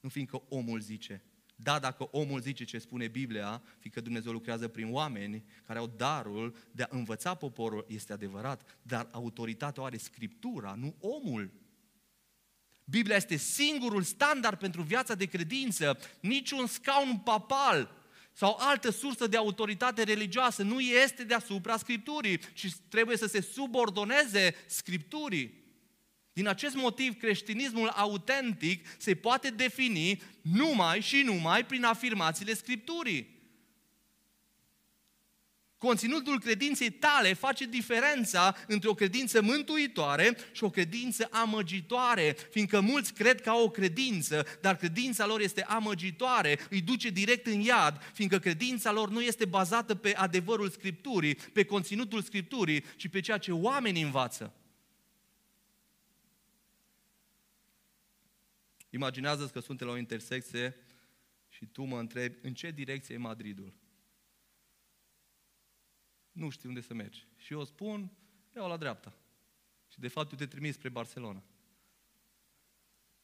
nu 0.00 0.08
fiindcă 0.08 0.42
omul 0.48 0.80
zice. 0.80 1.22
Da, 1.56 1.78
dacă 1.78 2.08
omul 2.10 2.40
zice 2.40 2.64
ce 2.64 2.78
spune 2.78 3.08
Biblia, 3.08 3.62
fiindcă 3.78 4.00
Dumnezeu 4.00 4.32
lucrează 4.32 4.68
prin 4.68 4.92
oameni 4.92 5.44
care 5.66 5.78
au 5.78 5.86
darul 5.86 6.56
de 6.72 6.82
a 6.82 6.88
învăța 6.90 7.34
poporul, 7.34 7.86
este 7.88 8.12
adevărat, 8.12 8.78
dar 8.82 9.08
autoritatea 9.12 9.82
o 9.82 9.86
are 9.86 9.96
Scriptura, 9.96 10.74
nu 10.74 10.94
omul. 11.00 11.52
Biblia 12.90 13.16
este 13.16 13.36
singurul 13.36 14.02
standard 14.02 14.58
pentru 14.58 14.82
viața 14.82 15.14
de 15.14 15.24
credință, 15.24 15.98
niciun 16.20 16.66
scaun 16.66 17.18
papal 17.18 17.96
sau 18.32 18.56
altă 18.60 18.90
sursă 18.90 19.26
de 19.26 19.36
autoritate 19.36 20.02
religioasă 20.02 20.62
nu 20.62 20.80
este 20.80 21.24
deasupra 21.24 21.76
Scripturii, 21.76 22.40
ci 22.52 22.72
trebuie 22.88 23.16
să 23.16 23.26
se 23.26 23.40
subordoneze 23.40 24.54
Scripturii. 24.66 25.54
Din 26.32 26.46
acest 26.46 26.74
motiv, 26.74 27.18
creștinismul 27.18 27.88
autentic 27.88 28.86
se 28.98 29.14
poate 29.14 29.50
defini 29.50 30.22
numai 30.42 31.00
și 31.00 31.22
numai 31.22 31.66
prin 31.66 31.84
afirmațiile 31.84 32.54
Scripturii. 32.54 33.37
Conținutul 35.78 36.40
credinței 36.40 36.90
tale 36.90 37.32
face 37.32 37.66
diferența 37.66 38.56
între 38.66 38.88
o 38.88 38.94
credință 38.94 39.42
mântuitoare 39.42 40.36
și 40.52 40.64
o 40.64 40.70
credință 40.70 41.28
amăgitoare, 41.30 42.36
fiindcă 42.50 42.80
mulți 42.80 43.12
cred 43.12 43.40
că 43.40 43.50
au 43.50 43.64
o 43.64 43.70
credință, 43.70 44.46
dar 44.60 44.76
credința 44.76 45.26
lor 45.26 45.40
este 45.40 45.62
amăgitoare, 45.62 46.58
îi 46.70 46.80
duce 46.80 47.08
direct 47.08 47.46
în 47.46 47.60
iad, 47.60 48.02
fiindcă 48.14 48.38
credința 48.38 48.92
lor 48.92 49.10
nu 49.10 49.20
este 49.20 49.44
bazată 49.44 49.94
pe 49.94 50.16
adevărul 50.16 50.70
Scripturii, 50.70 51.34
pe 51.34 51.64
conținutul 51.64 52.22
Scripturii, 52.22 52.84
ci 52.96 53.08
pe 53.08 53.20
ceea 53.20 53.38
ce 53.38 53.52
oamenii 53.52 54.02
învață. 54.02 54.54
Imaginează-ți 58.90 59.52
că 59.52 59.60
suntem 59.60 59.86
la 59.86 59.92
o 59.92 59.96
intersecție 59.96 60.76
și 61.48 61.66
tu 61.66 61.82
mă 61.82 61.98
întrebi 61.98 62.38
în 62.42 62.54
ce 62.54 62.70
direcție 62.70 63.14
e 63.14 63.18
Madridul. 63.18 63.74
Nu 66.38 66.50
știu 66.50 66.68
unde 66.68 66.80
să 66.80 66.94
mergi. 66.94 67.26
Și 67.36 67.52
eu 67.52 67.64
spun, 67.64 68.10
iau 68.56 68.68
la 68.68 68.76
dreapta. 68.76 69.14
Și 69.88 69.98
de 69.98 70.08
fapt 70.08 70.30
eu 70.30 70.38
te 70.38 70.46
trimis 70.46 70.74
spre 70.74 70.88
Barcelona. 70.88 71.42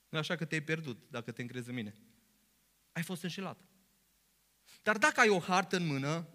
Nu 0.09 0.19
așa 0.19 0.37
că 0.37 0.45
te-ai 0.45 0.63
pierdut, 0.63 0.99
dacă 1.11 1.33
te 1.33 1.43
încrezi 1.43 1.69
în 1.69 1.75
mine. 1.75 1.95
Ai 2.93 3.03
fost 3.03 3.23
înșelat. 3.23 3.59
Dar 4.83 4.99
dacă 4.99 5.21
ai 5.21 5.29
o 5.29 5.39
hartă 5.39 5.77
în 5.77 5.87
mână 5.87 6.29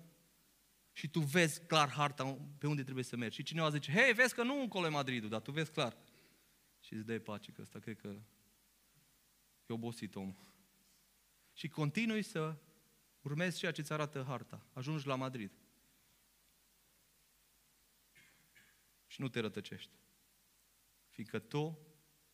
și 0.91 1.09
tu 1.09 1.19
vezi 1.19 1.65
clar 1.65 1.89
harta 1.89 2.37
pe 2.57 2.67
unde 2.67 2.83
trebuie 2.83 3.03
să 3.03 3.15
mergi 3.15 3.35
și 3.35 3.43
cineva 3.43 3.69
zice, 3.69 3.91
hei, 3.91 4.13
vezi 4.13 4.33
că 4.33 4.43
nu 4.43 4.61
încolo 4.61 4.85
e 4.85 4.89
Madridul, 4.89 5.29
dar 5.29 5.41
tu 5.41 5.51
vezi 5.51 5.71
clar. 5.71 5.97
Și 6.79 6.93
îți 6.93 7.05
dai 7.05 7.19
pace 7.19 7.51
că 7.51 7.61
ăsta 7.61 7.79
cred 7.79 7.97
că 7.97 8.15
E 9.69 9.73
obosit 9.73 10.15
omul. 10.15 10.35
Și 11.53 11.67
continui 11.67 12.21
să 12.21 12.55
urmezi 13.21 13.57
ceea 13.57 13.71
ce 13.71 13.81
îți 13.81 13.93
arată 13.93 14.23
harta. 14.27 14.65
Ajungi 14.73 15.07
la 15.07 15.15
Madrid. 15.15 15.51
Și 19.09 19.21
nu 19.21 19.27
te 19.27 19.39
rătăcești. 19.39 19.91
Fiindcă 21.09 21.39
tu 21.39 21.79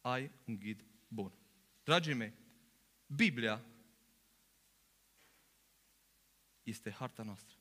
ai 0.02 0.32
un 0.46 0.56
ghid 0.56 0.86
bun. 1.08 1.34
Dragii 1.84 2.14
mei, 2.14 2.34
Biblia 3.08 3.66
este 6.64 6.92
harta 6.92 7.24
noastră. 7.24 7.58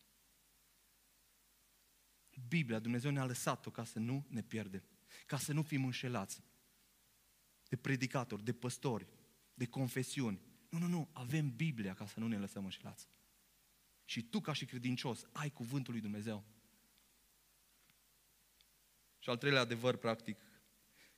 Biblia, 2.49 2.79
Dumnezeu 2.79 3.11
ne-a 3.11 3.25
lăsat-o 3.25 3.71
ca 3.71 3.85
să 3.85 3.99
nu 3.99 4.27
ne 4.29 4.43
pierdem, 4.43 4.83
ca 5.27 5.39
să 5.39 5.53
nu 5.53 5.63
fim 5.63 5.85
înșelați 5.85 6.43
de 7.69 7.77
predicatori, 7.77 8.45
de 8.45 8.53
păstori, 8.53 9.07
de 9.55 9.67
confesiuni. 9.67 10.41
Nu, 10.69 10.79
nu, 10.79 10.87
nu, 10.87 11.09
avem 11.13 11.57
Biblia 11.57 11.95
ca 11.95 12.07
să 12.07 12.21
nu 12.21 12.29
ne 12.29 12.39
lăsăm 12.39 12.65
înșelați. 12.65 13.09
Și 14.05 14.23
tu, 14.23 14.41
ca 14.41 14.53
și 14.53 14.65
credincios, 14.65 15.27
ai 15.33 15.51
cuvântul 15.51 15.93
lui 15.93 16.03
Dumnezeu. 16.03 16.45
Și 19.25 19.31
al 19.31 19.37
treilea 19.37 19.61
adevăr, 19.61 19.97
practic, 19.97 20.41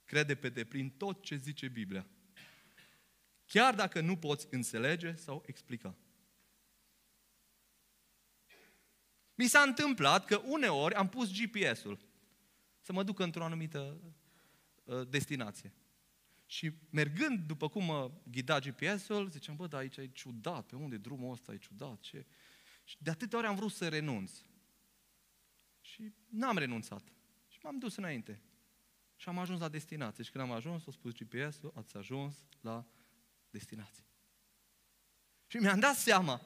crede 0.05 0.35
pe 0.35 0.49
deplin 0.49 0.91
tot 0.91 1.23
ce 1.23 1.37
zice 1.37 1.69
Biblia. 1.69 2.07
Chiar 3.47 3.75
dacă 3.75 4.01
nu 4.01 4.17
poți 4.17 4.47
înțelege 4.51 5.15
sau 5.15 5.43
explica. 5.47 5.97
Mi 9.35 9.47
s-a 9.47 9.61
întâmplat 9.61 10.25
că 10.25 10.37
uneori 10.45 10.95
am 10.95 11.09
pus 11.09 11.31
GPS-ul 11.33 11.99
să 12.81 12.93
mă 12.93 13.03
duc 13.03 13.19
într-o 13.19 13.45
anumită 13.45 14.01
uh, 14.85 15.09
destinație. 15.09 15.73
Și 16.47 16.73
mergând 16.91 17.39
după 17.39 17.69
cum 17.69 17.85
mă 17.85 18.11
ghida 18.31 18.59
GPS-ul, 18.59 19.29
ziceam, 19.29 19.57
bă, 19.57 19.67
dar 19.67 19.81
aici 19.81 19.97
e 19.97 20.07
ciudat, 20.07 20.67
pe 20.67 20.77
unde 20.77 20.97
drumul 20.97 21.33
ăsta 21.33 21.53
e 21.53 21.57
ciudat, 21.57 22.01
ce... 22.01 22.27
Și 22.85 22.97
de 22.99 23.11
atâtea 23.11 23.39
ori 23.39 23.47
am 23.47 23.57
vrut 23.57 23.73
să 23.73 23.89
renunț. 23.89 24.33
Și 25.81 26.13
n-am 26.29 26.59
renunțat. 26.59 27.16
Și 27.67 27.73
m-am 27.73 27.81
dus 27.81 27.97
înainte. 27.97 28.41
Și 29.17 29.29
am 29.29 29.39
ajuns 29.39 29.61
la 29.61 29.69
destinație. 29.69 30.25
Și 30.25 30.31
când 30.31 30.45
am 30.45 30.51
ajuns, 30.51 30.87
a 30.87 30.91
spus 30.91 31.13
GPS-ul, 31.13 31.73
ați 31.75 31.97
ajuns 31.97 32.37
la 32.61 32.87
destinație. 33.51 34.05
Și 35.47 35.57
mi-am 35.57 35.79
dat 35.81 35.95
seama 35.95 36.41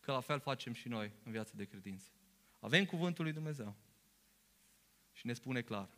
că 0.00 0.12
la 0.12 0.20
fel 0.20 0.40
facem 0.40 0.72
și 0.72 0.88
noi 0.88 1.12
în 1.24 1.32
viața 1.32 1.52
de 1.54 1.64
credință. 1.64 2.08
Avem 2.60 2.84
cuvântul 2.84 3.24
lui 3.24 3.32
Dumnezeu. 3.32 3.74
Și 5.12 5.26
ne 5.26 5.32
spune 5.32 5.62
clar, 5.62 5.88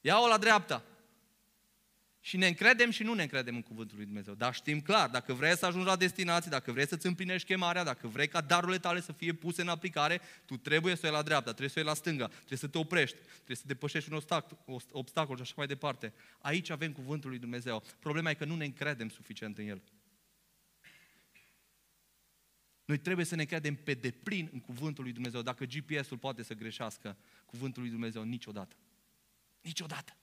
Ia-o 0.00 0.26
la 0.26 0.38
dreapta. 0.38 0.84
Și 2.22 2.36
ne 2.36 2.46
încredem 2.46 2.90
și 2.90 3.02
nu 3.02 3.14
ne 3.14 3.22
încredem 3.22 3.54
în 3.54 3.62
Cuvântul 3.62 3.96
lui 3.96 4.06
Dumnezeu. 4.06 4.34
Dar 4.34 4.54
știm 4.54 4.80
clar, 4.80 5.08
dacă 5.08 5.32
vrei 5.32 5.56
să 5.56 5.66
ajungi 5.66 5.86
la 5.86 5.96
destinație, 5.96 6.50
dacă 6.50 6.72
vrei 6.72 6.86
să-ți 6.86 7.06
împlinești 7.06 7.46
chemarea, 7.46 7.84
dacă 7.84 8.08
vrei 8.08 8.28
ca 8.28 8.40
darurile 8.40 8.78
tale 8.78 9.00
să 9.00 9.12
fie 9.12 9.32
puse 9.32 9.62
în 9.62 9.68
aplicare, 9.68 10.20
tu 10.44 10.56
trebuie 10.56 10.94
să 10.94 11.00
o 11.02 11.06
iei 11.06 11.16
la 11.16 11.22
dreapta, 11.22 11.50
trebuie 11.50 11.68
să 11.68 11.74
o 11.76 11.80
iei 11.80 11.88
la 11.88 11.96
stânga, 11.96 12.26
trebuie 12.26 12.58
să 12.58 12.68
te 12.68 12.78
oprești, 12.78 13.16
trebuie 13.34 13.56
să 13.56 13.62
depășești 13.66 14.12
un 14.12 14.20
obstacol 14.90 15.36
și 15.36 15.42
așa 15.42 15.54
mai 15.56 15.66
departe. 15.66 16.12
Aici 16.40 16.70
avem 16.70 16.92
Cuvântul 16.92 17.30
lui 17.30 17.38
Dumnezeu. 17.38 17.82
Problema 17.98 18.30
e 18.30 18.34
că 18.34 18.44
nu 18.44 18.56
ne 18.56 18.64
încredem 18.64 19.08
suficient 19.08 19.58
în 19.58 19.66
El. 19.66 19.82
Noi 22.84 22.98
trebuie 22.98 23.26
să 23.26 23.34
ne 23.34 23.44
credem 23.44 23.74
pe 23.74 23.94
deplin 23.94 24.48
în 24.52 24.60
Cuvântul 24.60 25.04
lui 25.04 25.12
Dumnezeu. 25.12 25.42
Dacă 25.42 25.64
GPS-ul 25.64 26.18
poate 26.18 26.42
să 26.42 26.54
greșească, 26.54 27.16
Cuvântul 27.46 27.82
lui 27.82 27.90
Dumnezeu 27.90 28.22
niciodată. 28.22 28.76
Niciodată. 29.60 30.16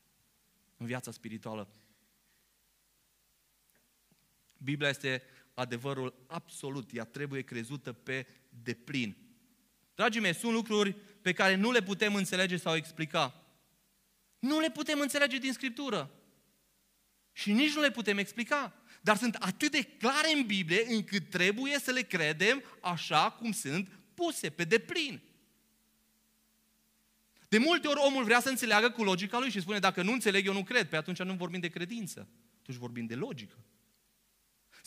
În 0.77 0.85
viața 0.85 1.11
spirituală. 1.11 1.69
Biblia 4.57 4.89
este 4.89 5.23
adevărul 5.53 6.25
absolut. 6.27 6.89
Ea 6.93 7.03
trebuie 7.03 7.41
crezută 7.41 7.93
pe 7.93 8.27
deplin. 8.63 9.15
Dragii 9.95 10.21
mei, 10.21 10.35
sunt 10.35 10.51
lucruri 10.51 10.95
pe 11.21 11.33
care 11.33 11.55
nu 11.55 11.71
le 11.71 11.81
putem 11.81 12.15
înțelege 12.15 12.57
sau 12.57 12.75
explica. 12.75 13.43
Nu 14.39 14.59
le 14.59 14.69
putem 14.69 14.99
înțelege 14.99 15.37
din 15.37 15.53
Scriptură. 15.53 16.11
Și 17.31 17.51
nici 17.51 17.73
nu 17.73 17.81
le 17.81 17.91
putem 17.91 18.17
explica. 18.17 18.73
Dar 19.01 19.17
sunt 19.17 19.35
atât 19.35 19.71
de 19.71 19.83
clare 19.83 20.33
în 20.33 20.45
Biblie 20.45 20.85
încât 20.87 21.29
trebuie 21.29 21.79
să 21.79 21.91
le 21.91 22.01
credem 22.01 22.63
așa 22.81 23.31
cum 23.31 23.51
sunt 23.51 23.99
puse, 24.13 24.49
pe 24.49 24.63
deplin. 24.63 25.21
De 27.49 27.57
multe 27.57 27.87
ori 27.87 27.99
omul 27.99 28.23
vrea 28.23 28.39
să 28.39 28.49
înțeleagă 28.49 28.89
cu 28.89 29.03
logica 29.03 29.39
lui 29.39 29.49
și 29.49 29.61
spune, 29.61 29.79
dacă 29.79 30.01
nu 30.01 30.11
înțeleg, 30.11 30.45
eu 30.45 30.53
nu 30.53 30.63
cred. 30.63 30.89
Pe 30.89 30.95
atunci 30.95 31.21
nu 31.21 31.33
vorbim 31.33 31.59
de 31.59 31.67
credință, 31.67 32.27
atunci 32.61 32.77
vorbim 32.77 33.05
de 33.05 33.15
logică. 33.15 33.57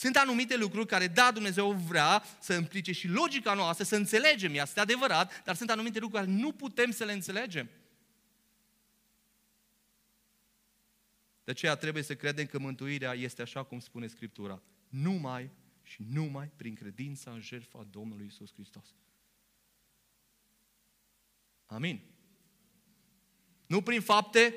Sunt 0.01 0.17
anumite 0.17 0.57
lucruri 0.57 0.87
care, 0.87 1.07
da, 1.07 1.31
Dumnezeu 1.33 1.73
vrea 1.73 2.23
să 2.41 2.55
implice 2.55 2.93
și 2.93 3.09
logica 3.09 3.55
noastră, 3.55 3.85
să 3.85 3.97
înțelegem, 3.97 4.55
este 4.55 4.81
adevărat, 4.81 5.43
dar 5.45 5.57
sunt 5.57 5.71
anumite 5.71 5.99
lucruri 5.99 6.25
care 6.25 6.37
nu 6.37 6.53
putem 6.53 6.91
să 6.91 7.05
le 7.05 7.13
înțelegem. 7.13 7.71
De 11.45 11.51
aceea 11.51 11.75
trebuie 11.75 12.03
să 12.03 12.17
credem 12.17 12.47
că 12.47 12.59
mântuirea 12.59 13.13
este 13.13 13.43
așa 13.43 13.63
cum 13.63 13.81
spune 13.81 14.07
Scriptura. 14.07 14.63
Numai 14.89 15.51
și 15.83 16.03
numai 16.13 16.51
prin 16.57 16.75
credința 16.75 17.31
în 17.31 17.41
jertfa 17.41 17.87
Domnului 17.91 18.27
Isus 18.27 18.53
Hristos. 18.53 18.95
Amin. 21.67 22.01
Nu 23.67 23.83
prin 23.83 24.01
fapte, 24.01 24.55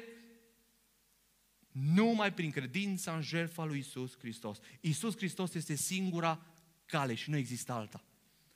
numai 1.73 2.33
prin 2.33 2.51
credința 2.51 3.15
în 3.15 3.21
jertfa 3.21 3.63
lui 3.63 3.79
Isus 3.79 4.17
Hristos. 4.17 4.59
Isus 4.79 5.15
Hristos 5.15 5.53
este 5.53 5.75
singura 5.75 6.45
cale 6.85 7.13
și 7.13 7.29
nu 7.29 7.37
există 7.37 7.71
alta. 7.71 8.03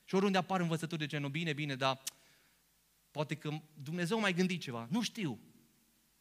Și 0.06 0.16
oriunde 0.16 0.38
apar 0.38 0.60
învățături 0.60 1.00
de 1.00 1.06
genul, 1.06 1.30
bine, 1.30 1.54
bine, 1.54 1.76
dar 1.76 2.02
poate 3.12 3.36
că 3.36 3.62
Dumnezeu 3.74 4.20
mai 4.20 4.34
gândit 4.34 4.62
ceva. 4.62 4.88
Nu 4.92 5.02
știu. 5.02 5.40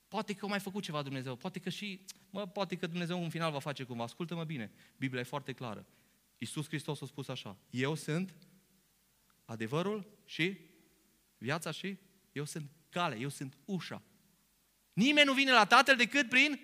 Poate 0.08 0.34
că 0.34 0.46
mai 0.46 0.60
făcut 0.60 0.82
ceva 0.82 1.02
Dumnezeu. 1.02 1.36
Poate 1.36 1.58
că 1.58 1.68
și, 1.68 2.00
mă, 2.30 2.46
poate 2.46 2.76
că 2.76 2.86
Dumnezeu 2.86 3.22
în 3.22 3.30
final 3.30 3.52
va 3.52 3.58
face 3.58 3.82
cumva. 3.84 4.04
Ascultă-mă 4.04 4.44
bine. 4.44 4.72
Biblia 4.96 5.20
e 5.20 5.24
foarte 5.24 5.52
clară. 5.52 5.86
Iisus 6.38 6.66
Hristos 6.66 7.00
a 7.02 7.06
spus 7.06 7.28
așa. 7.28 7.56
Eu 7.70 7.94
sunt 7.94 8.34
adevărul 9.44 10.06
și 10.24 10.58
viața 11.38 11.70
și 11.70 11.96
eu 12.32 12.44
sunt 12.44 12.70
cale, 12.88 13.18
eu 13.18 13.28
sunt 13.28 13.56
ușa. 13.64 14.02
Nimeni 14.92 15.26
nu 15.26 15.32
vine 15.32 15.50
la 15.52 15.66
Tatăl 15.66 15.96
decât 15.96 16.28
prin 16.28 16.60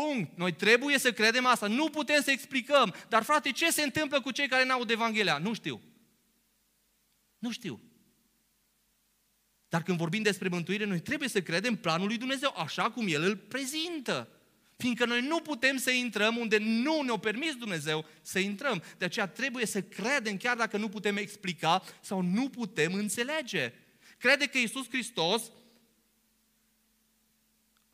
Punct. 0.00 0.36
Noi 0.36 0.52
trebuie 0.52 0.98
să 0.98 1.12
credem 1.12 1.46
asta. 1.46 1.66
Nu 1.66 1.90
putem 1.90 2.22
să 2.22 2.30
explicăm. 2.30 2.94
Dar 3.08 3.22
frate, 3.22 3.50
ce 3.50 3.70
se 3.70 3.82
întâmplă 3.82 4.20
cu 4.20 4.30
cei 4.30 4.48
care 4.48 4.64
n-au 4.64 4.84
de 4.84 4.92
Evanghelia? 4.92 5.38
Nu 5.38 5.54
știu. 5.54 5.80
Nu 7.38 7.50
știu. 7.50 7.80
Dar 9.68 9.82
când 9.82 9.98
vorbim 9.98 10.22
despre 10.22 10.48
mântuire, 10.48 10.84
noi 10.84 11.00
trebuie 11.00 11.28
să 11.28 11.42
credem 11.42 11.76
planul 11.76 12.06
lui 12.06 12.16
Dumnezeu 12.16 12.54
așa 12.56 12.90
cum 12.90 13.06
El 13.08 13.22
îl 13.22 13.36
prezintă. 13.36 14.28
Fiindcă 14.76 15.04
noi 15.04 15.20
nu 15.20 15.40
putem 15.40 15.76
să 15.76 15.90
intrăm 15.90 16.36
unde 16.36 16.58
nu 16.58 17.02
ne-o 17.02 17.18
permis 17.18 17.54
Dumnezeu 17.54 18.06
să 18.22 18.38
intrăm. 18.38 18.82
De 18.98 19.04
aceea 19.04 19.26
trebuie 19.26 19.66
să 19.66 19.82
credem 19.82 20.36
chiar 20.36 20.56
dacă 20.56 20.76
nu 20.76 20.88
putem 20.88 21.16
explica 21.16 21.82
sau 22.00 22.20
nu 22.20 22.48
putem 22.48 22.94
înțelege. 22.94 23.72
Crede 24.18 24.46
că 24.46 24.58
Iisus 24.58 24.88
Hristos 24.88 25.42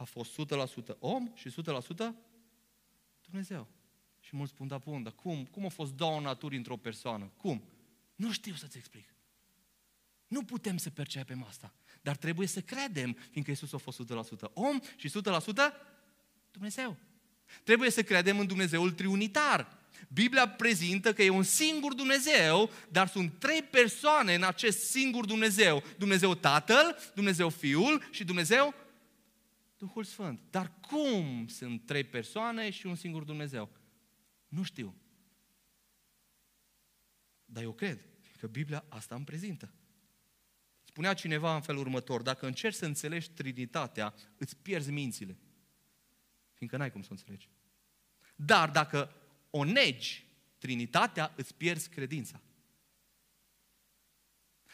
a 0.00 0.04
fost 0.04 0.40
100% 0.40 0.98
om 0.98 1.30
și 1.34 1.50
100% 1.50 1.52
Dumnezeu. 3.22 3.66
Și 4.20 4.36
mulți 4.36 4.52
spun, 4.52 4.66
da, 4.66 4.78
bun, 4.78 5.02
dar 5.02 5.12
cum? 5.12 5.44
Cum 5.44 5.64
a 5.64 5.68
fost 5.68 5.92
două 5.92 6.20
naturi 6.20 6.56
într-o 6.56 6.76
persoană? 6.76 7.32
Cum? 7.36 7.62
Nu 8.14 8.32
știu 8.32 8.54
să-ți 8.54 8.76
explic. 8.76 9.14
Nu 10.26 10.42
putem 10.42 10.76
să 10.76 10.90
percepem 10.90 11.44
asta. 11.48 11.74
Dar 12.02 12.16
trebuie 12.16 12.46
să 12.46 12.60
credem, 12.60 13.16
fiindcă 13.30 13.50
Iisus 13.50 13.72
a 13.72 13.76
fost 13.76 14.02
100% 14.02 14.52
om 14.52 14.80
și 14.96 15.10
100% 15.10 15.12
Dumnezeu. 16.50 16.96
Trebuie 17.64 17.90
să 17.90 18.02
credem 18.02 18.38
în 18.38 18.46
Dumnezeul 18.46 18.92
triunitar. 18.92 19.78
Biblia 20.08 20.48
prezintă 20.48 21.12
că 21.12 21.22
e 21.22 21.28
un 21.28 21.42
singur 21.42 21.94
Dumnezeu, 21.94 22.70
dar 22.88 23.08
sunt 23.08 23.38
trei 23.38 23.62
persoane 23.62 24.34
în 24.34 24.42
acest 24.42 24.90
singur 24.90 25.24
Dumnezeu. 25.24 25.82
Dumnezeu 25.98 26.34
Tatăl, 26.34 26.96
Dumnezeu 27.14 27.48
Fiul 27.48 28.08
și 28.10 28.24
Dumnezeu 28.24 28.74
Duhul 29.80 30.04
Sfânt. 30.04 30.40
Dar 30.50 30.72
cum 30.80 31.46
sunt 31.48 31.86
trei 31.86 32.04
persoane 32.04 32.70
și 32.70 32.86
un 32.86 32.94
singur 32.94 33.22
Dumnezeu? 33.22 33.70
Nu 34.48 34.62
știu. 34.62 34.96
Dar 37.44 37.62
eu 37.62 37.72
cred 37.72 38.00
că 38.38 38.46
Biblia 38.46 38.84
asta 38.88 39.14
îmi 39.14 39.24
prezintă. 39.24 39.72
Spunea 40.82 41.14
cineva 41.14 41.54
în 41.54 41.60
felul 41.60 41.80
următor, 41.80 42.22
dacă 42.22 42.46
încerci 42.46 42.74
să 42.74 42.84
înțelegi 42.84 43.30
Trinitatea, 43.30 44.14
îți 44.36 44.56
pierzi 44.56 44.90
mințile. 44.90 45.38
Fiindcă 46.52 46.78
n-ai 46.78 46.92
cum 46.92 47.02
să 47.02 47.08
o 47.10 47.14
înțelegi. 47.14 47.48
Dar 48.36 48.70
dacă 48.70 49.14
o 49.50 49.64
negi, 49.64 50.26
Trinitatea, 50.58 51.32
îți 51.36 51.54
pierzi 51.54 51.88
credința. 51.88 52.40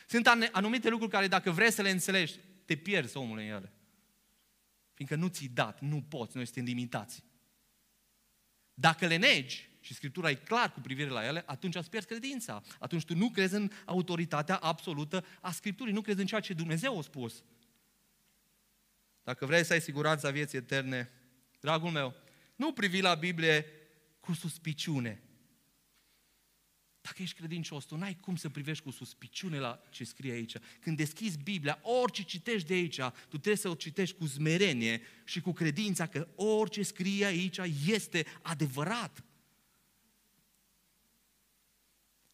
Sunt 0.06 0.26
anumite 0.52 0.88
lucruri 0.88 1.12
care 1.12 1.28
dacă 1.28 1.50
vrei 1.50 1.70
să 1.70 1.82
le 1.82 1.90
înțelegi, 1.90 2.38
te 2.64 2.76
pierzi 2.76 3.16
omul 3.16 3.38
în 3.38 3.44
ele. 3.44 3.70
Fiindcă 4.96 5.16
nu 5.16 5.28
ți-i 5.28 5.48
dat, 5.48 5.80
nu 5.80 6.02
poți, 6.02 6.36
noi 6.36 6.44
suntem 6.44 6.64
limitați. 6.64 7.24
Dacă 8.74 9.06
le 9.06 9.16
negi, 9.16 9.68
și 9.80 9.94
Scriptura 9.94 10.30
e 10.30 10.34
clar 10.34 10.72
cu 10.72 10.80
privire 10.80 11.08
la 11.08 11.26
ele, 11.26 11.42
atunci 11.46 11.74
îți 11.74 11.90
pierzi 11.90 12.08
credința. 12.08 12.62
Atunci 12.78 13.04
tu 13.04 13.14
nu 13.14 13.30
crezi 13.30 13.54
în 13.54 13.70
autoritatea 13.84 14.56
absolută 14.56 15.24
a 15.40 15.52
Scripturii, 15.52 15.92
nu 15.92 16.00
crezi 16.00 16.20
în 16.20 16.26
ceea 16.26 16.40
ce 16.40 16.52
Dumnezeu 16.52 16.98
a 16.98 17.02
spus. 17.02 17.44
Dacă 19.22 19.46
vrei 19.46 19.64
să 19.64 19.72
ai 19.72 19.80
siguranța 19.80 20.30
vieții 20.30 20.58
eterne, 20.58 21.10
dragul 21.60 21.90
meu, 21.90 22.14
nu 22.54 22.72
privi 22.72 23.00
la 23.00 23.14
Biblie 23.14 23.66
cu 24.20 24.32
suspiciune. 24.32 25.22
Dacă 27.06 27.22
ești 27.22 27.36
credincios, 27.36 27.84
tu 27.84 27.96
n-ai 27.96 28.16
cum 28.20 28.36
să 28.36 28.48
privești 28.48 28.84
cu 28.84 28.90
suspiciune 28.90 29.58
la 29.58 29.82
ce 29.90 30.04
scrie 30.04 30.32
aici. 30.32 30.56
Când 30.80 30.96
deschizi 30.96 31.38
Biblia, 31.38 31.78
orice 31.82 32.22
citești 32.22 32.68
de 32.68 32.74
aici, 32.74 33.00
tu 33.00 33.28
trebuie 33.28 33.56
să 33.56 33.68
o 33.68 33.74
citești 33.74 34.16
cu 34.16 34.24
zmerenie 34.26 35.00
și 35.24 35.40
cu 35.40 35.52
credința 35.52 36.06
că 36.06 36.28
orice 36.34 36.82
scrie 36.82 37.24
aici 37.24 37.58
este 37.86 38.26
adevărat. 38.42 39.24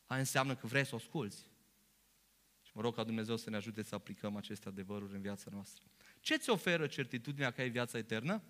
Aia 0.07 0.21
înseamnă 0.21 0.57
că 0.57 0.67
vrei 0.67 0.87
să 0.87 0.95
o 0.95 0.97
asculți. 0.97 1.47
Și 2.63 2.71
mă 2.75 2.81
rog 2.81 2.95
ca 2.95 3.05
Dumnezeu 3.05 3.37
să 3.37 3.51
ne 3.51 3.57
ajute 3.57 3.83
să 3.83 3.95
aplicăm 3.95 4.37
aceste 4.37 4.69
adevăruri 4.69 5.15
în 5.15 5.21
viața 5.21 5.51
noastră. 5.53 5.85
Ce 6.21 6.37
ți 6.37 6.51
oferă 6.51 6.87
certitudinea 6.87 7.51
că 7.51 7.61
ai 7.61 7.71
viața 7.71 7.99
eternă? 7.99 8.43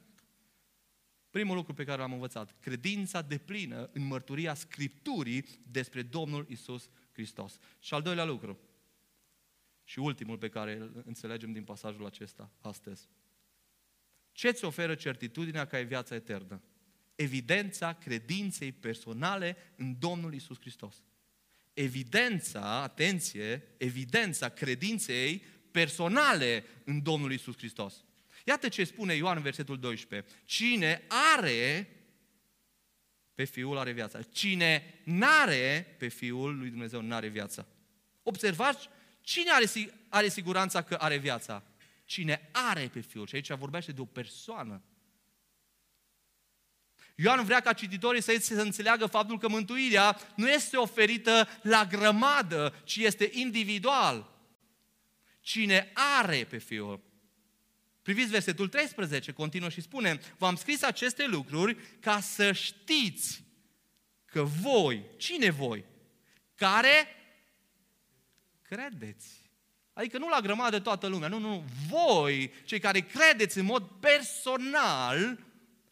Primul 1.33 1.57
lucru 1.57 1.75
pe 1.75 1.85
care 1.85 2.01
l-am 2.01 2.13
învățat, 2.13 2.55
credința 2.61 3.23
deplină 3.23 3.91
în 3.93 4.07
mărturia 4.07 4.55
Scripturii 4.55 5.45
despre 5.71 6.03
Domnul 6.03 6.47
Isus 6.49 6.89
Hristos. 7.13 7.59
Și 7.81 7.95
al 7.95 8.03
doilea 8.03 8.25
lucru, 8.25 8.59
și 9.85 9.99
ultimul 9.99 10.39
pe 10.39 10.49
care 10.49 10.77
îl 10.77 11.03
înțelegem 11.07 11.53
din 11.53 11.65
pasajul 11.65 12.07
acesta 12.07 12.51
astăzi. 12.61 13.09
Ce 14.33 14.51
ți 14.51 14.65
oferă 14.65 14.95
certitudinea 14.95 15.67
că 15.67 15.77
ai 15.77 15.87
viața 15.87 16.15
eternă? 16.15 16.63
Evidența 17.15 17.93
credinței 17.93 18.73
personale 18.73 19.57
în 19.77 19.99
Domnul 19.99 20.35
Isus 20.35 20.61
Hristos. 20.61 21.03
Evidența, 21.73 22.83
atenție, 22.83 23.75
evidența 23.77 24.49
credinței 24.49 25.43
personale 25.71 26.65
în 26.85 27.03
Domnul 27.03 27.33
Isus 27.33 27.57
Hristos. 27.57 28.05
Iată 28.45 28.69
ce 28.69 28.85
spune 28.85 29.15
Ioan 29.15 29.37
în 29.37 29.43
versetul 29.43 29.79
12. 29.79 30.33
Cine 30.45 31.03
are 31.37 31.89
pe 33.35 33.45
Fiul 33.45 33.79
are 33.79 33.93
viața. 33.93 34.23
Cine 34.23 35.01
n-are 35.05 35.95
pe 35.99 36.09
Fiul 36.09 36.59
lui 36.59 36.69
Dumnezeu 36.69 37.01
n-are 37.01 37.29
viața. 37.29 37.67
Observați, 38.23 38.89
cine 39.21 39.51
are, 39.51 39.67
are 40.09 40.29
siguranța 40.29 40.83
că 40.83 40.95
are 40.95 41.17
viața? 41.17 41.63
Cine 42.05 42.49
are 42.53 42.91
pe 42.93 43.01
Fiul. 43.01 43.27
Și 43.27 43.35
aici 43.35 43.51
vorbește 43.51 43.93
de 43.93 44.01
o 44.01 44.05
persoană. 44.05 44.83
Ioan 47.15 47.45
vrea 47.45 47.61
ca 47.61 47.73
cititorii 47.73 48.23
să, 48.23 48.37
să 48.41 48.61
înțeleagă 48.61 49.07
faptul 49.07 49.39
că 49.39 49.49
mântuirea 49.49 50.19
nu 50.37 50.49
este 50.49 50.77
oferită 50.77 51.49
la 51.63 51.85
grămadă, 51.85 52.75
ci 52.85 52.97
este 52.97 53.31
individual. 53.33 54.31
Cine 55.41 55.93
are 55.95 56.45
pe 56.45 56.59
Fiul 56.59 57.12
Priviți 58.03 58.31
versetul 58.31 58.69
13, 58.69 59.33
continuă 59.33 59.69
și 59.69 59.81
spune, 59.81 60.21
v-am 60.39 60.57
scris 60.57 60.83
aceste 60.83 61.27
lucruri 61.27 61.77
ca 62.01 62.21
să 62.21 62.53
știți 62.53 63.45
că 64.25 64.43
voi, 64.43 65.05
cine 65.17 65.51
voi, 65.51 65.85
care 66.55 67.07
credeți. 68.63 69.51
Adică 69.93 70.19
nu 70.19 70.29
la 70.29 70.41
grămadă 70.41 70.81
toată 70.81 71.07
lumea, 71.07 71.29
nu, 71.29 71.39
nu, 71.39 71.65
voi, 71.89 72.53
cei 72.65 72.79
care 72.79 73.01
credeți 73.01 73.59
în 73.59 73.65
mod 73.65 73.89
personal 74.01 75.39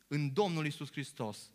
în 0.09 0.33
Domnul 0.33 0.67
Isus 0.67 0.91
Hristos, 0.91 1.53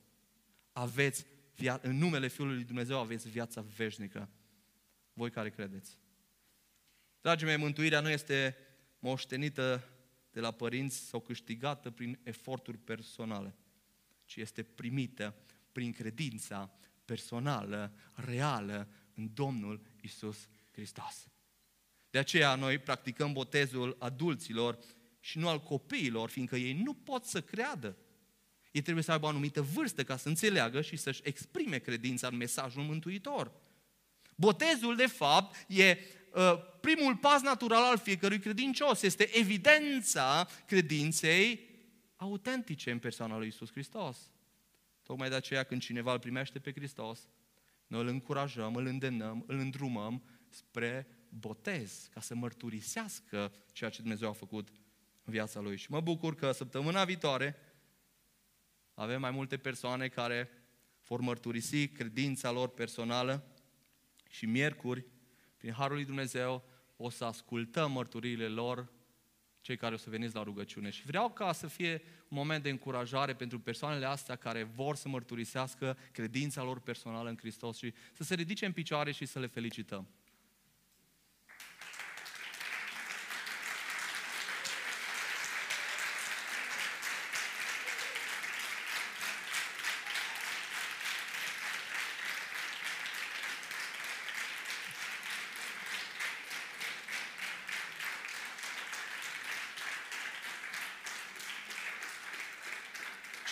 aveți, 0.72 1.26
via- 1.56 1.82
în 1.82 1.98
numele 1.98 2.28
Fiului 2.28 2.56
lui 2.56 2.63
Dumnezeu 2.63 3.00
aveți 3.00 3.30
viața 3.30 3.65
veșnică. 3.76 4.30
Voi 5.13 5.32
care 5.32 5.50
credeți. 5.50 5.97
Dragii 7.22 7.47
mei, 7.47 7.58
mântuirea 7.58 7.99
nu 7.99 8.10
este 8.10 8.58
moștenită 8.99 9.89
de 10.36 10.41
la 10.41 10.51
părinți 10.51 10.97
sau 10.97 11.19
câștigată 11.19 11.89
prin 11.89 12.19
eforturi 12.23 12.77
personale, 12.77 13.55
ci 14.25 14.36
este 14.36 14.63
primită 14.63 15.36
prin 15.71 15.91
credința 15.91 16.71
personală, 17.05 17.93
reală 18.13 18.88
în 19.13 19.29
Domnul 19.33 19.81
Isus 20.01 20.47
Hristos. 20.71 21.27
De 22.09 22.17
aceea 22.17 22.55
noi 22.55 22.77
practicăm 22.77 23.33
botezul 23.33 23.95
adulților 23.99 24.77
și 25.19 25.38
nu 25.38 25.47
al 25.47 25.61
copiilor, 25.61 26.29
fiindcă 26.29 26.55
ei 26.55 26.73
nu 26.73 26.93
pot 26.93 27.25
să 27.25 27.41
creadă. 27.41 27.97
Ei 28.71 28.81
trebuie 28.81 29.03
să 29.03 29.11
aibă 29.11 29.25
o 29.25 29.29
anumită 29.29 29.61
vârstă 29.61 30.03
ca 30.03 30.17
să 30.17 30.27
înțeleagă 30.27 30.81
și 30.81 30.95
să-și 30.95 31.21
exprime 31.23 31.77
credința 31.77 32.27
în 32.27 32.36
mesajul 32.36 32.83
mântuitor. 32.83 33.51
Botezul, 34.36 34.95
de 34.95 35.07
fapt, 35.07 35.65
e 35.67 35.97
Uh, 36.24 36.24
primul 36.81 37.15
pas 37.15 37.41
natural 37.41 37.83
al 37.83 37.97
fiecărui 37.97 38.39
credincios. 38.39 39.01
Este 39.01 39.38
evidența 39.38 40.47
credinței 40.67 41.59
autentice 42.15 42.91
în 42.91 42.99
persoana 42.99 43.38
lui 43.38 43.47
Isus 43.47 43.71
Hristos. 43.71 44.17
Tocmai 45.03 45.29
de 45.29 45.36
aceea 45.36 45.63
când 45.63 45.81
cineva 45.81 46.13
îl 46.13 46.19
primește 46.19 46.59
pe 46.59 46.71
Hristos, 46.71 47.27
noi 47.88 48.01
îl 48.01 48.07
încurajăm, 48.07 48.75
îl 48.75 48.86
îndemnăm, 48.86 49.43
îl 49.47 49.57
îndrumăm 49.57 50.23
spre 50.49 51.07
botez, 51.29 52.09
ca 52.13 52.21
să 52.21 52.36
mărturisească 52.36 53.53
ceea 53.71 53.89
ce 53.89 54.01
Dumnezeu 54.01 54.29
a 54.29 54.33
făcut 54.33 54.69
în 55.23 55.33
viața 55.33 55.59
lui. 55.59 55.77
Și 55.77 55.91
mă 55.91 56.01
bucur 56.01 56.36
că 56.36 56.51
săptămâna 56.51 57.05
viitoare 57.05 57.55
avem 58.93 59.21
mai 59.21 59.31
multe 59.31 59.57
persoane 59.57 60.07
care 60.07 60.49
vor 61.07 61.19
mărturisi 61.19 61.88
credința 61.88 62.51
lor 62.51 62.69
personală 62.69 63.47
și 64.29 64.45
miercuri, 64.45 65.05
prin 65.66 65.78
Harul 65.78 65.95
lui 65.95 66.05
Dumnezeu, 66.05 66.63
o 66.97 67.09
să 67.09 67.26
ascultăm 67.26 67.91
mărturiile 67.91 68.47
lor 68.47 68.91
cei 69.61 69.78
care 69.78 69.93
o 69.93 69.97
să 69.97 70.09
veniți 70.09 70.36
la 70.36 70.43
rugăciune. 70.43 70.89
Și 70.89 71.05
vreau 71.05 71.30
ca 71.30 71.51
să 71.51 71.68
fie 71.68 72.01
un 72.28 72.38
moment 72.38 72.63
de 72.63 72.70
încurajare 72.70 73.34
pentru 73.34 73.59
persoanele 73.59 74.05
astea 74.05 74.36
care 74.36 74.63
vor 74.63 74.95
să 74.95 75.09
mărturisească 75.09 75.97
credința 76.11 76.63
lor 76.63 76.80
personală 76.80 77.30
în 77.30 77.38
Hristos 77.38 77.78
și 77.78 77.93
să 78.13 78.24
se 78.24 78.36
ridice 78.36 78.66
în 78.66 78.72
picioare 78.72 79.11
și 79.11 79.26
să 79.26 79.39
le 79.39 79.47
felicităm. 79.47 80.07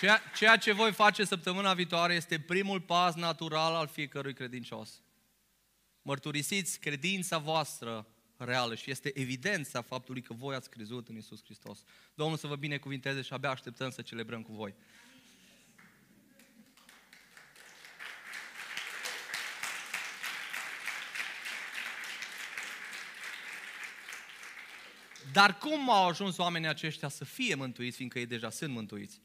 Ceea, 0.04 0.22
ceea 0.36 0.58
ce 0.58 0.72
voi 0.72 0.92
face 0.92 1.24
săptămâna 1.24 1.74
viitoare 1.74 2.14
este 2.14 2.40
primul 2.40 2.82
pas 2.82 3.16
natural 3.16 3.76
al 3.76 3.88
fiecărui 3.88 4.34
credincios. 4.34 5.02
Mărturisiți 6.02 6.80
credința 6.80 7.38
voastră 7.38 8.08
reală 8.38 8.76
și 8.76 8.92
este 8.92 9.20
evidența 9.20 9.82
faptului 9.82 10.22
că 10.22 10.34
voi 10.34 10.56
ați 10.56 10.70
crezut 10.70 11.08
în 11.08 11.16
Isus 11.16 11.44
Hristos. 11.44 11.84
Domnul 12.14 12.38
să 12.38 12.48
vă 12.48 12.56
binecuvinteze 12.56 13.22
și 13.22 13.34
abia 13.34 13.50
așteptăm 13.50 13.90
să 13.90 14.02
celebrăm 14.02 14.42
cu 14.42 14.54
voi. 14.54 14.76
Dar 25.32 25.58
cum 25.58 25.90
au 25.90 26.08
ajuns 26.08 26.38
oamenii 26.38 26.68
aceștia 26.68 27.10
să 27.10 27.26
fie 27.26 27.56
mântuiți, 27.56 27.96
fiindcă 27.96 28.20
ei 28.20 28.26
deja 28.26 28.50
sunt 28.50 28.74
mântuiți? 28.74 29.22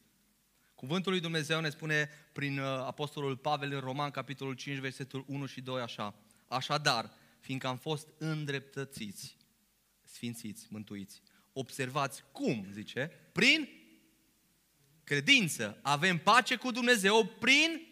Cuvântul 0.79 1.11
lui 1.11 1.21
Dumnezeu 1.21 1.59
ne 1.61 1.69
spune 1.69 2.09
prin 2.31 2.59
uh, 2.59 2.65
Apostolul 2.65 3.37
Pavel 3.37 3.73
în 3.73 3.79
Roman, 3.79 4.11
capitolul 4.11 4.53
5, 4.53 4.77
versetul 4.77 5.23
1 5.27 5.45
și 5.45 5.61
2, 5.61 5.81
așa. 5.81 6.15
Așadar, 6.47 7.11
fiindcă 7.39 7.67
am 7.67 7.77
fost 7.77 8.07
îndreptățiți, 8.17 9.37
sfințiți, 10.03 10.67
mântuiți, 10.69 11.21
observați 11.53 12.23
cum, 12.31 12.67
zice, 12.71 13.11
prin 13.31 13.69
credință 15.03 15.79
avem 15.81 16.17
pace 16.17 16.55
cu 16.55 16.71
Dumnezeu 16.71 17.25
prin 17.39 17.87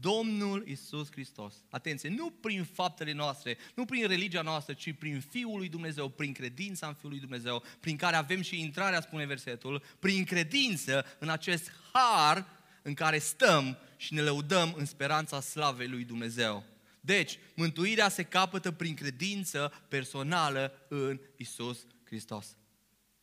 Domnul 0.00 0.66
Isus 0.66 1.10
Hristos. 1.10 1.54
Atenție, 1.70 2.08
nu 2.08 2.30
prin 2.30 2.64
faptele 2.64 3.12
noastre, 3.12 3.56
nu 3.74 3.84
prin 3.84 4.06
religia 4.06 4.42
noastră, 4.42 4.74
ci 4.74 4.92
prin 4.92 5.20
Fiul 5.20 5.58
lui 5.58 5.68
Dumnezeu, 5.68 6.08
prin 6.08 6.32
credința 6.32 6.86
în 6.86 6.94
Fiul 6.94 7.10
lui 7.10 7.20
Dumnezeu, 7.20 7.62
prin 7.80 7.96
care 7.96 8.16
avem 8.16 8.40
și 8.40 8.60
intrarea, 8.60 9.00
spune 9.00 9.26
versetul, 9.26 9.82
prin 9.98 10.24
credință 10.24 11.04
în 11.18 11.28
acest 11.28 11.70
har 11.92 12.46
în 12.82 12.94
care 12.94 13.18
stăm 13.18 13.78
și 13.96 14.14
ne 14.14 14.20
lăudăm 14.20 14.74
în 14.76 14.84
speranța 14.84 15.40
slavei 15.40 15.88
lui 15.88 16.04
Dumnezeu. 16.04 16.64
Deci, 17.00 17.38
mântuirea 17.54 18.08
se 18.08 18.22
capătă 18.22 18.72
prin 18.72 18.94
credință 18.94 19.84
personală 19.88 20.72
în 20.88 21.20
Isus 21.36 21.86
Hristos. 22.04 22.56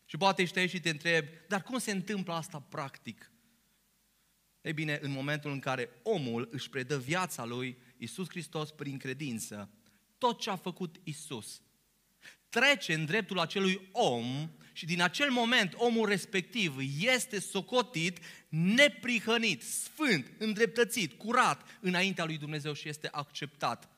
Și 0.06 0.18
poate 0.18 0.42
ești 0.42 0.60
aici 0.60 0.70
și 0.70 0.80
te 0.80 0.90
întrebi, 0.90 1.30
dar 1.48 1.64
cum 1.64 1.78
se 1.78 1.92
întâmplă 1.92 2.34
asta 2.34 2.60
practic? 2.70 3.32
Ei 4.62 4.74
bine, 4.74 5.00
în 5.02 5.12
momentul 5.12 5.52
în 5.52 5.60
care 5.60 5.90
omul 6.04 6.50
își 6.52 6.70
predă 6.70 6.98
viața 6.98 7.46
lui 7.46 7.78
Isus 7.98 8.30
Hristos 8.30 8.72
prin 8.72 8.98
credință, 8.98 9.70
tot 10.18 10.40
ce 10.40 10.50
a 10.50 10.56
făcut 10.56 10.96
Isus 11.04 11.62
trece 12.52 12.94
în 12.94 13.06
dreptul 13.06 13.40
acelui 13.40 13.90
om 13.92 14.50
și 14.74 14.86
din 14.86 15.02
acel 15.02 15.30
moment 15.30 15.74
omul 15.78 16.08
respectiv 16.08 16.76
este 17.00 17.40
socotit, 17.40 18.20
neprihănit, 18.50 19.62
sfânt, 19.62 20.32
îndreptățit, 20.38 21.14
curat 21.14 21.78
înaintea 21.80 22.26
lui 22.26 22.38
Dumnezeu 22.38 22.74
și 22.74 22.90
este 22.90 23.08
acceptat. 23.12 23.90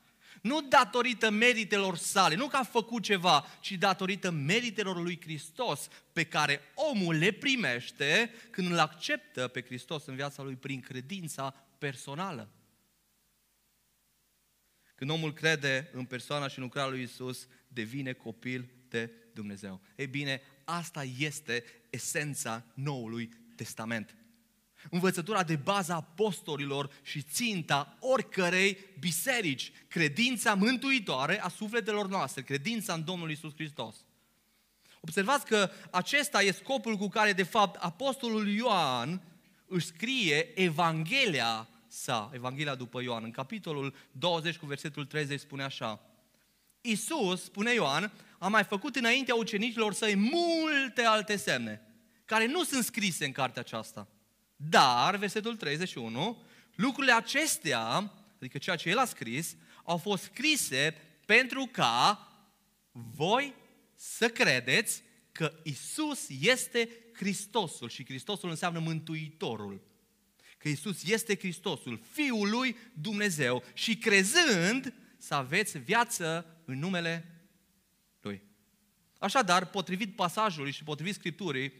Nu 0.44 0.60
datorită 0.60 1.30
meritelor 1.30 1.96
sale, 1.96 2.34
nu 2.34 2.46
că 2.46 2.56
a 2.56 2.62
făcut 2.62 3.02
ceva, 3.02 3.46
ci 3.60 3.72
datorită 3.72 4.30
meritelor 4.30 5.02
lui 5.02 5.20
Hristos 5.20 5.88
pe 6.12 6.24
care 6.24 6.60
omul 6.74 7.14
le 7.14 7.30
primește 7.30 8.30
când 8.50 8.70
îl 8.70 8.78
acceptă 8.78 9.48
pe 9.48 9.62
Hristos 9.62 10.06
în 10.06 10.14
viața 10.14 10.42
lui 10.42 10.54
prin 10.54 10.80
credința 10.80 11.50
personală. 11.78 12.52
Când 14.94 15.10
omul 15.10 15.32
crede 15.32 15.90
în 15.92 16.04
persoana 16.04 16.48
și 16.48 16.58
în 16.58 16.64
lucrarea 16.64 16.90
lui 16.90 17.02
Isus, 17.02 17.46
devine 17.68 18.12
copil 18.12 18.70
de 18.88 19.10
Dumnezeu. 19.32 19.80
Ei 19.96 20.06
bine, 20.06 20.42
asta 20.64 21.04
este 21.18 21.64
esența 21.90 22.64
Noului 22.74 23.28
Testament 23.56 24.16
învățătura 24.90 25.42
de 25.42 25.56
bază 25.56 25.92
a 25.92 25.96
apostolilor 25.96 26.90
și 27.02 27.22
ținta 27.22 27.96
oricărei 28.00 28.78
biserici, 28.98 29.72
credința 29.88 30.54
mântuitoare 30.54 31.42
a 31.42 31.48
sufletelor 31.48 32.08
noastre, 32.08 32.42
credința 32.42 32.92
în 32.92 33.04
Domnul 33.04 33.30
Isus 33.30 33.52
Hristos. 33.54 33.96
Observați 35.00 35.46
că 35.46 35.70
acesta 35.90 36.42
e 36.42 36.50
scopul 36.50 36.96
cu 36.96 37.08
care, 37.08 37.32
de 37.32 37.42
fapt, 37.42 37.82
apostolul 37.82 38.48
Ioan 38.48 39.22
își 39.66 39.86
scrie 39.86 40.60
Evanghelia 40.60 41.68
sa, 41.86 42.30
Evanghelia 42.34 42.74
după 42.74 43.02
Ioan. 43.02 43.24
În 43.24 43.30
capitolul 43.30 43.94
20 44.10 44.56
cu 44.56 44.66
versetul 44.66 45.04
30 45.04 45.40
spune 45.40 45.62
așa, 45.62 46.00
Isus, 46.80 47.42
spune 47.42 47.72
Ioan, 47.72 48.12
a 48.38 48.48
mai 48.48 48.64
făcut 48.64 48.96
înaintea 48.96 49.34
ucenicilor 49.34 49.92
săi 49.92 50.14
multe 50.14 51.02
alte 51.02 51.36
semne, 51.36 51.80
care 52.24 52.46
nu 52.46 52.64
sunt 52.64 52.84
scrise 52.84 53.24
în 53.24 53.32
cartea 53.32 53.62
aceasta. 53.62 54.08
Dar, 54.68 55.16
versetul 55.16 55.56
31, 55.56 56.42
lucrurile 56.74 57.12
acestea, 57.12 58.12
adică 58.36 58.58
ceea 58.58 58.76
ce 58.76 58.88
el 58.88 58.98
a 58.98 59.04
scris, 59.04 59.56
au 59.84 59.96
fost 59.96 60.22
scrise 60.22 60.94
pentru 61.26 61.68
ca 61.72 62.28
voi 62.90 63.54
să 63.94 64.28
credeți 64.28 65.02
că 65.32 65.52
Isus 65.62 66.28
este 66.40 66.88
Hristosul 67.14 67.88
și 67.88 68.04
Hristosul 68.04 68.50
înseamnă 68.50 68.78
Mântuitorul. 68.78 69.80
Că 70.58 70.68
Isus 70.68 71.04
este 71.04 71.36
Hristosul, 71.36 72.00
Fiul 72.12 72.50
lui 72.50 72.76
Dumnezeu 72.92 73.64
și 73.72 73.96
crezând 73.96 74.94
să 75.18 75.34
aveți 75.34 75.78
viață 75.78 76.46
în 76.64 76.78
numele 76.78 77.28
Lui. 78.20 78.42
Așadar, 79.18 79.66
potrivit 79.66 80.16
pasajului 80.16 80.70
și 80.70 80.84
potrivit 80.84 81.14
Scripturii, 81.14 81.72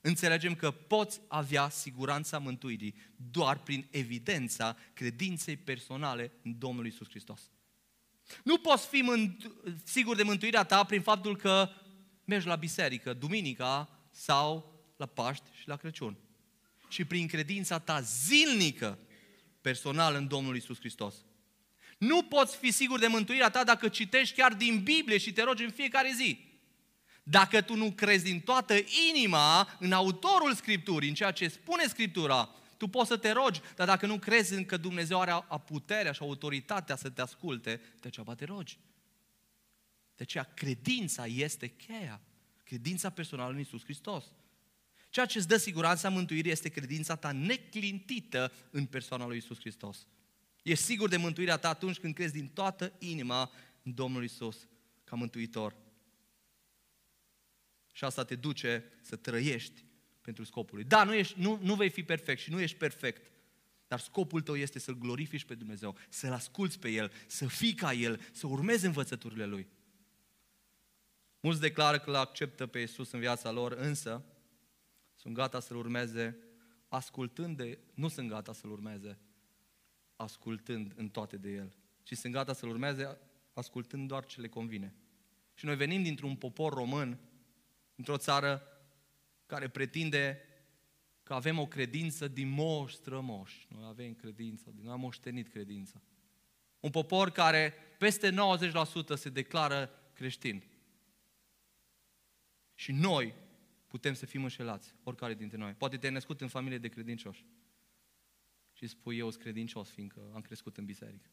înțelegem 0.00 0.54
că 0.54 0.70
poți 0.70 1.20
avea 1.28 1.68
siguranța 1.68 2.38
mântuirii 2.38 2.94
doar 3.30 3.58
prin 3.58 3.86
evidența 3.90 4.76
credinței 4.94 5.56
personale 5.56 6.32
în 6.42 6.58
Domnul 6.58 6.86
Isus 6.86 7.08
Hristos. 7.08 7.50
Nu 8.44 8.58
poți 8.58 8.86
fi 8.86 9.02
mânt- 9.02 9.50
sigur 9.84 10.16
de 10.16 10.22
mântuirea 10.22 10.64
ta 10.64 10.84
prin 10.84 11.02
faptul 11.02 11.36
că 11.36 11.68
mergi 12.24 12.46
la 12.46 12.56
biserică, 12.56 13.12
duminica 13.12 14.00
sau 14.10 14.76
la 14.96 15.06
Paști 15.06 15.44
și 15.60 15.68
la 15.68 15.76
Crăciun. 15.76 16.16
Și 16.88 17.04
prin 17.04 17.26
credința 17.26 17.78
ta 17.78 18.00
zilnică, 18.00 18.98
personală 19.60 20.18
în 20.18 20.28
Domnul 20.28 20.56
Isus 20.56 20.78
Hristos. 20.78 21.14
Nu 21.98 22.22
poți 22.22 22.56
fi 22.56 22.70
sigur 22.70 22.98
de 22.98 23.06
mântuirea 23.06 23.50
ta 23.50 23.64
dacă 23.64 23.88
citești 23.88 24.36
chiar 24.36 24.54
din 24.54 24.82
Biblie 24.82 25.18
și 25.18 25.32
te 25.32 25.42
rogi 25.42 25.64
în 25.64 25.70
fiecare 25.70 26.12
zi. 26.16 26.47
Dacă 27.30 27.60
tu 27.60 27.74
nu 27.74 27.92
crezi 27.92 28.24
din 28.24 28.40
toată 28.40 28.74
inima 29.08 29.76
în 29.78 29.92
autorul 29.92 30.54
Scripturii, 30.54 31.08
în 31.08 31.14
ceea 31.14 31.30
ce 31.30 31.48
spune 31.48 31.86
Scriptura, 31.86 32.48
tu 32.76 32.86
poți 32.86 33.08
să 33.08 33.16
te 33.16 33.30
rogi, 33.30 33.60
dar 33.76 33.86
dacă 33.86 34.06
nu 34.06 34.18
crezi 34.18 34.54
în 34.54 34.64
că 34.64 34.76
Dumnezeu 34.76 35.20
are 35.20 35.30
a 35.30 35.58
puterea 35.58 36.12
și 36.12 36.22
autoritatea 36.22 36.96
să 36.96 37.10
te 37.10 37.20
asculte, 37.20 37.80
degeaba 38.00 38.34
te 38.34 38.44
rogi. 38.44 38.78
De 40.16 40.22
aceea 40.22 40.50
credința 40.54 41.26
este 41.26 41.66
cheia. 41.66 42.20
Credința 42.64 43.10
personală 43.10 43.52
în 43.52 43.60
Isus 43.60 43.82
Hristos. 43.82 44.24
Ceea 45.10 45.26
ce 45.26 45.38
îți 45.38 45.48
dă 45.48 45.56
siguranța 45.56 46.08
mântuirii 46.08 46.50
este 46.50 46.68
credința 46.68 47.16
ta 47.16 47.32
neclintită 47.32 48.52
în 48.70 48.86
persoana 48.86 49.26
lui 49.26 49.36
Isus 49.36 49.58
Hristos. 49.58 50.06
Ești 50.62 50.84
sigur 50.84 51.08
de 51.08 51.16
mântuirea 51.16 51.56
ta 51.56 51.68
atunci 51.68 51.98
când 51.98 52.14
crezi 52.14 52.32
din 52.32 52.48
toată 52.48 52.92
inima 52.98 53.50
în 53.82 53.94
Domnul 53.94 54.24
Isus 54.24 54.56
ca 55.04 55.16
mântuitor. 55.16 55.86
Și 57.98 58.04
asta 58.04 58.24
te 58.24 58.34
duce 58.34 58.84
să 59.00 59.16
trăiești 59.16 59.84
pentru 60.20 60.44
scopul 60.44 60.76
lui. 60.76 60.84
Da, 60.84 61.04
nu, 61.04 61.14
ești, 61.14 61.40
nu, 61.40 61.58
nu 61.62 61.74
vei 61.74 61.90
fi 61.90 62.02
perfect 62.02 62.40
și 62.40 62.50
nu 62.50 62.60
ești 62.60 62.76
perfect, 62.76 63.30
dar 63.86 64.00
scopul 64.00 64.40
tău 64.40 64.56
este 64.56 64.78
să-L 64.78 64.98
glorifici 64.98 65.44
pe 65.44 65.54
Dumnezeu, 65.54 65.96
să-L 66.08 66.32
asculți 66.32 66.78
pe 66.78 66.88
El, 66.88 67.12
să 67.26 67.46
fii 67.46 67.74
ca 67.74 67.92
El, 67.92 68.20
să 68.32 68.46
urmezi 68.46 68.86
învățăturile 68.86 69.46
Lui. 69.46 69.66
Mulți 71.40 71.60
declară 71.60 71.98
că 71.98 72.10
L 72.10 72.14
acceptă 72.14 72.66
pe 72.66 72.78
Iisus 72.78 73.10
în 73.10 73.20
viața 73.20 73.50
lor, 73.50 73.72
însă 73.72 74.24
sunt 75.14 75.34
gata 75.34 75.60
să-L 75.60 75.76
urmeze 75.76 76.38
ascultând 76.88 77.56
de... 77.56 77.78
Nu 77.94 78.08
sunt 78.08 78.28
gata 78.28 78.52
să-L 78.52 78.70
urmeze 78.70 79.18
ascultând 80.16 80.92
în 80.96 81.08
toate 81.08 81.36
de 81.36 81.50
El, 81.50 81.74
ci 82.02 82.16
sunt 82.16 82.32
gata 82.32 82.52
să-L 82.52 82.68
urmeze 82.68 83.18
ascultând 83.52 84.08
doar 84.08 84.24
ce 84.24 84.40
le 84.40 84.48
convine. 84.48 84.94
Și 85.54 85.64
noi 85.64 85.76
venim 85.76 86.02
dintr-un 86.02 86.36
popor 86.36 86.72
român, 86.72 87.18
într-o 87.98 88.16
țară 88.16 88.62
care 89.46 89.68
pretinde 89.68 90.42
că 91.22 91.34
avem 91.34 91.58
o 91.58 91.66
credință 91.66 92.28
din 92.28 92.48
moș 92.48 92.92
strămoși. 92.92 93.66
Noi 93.70 93.84
avem 93.86 94.14
credință, 94.14 94.74
noi 94.80 94.92
am 94.92 95.00
moștenit 95.00 95.48
credința. 95.48 96.02
Un 96.80 96.90
popor 96.90 97.30
care 97.30 97.74
peste 97.98 98.30
90% 98.30 98.34
se 99.14 99.28
declară 99.28 99.90
creștin. 100.12 100.64
Și 102.74 102.92
noi 102.92 103.34
putem 103.86 104.14
să 104.14 104.26
fim 104.26 104.42
înșelați, 104.42 104.94
oricare 105.02 105.34
dintre 105.34 105.56
noi. 105.56 105.72
Poate 105.72 105.96
te-ai 105.96 106.12
născut 106.12 106.40
în 106.40 106.48
familie 106.48 106.78
de 106.78 106.88
credincioși. 106.88 107.44
Și 108.72 108.86
spui, 108.86 109.18
eu 109.18 109.30
sunt 109.30 109.42
credincios, 109.42 109.90
fiindcă 109.90 110.30
am 110.34 110.40
crescut 110.40 110.76
în 110.76 110.84
biserică. 110.84 111.30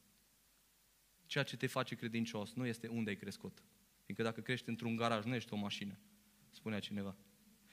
Ceea 1.25 1.43
ce 1.43 1.57
te 1.57 1.67
face 1.67 1.95
credincios 1.95 2.53
nu 2.53 2.65
este 2.65 2.87
unde 2.87 3.09
ai 3.09 3.15
crescut. 3.15 3.63
Fiindcă 4.03 4.23
dacă 4.25 4.41
crești 4.41 4.69
într-un 4.69 4.95
garaj, 4.95 5.25
nu 5.25 5.35
ești 5.35 5.53
o 5.53 5.55
mașină, 5.55 5.99
spunea 6.55 6.79
cineva. 6.79 7.15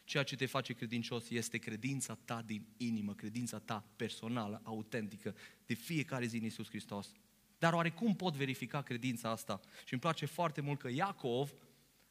Ceea 0.04 0.22
ce 0.22 0.36
te 0.36 0.46
face 0.46 0.72
credincios 0.72 1.30
este 1.30 1.58
credința 1.58 2.18
ta 2.24 2.42
din 2.46 2.66
inimă, 2.76 3.14
credința 3.14 3.58
ta 3.58 3.84
personală, 3.96 4.60
autentică, 4.64 5.34
de 5.66 5.74
fiecare 5.74 6.26
zi 6.26 6.36
în 6.36 6.42
Iisus 6.42 6.68
Hristos. 6.68 7.12
Dar 7.58 7.72
oare 7.72 7.90
cum 7.90 8.14
pot 8.16 8.34
verifica 8.34 8.82
credința 8.82 9.30
asta? 9.30 9.60
Și 9.84 9.92
îmi 9.92 10.00
place 10.00 10.26
foarte 10.26 10.60
mult 10.60 10.78
că 10.78 10.88
Iacov, 10.90 11.52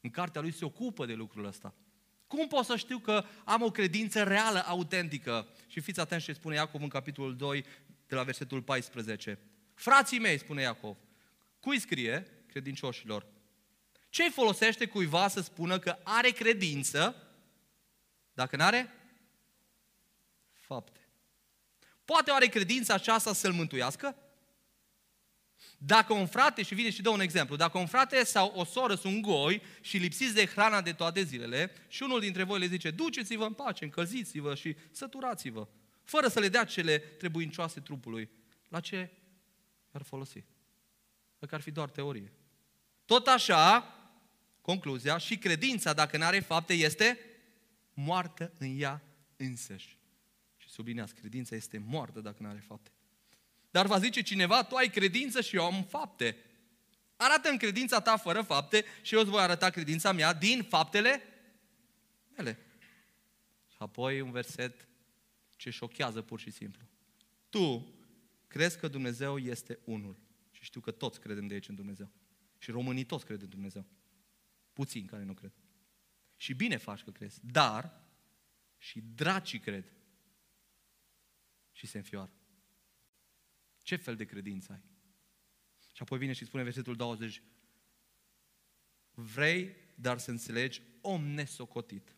în 0.00 0.10
cartea 0.10 0.40
lui, 0.40 0.52
se 0.52 0.64
ocupă 0.64 1.06
de 1.06 1.14
lucrul 1.14 1.44
ăsta. 1.44 1.74
Cum 2.26 2.48
pot 2.48 2.64
să 2.64 2.76
știu 2.76 2.98
că 2.98 3.24
am 3.44 3.62
o 3.62 3.70
credință 3.70 4.22
reală, 4.22 4.58
autentică? 4.66 5.48
Și 5.66 5.80
fiți 5.80 6.00
atenți 6.00 6.24
ce 6.24 6.32
spune 6.32 6.54
Iacov 6.54 6.82
în 6.82 6.88
capitolul 6.88 7.36
2, 7.36 7.64
de 8.06 8.14
la 8.14 8.22
versetul 8.22 8.62
14. 8.62 9.38
Frații 9.74 10.18
mei, 10.18 10.38
spune 10.38 10.62
Iacov, 10.62 10.96
cui 11.60 11.78
scrie? 11.78 12.26
Credincioșilor. 12.46 13.26
Ce 14.12 14.30
folosește 14.30 14.86
cuiva 14.86 15.28
să 15.28 15.40
spună 15.40 15.78
că 15.78 15.98
are 16.02 16.30
credință 16.30 17.16
dacă 18.32 18.56
nu 18.56 18.62
are 18.62 18.94
fapte? 20.50 21.08
Poate 22.04 22.30
oare 22.30 22.46
credința 22.46 22.94
aceasta 22.94 23.32
să-l 23.32 23.52
mântuiască? 23.52 24.16
Dacă 25.78 26.12
un 26.12 26.26
frate, 26.26 26.62
și 26.62 26.74
vine 26.74 26.90
și 26.90 27.02
dă 27.02 27.08
un 27.08 27.20
exemplu, 27.20 27.56
dacă 27.56 27.78
un 27.78 27.86
frate 27.86 28.24
sau 28.24 28.52
o 28.54 28.64
soră 28.64 28.94
sunt 28.94 29.22
goi 29.22 29.62
și 29.80 29.96
lipsiți 29.96 30.34
de 30.34 30.46
hrana 30.46 30.80
de 30.80 30.92
toate 30.92 31.22
zilele 31.22 31.72
și 31.88 32.02
unul 32.02 32.20
dintre 32.20 32.42
voi 32.42 32.58
le 32.58 32.66
zice, 32.66 32.90
duceți-vă 32.90 33.44
în 33.44 33.52
pace, 33.52 33.84
încălziți-vă 33.84 34.54
și 34.54 34.76
săturați-vă, 34.90 35.68
fără 36.04 36.28
să 36.28 36.40
le 36.40 36.48
dea 36.48 36.64
cele 36.64 36.98
trebuincioase 36.98 37.80
trupului, 37.80 38.30
la 38.68 38.80
ce 38.80 39.10
ar 39.92 40.02
folosi? 40.02 40.44
Dacă 41.38 41.54
ar 41.54 41.60
fi 41.60 41.70
doar 41.70 41.90
teorie. 41.90 42.32
Tot 43.04 43.26
așa, 43.26 43.96
concluzia, 44.62 45.18
și 45.18 45.38
credința, 45.38 45.92
dacă 45.92 46.16
nu 46.16 46.24
are 46.24 46.40
fapte, 46.40 46.72
este 46.72 47.18
moartă 47.94 48.52
în 48.58 48.80
ea 48.80 49.02
însăși. 49.36 49.98
Și 50.56 50.68
sublineați, 50.68 51.14
credința 51.14 51.56
este 51.56 51.78
moartă 51.78 52.20
dacă 52.20 52.36
nu 52.40 52.48
are 52.48 52.64
fapte. 52.66 52.90
Dar 53.70 53.86
va 53.86 53.98
zice 53.98 54.22
cineva, 54.22 54.64
tu 54.64 54.74
ai 54.74 54.90
credință 54.90 55.40
și 55.40 55.56
eu 55.56 55.64
am 55.64 55.84
fapte. 55.84 56.36
arată 57.16 57.48
în 57.48 57.56
credința 57.56 58.00
ta 58.00 58.16
fără 58.16 58.42
fapte 58.42 58.84
și 59.02 59.14
eu 59.14 59.20
îți 59.20 59.30
voi 59.30 59.40
arăta 59.40 59.70
credința 59.70 60.12
mea 60.12 60.34
din 60.34 60.62
faptele 60.62 61.22
mele. 62.36 62.58
Și 63.68 63.76
apoi 63.78 64.20
un 64.20 64.30
verset 64.30 64.88
ce 65.56 65.70
șochează 65.70 66.22
pur 66.22 66.40
și 66.40 66.50
simplu. 66.50 66.82
Tu 67.48 67.94
crezi 68.46 68.78
că 68.78 68.88
Dumnezeu 68.88 69.38
este 69.38 69.78
unul. 69.84 70.16
Și 70.50 70.64
știu 70.64 70.80
că 70.80 70.90
toți 70.90 71.20
credem 71.20 71.46
de 71.46 71.54
aici 71.54 71.68
în 71.68 71.74
Dumnezeu. 71.74 72.10
Și 72.58 72.70
românii 72.70 73.04
toți 73.04 73.24
cred 73.24 73.42
în 73.42 73.48
Dumnezeu. 73.48 73.86
Puțini 74.72 75.06
care 75.06 75.22
nu 75.22 75.34
cred. 75.34 75.52
Și 76.36 76.54
bine 76.54 76.76
faci 76.76 77.02
că 77.02 77.10
crezi. 77.10 77.40
Dar 77.42 78.00
și 78.78 79.00
dracii 79.00 79.58
cred. 79.58 79.92
Și 81.72 81.86
se 81.86 81.98
înfioară. 81.98 82.32
Ce 83.82 83.96
fel 83.96 84.16
de 84.16 84.24
credință 84.24 84.72
ai? 84.72 84.82
Și 85.92 86.02
apoi 86.02 86.18
vine 86.18 86.32
și 86.32 86.44
spune 86.44 86.62
versetul 86.62 86.96
20. 86.96 87.42
Vrei, 89.10 89.76
dar 89.94 90.18
să 90.18 90.30
înțelegi, 90.30 90.82
om 91.00 91.24
nesocotit, 91.24 92.16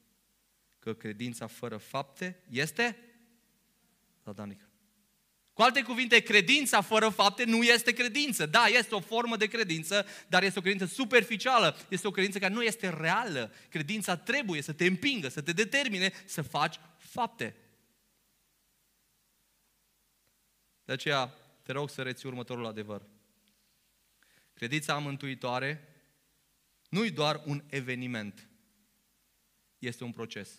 că 0.79 0.95
credința 0.95 1.47
fără 1.47 1.77
fapte 1.77 2.43
este 2.49 2.97
zadanică. 4.23 4.74
Cu 5.55 5.63
alte 5.63 5.83
cuvinte, 5.83 6.21
credința 6.21 6.81
fără 6.81 7.09
fapte 7.09 7.45
nu 7.45 7.63
este 7.63 7.93
credință. 7.93 8.47
Da, 8.47 8.67
este 8.67 8.95
o 8.95 9.01
formă 9.01 9.37
de 9.37 9.47
credință, 9.47 10.07
dar 10.29 10.43
este 10.43 10.59
o 10.59 10.63
credință 10.63 10.95
superficială. 10.95 11.77
Este 11.89 12.07
o 12.07 12.11
credință 12.11 12.39
care 12.39 12.53
nu 12.53 12.63
este 12.63 12.89
reală. 12.89 13.53
Credința 13.69 14.17
trebuie 14.17 14.63
să 14.63 14.73
te 14.73 14.87
împingă, 14.87 15.29
să 15.29 15.43
te 15.43 15.53
determine 15.53 16.13
să 16.25 16.43
faci 16.43 16.81
fapte. 16.99 17.57
De 20.85 20.93
aceea, 20.93 21.27
te 21.63 21.73
rog 21.73 21.91
să 21.91 22.03
reții 22.03 22.29
următorul 22.29 22.67
adevăr. 22.67 23.07
Credința 24.55 24.99
mântuitoare 24.99 25.89
nu-i 26.89 27.11
doar 27.11 27.43
un 27.45 27.65
eveniment, 27.67 28.49
este 29.79 30.05
un 30.05 30.13
proces. 30.13 30.51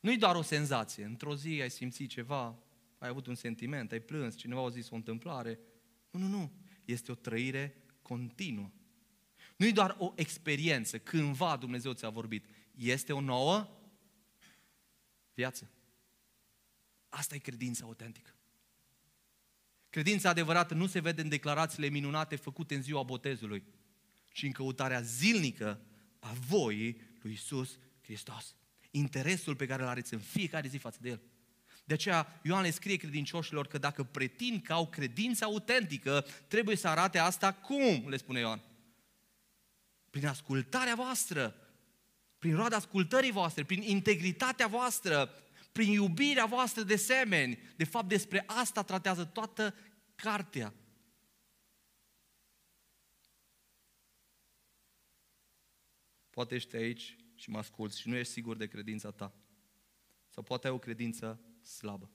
Nu-i 0.00 0.16
doar 0.16 0.36
o 0.36 0.42
senzație. 0.42 1.04
Într-o 1.04 1.36
zi 1.36 1.58
ai 1.60 1.70
simțit 1.70 2.10
ceva, 2.10 2.63
ai 3.04 3.10
avut 3.10 3.26
un 3.26 3.34
sentiment, 3.34 3.92
ai 3.92 4.00
plâns, 4.00 4.36
cineva 4.36 4.64
a 4.64 4.68
zis 4.68 4.90
o 4.90 4.94
întâmplare. 4.94 5.58
Nu, 6.10 6.20
nu, 6.20 6.26
nu. 6.26 6.52
Este 6.84 7.12
o 7.12 7.14
trăire 7.14 7.76
continuă. 8.02 8.70
Nu-i 9.56 9.72
doar 9.72 9.96
o 9.98 10.12
experiență, 10.16 10.98
cândva 10.98 11.56
Dumnezeu 11.56 11.92
ți-a 11.92 12.08
vorbit. 12.08 12.46
Este 12.74 13.12
o 13.12 13.20
nouă 13.20 13.68
viață. 15.34 15.70
Asta 17.08 17.34
e 17.34 17.38
credința 17.38 17.84
autentică. 17.84 18.34
Credința 19.90 20.28
adevărată 20.28 20.74
nu 20.74 20.86
se 20.86 21.00
vede 21.00 21.20
în 21.20 21.28
declarațiile 21.28 21.88
minunate 21.88 22.36
făcute 22.36 22.74
în 22.74 22.82
ziua 22.82 23.02
botezului, 23.02 23.64
ci 24.32 24.42
în 24.42 24.52
căutarea 24.52 25.00
zilnică 25.00 25.80
a 26.18 26.32
voii 26.32 27.00
lui 27.20 27.32
Isus 27.32 27.78
Hristos. 28.02 28.54
Interesul 28.90 29.56
pe 29.56 29.66
care 29.66 29.82
îl 29.82 29.88
areți 29.88 30.14
în 30.14 30.20
fiecare 30.20 30.68
zi 30.68 30.76
față 30.76 30.98
de 31.00 31.08
El. 31.08 31.20
De 31.84 31.94
aceea 31.94 32.40
Ioan 32.42 32.62
le 32.62 32.70
scrie 32.70 32.96
credincioșilor 32.96 33.66
că 33.66 33.78
dacă 33.78 34.04
pretind 34.04 34.62
că 34.62 34.72
au 34.72 34.88
credință 34.88 35.44
autentică, 35.44 36.26
trebuie 36.48 36.76
să 36.76 36.88
arate 36.88 37.18
asta 37.18 37.52
cum, 37.52 38.08
le 38.08 38.16
spune 38.16 38.40
Ioan. 38.40 38.62
Prin 40.10 40.26
ascultarea 40.26 40.94
voastră, 40.94 41.56
prin 42.38 42.54
roada 42.54 42.76
ascultării 42.76 43.30
voastre, 43.30 43.64
prin 43.64 43.82
integritatea 43.82 44.66
voastră, 44.66 45.30
prin 45.72 45.90
iubirea 45.90 46.46
voastră 46.46 46.82
de 46.82 46.96
semeni. 46.96 47.58
De 47.76 47.84
fapt, 47.84 48.08
despre 48.08 48.44
asta 48.46 48.82
tratează 48.82 49.24
toată 49.24 49.74
cartea. 50.14 50.74
Poate 56.30 56.54
ești 56.54 56.76
aici 56.76 57.16
și 57.34 57.50
mă 57.50 57.58
asculți 57.58 58.00
și 58.00 58.08
nu 58.08 58.16
ești 58.16 58.32
sigur 58.32 58.56
de 58.56 58.66
credința 58.66 59.10
ta. 59.10 59.34
Sau 60.28 60.42
poate 60.42 60.66
ai 60.66 60.72
o 60.72 60.78
credință 60.78 61.40
slabă. 61.64 62.10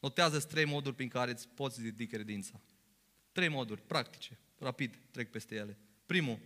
Notează 0.00 0.40
trei 0.40 0.64
moduri 0.64 0.94
prin 0.94 1.08
care 1.08 1.30
îți 1.30 1.48
poți 1.48 1.82
ridica 1.82 2.16
credința. 2.16 2.60
Trei 3.32 3.48
moduri 3.48 3.82
practice, 3.82 4.38
rapid 4.58 4.98
trec 5.10 5.30
peste 5.30 5.54
ele. 5.54 5.78
Primul, 6.06 6.38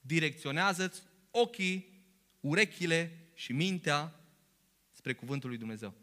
direcționează-ți 0.00 1.02
ochii, 1.30 2.04
urechile 2.40 3.30
și 3.34 3.52
mintea 3.52 4.20
spre 4.90 5.14
cuvântul 5.14 5.48
lui 5.48 5.58
Dumnezeu. 5.58 5.94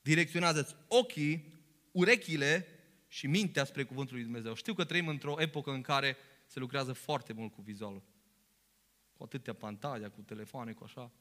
Direcționează-ți 0.00 0.76
ochii, 0.88 1.54
urechile 1.92 2.66
și 3.08 3.26
mintea 3.26 3.64
spre 3.64 3.84
cuvântul 3.84 4.14
lui 4.14 4.24
Dumnezeu. 4.24 4.54
Știu 4.54 4.74
că 4.74 4.84
trăim 4.84 5.08
într-o 5.08 5.40
epocă 5.40 5.70
în 5.70 5.82
care 5.82 6.16
se 6.46 6.58
lucrează 6.58 6.92
foarte 6.92 7.32
mult 7.32 7.52
cu 7.52 7.62
vizualul. 7.62 8.02
Cu 9.12 9.22
atâtea 9.22 9.52
pantalia, 9.52 10.10
cu 10.10 10.20
telefoane, 10.20 10.72
cu 10.72 10.84
așa. 10.84 11.12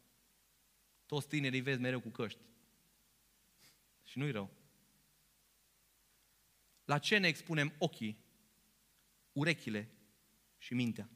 Toți 1.14 1.28
tinerii 1.28 1.61
vezi 1.61 1.82
mereu 1.82 1.99
cu 1.99 2.09
căști. 2.09 2.39
Și 4.03 4.18
nu-i 4.18 4.32
rău. 4.32 4.51
La 6.86 6.99
ce 6.99 7.18
ne 7.18 7.28
expunem 7.28 7.74
ochii, 7.78 8.18
urechile 9.32 9.91
și 10.57 10.74
mintea? 10.74 11.09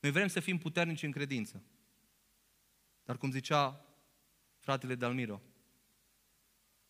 Noi 0.00 0.10
vrem 0.10 0.28
să 0.28 0.40
fim 0.40 0.58
puternici 0.58 1.02
în 1.02 1.10
credință. 1.10 1.62
Dar 3.04 3.18
cum 3.18 3.30
zicea 3.30 3.86
fratele 4.58 4.94
Dalmiro, 4.94 5.42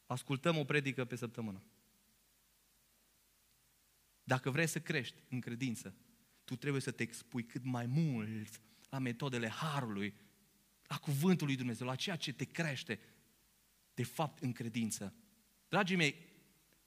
ascultăm 0.06 0.56
o 0.56 0.64
predică 0.64 1.04
pe 1.04 1.16
săptămână. 1.16 1.62
Dacă 4.24 4.50
vrei 4.50 4.66
să 4.66 4.80
crești 4.80 5.22
în 5.28 5.40
credință, 5.40 5.94
tu 6.44 6.56
trebuie 6.56 6.82
să 6.82 6.90
te 6.90 7.02
expui 7.02 7.44
cât 7.44 7.64
mai 7.64 7.86
mult 7.86 8.60
la 8.88 8.98
metodele 8.98 9.48
Harului, 9.48 10.14
la 10.90 10.96
Cuvântul 10.96 11.46
lui 11.46 11.56
Dumnezeu, 11.56 11.86
la 11.86 11.94
ceea 11.94 12.16
ce 12.16 12.32
te 12.32 12.44
crește, 12.44 12.98
de 13.94 14.02
fapt, 14.02 14.42
în 14.42 14.52
credință. 14.52 15.14
Dragii 15.68 15.96
mei, 15.96 16.14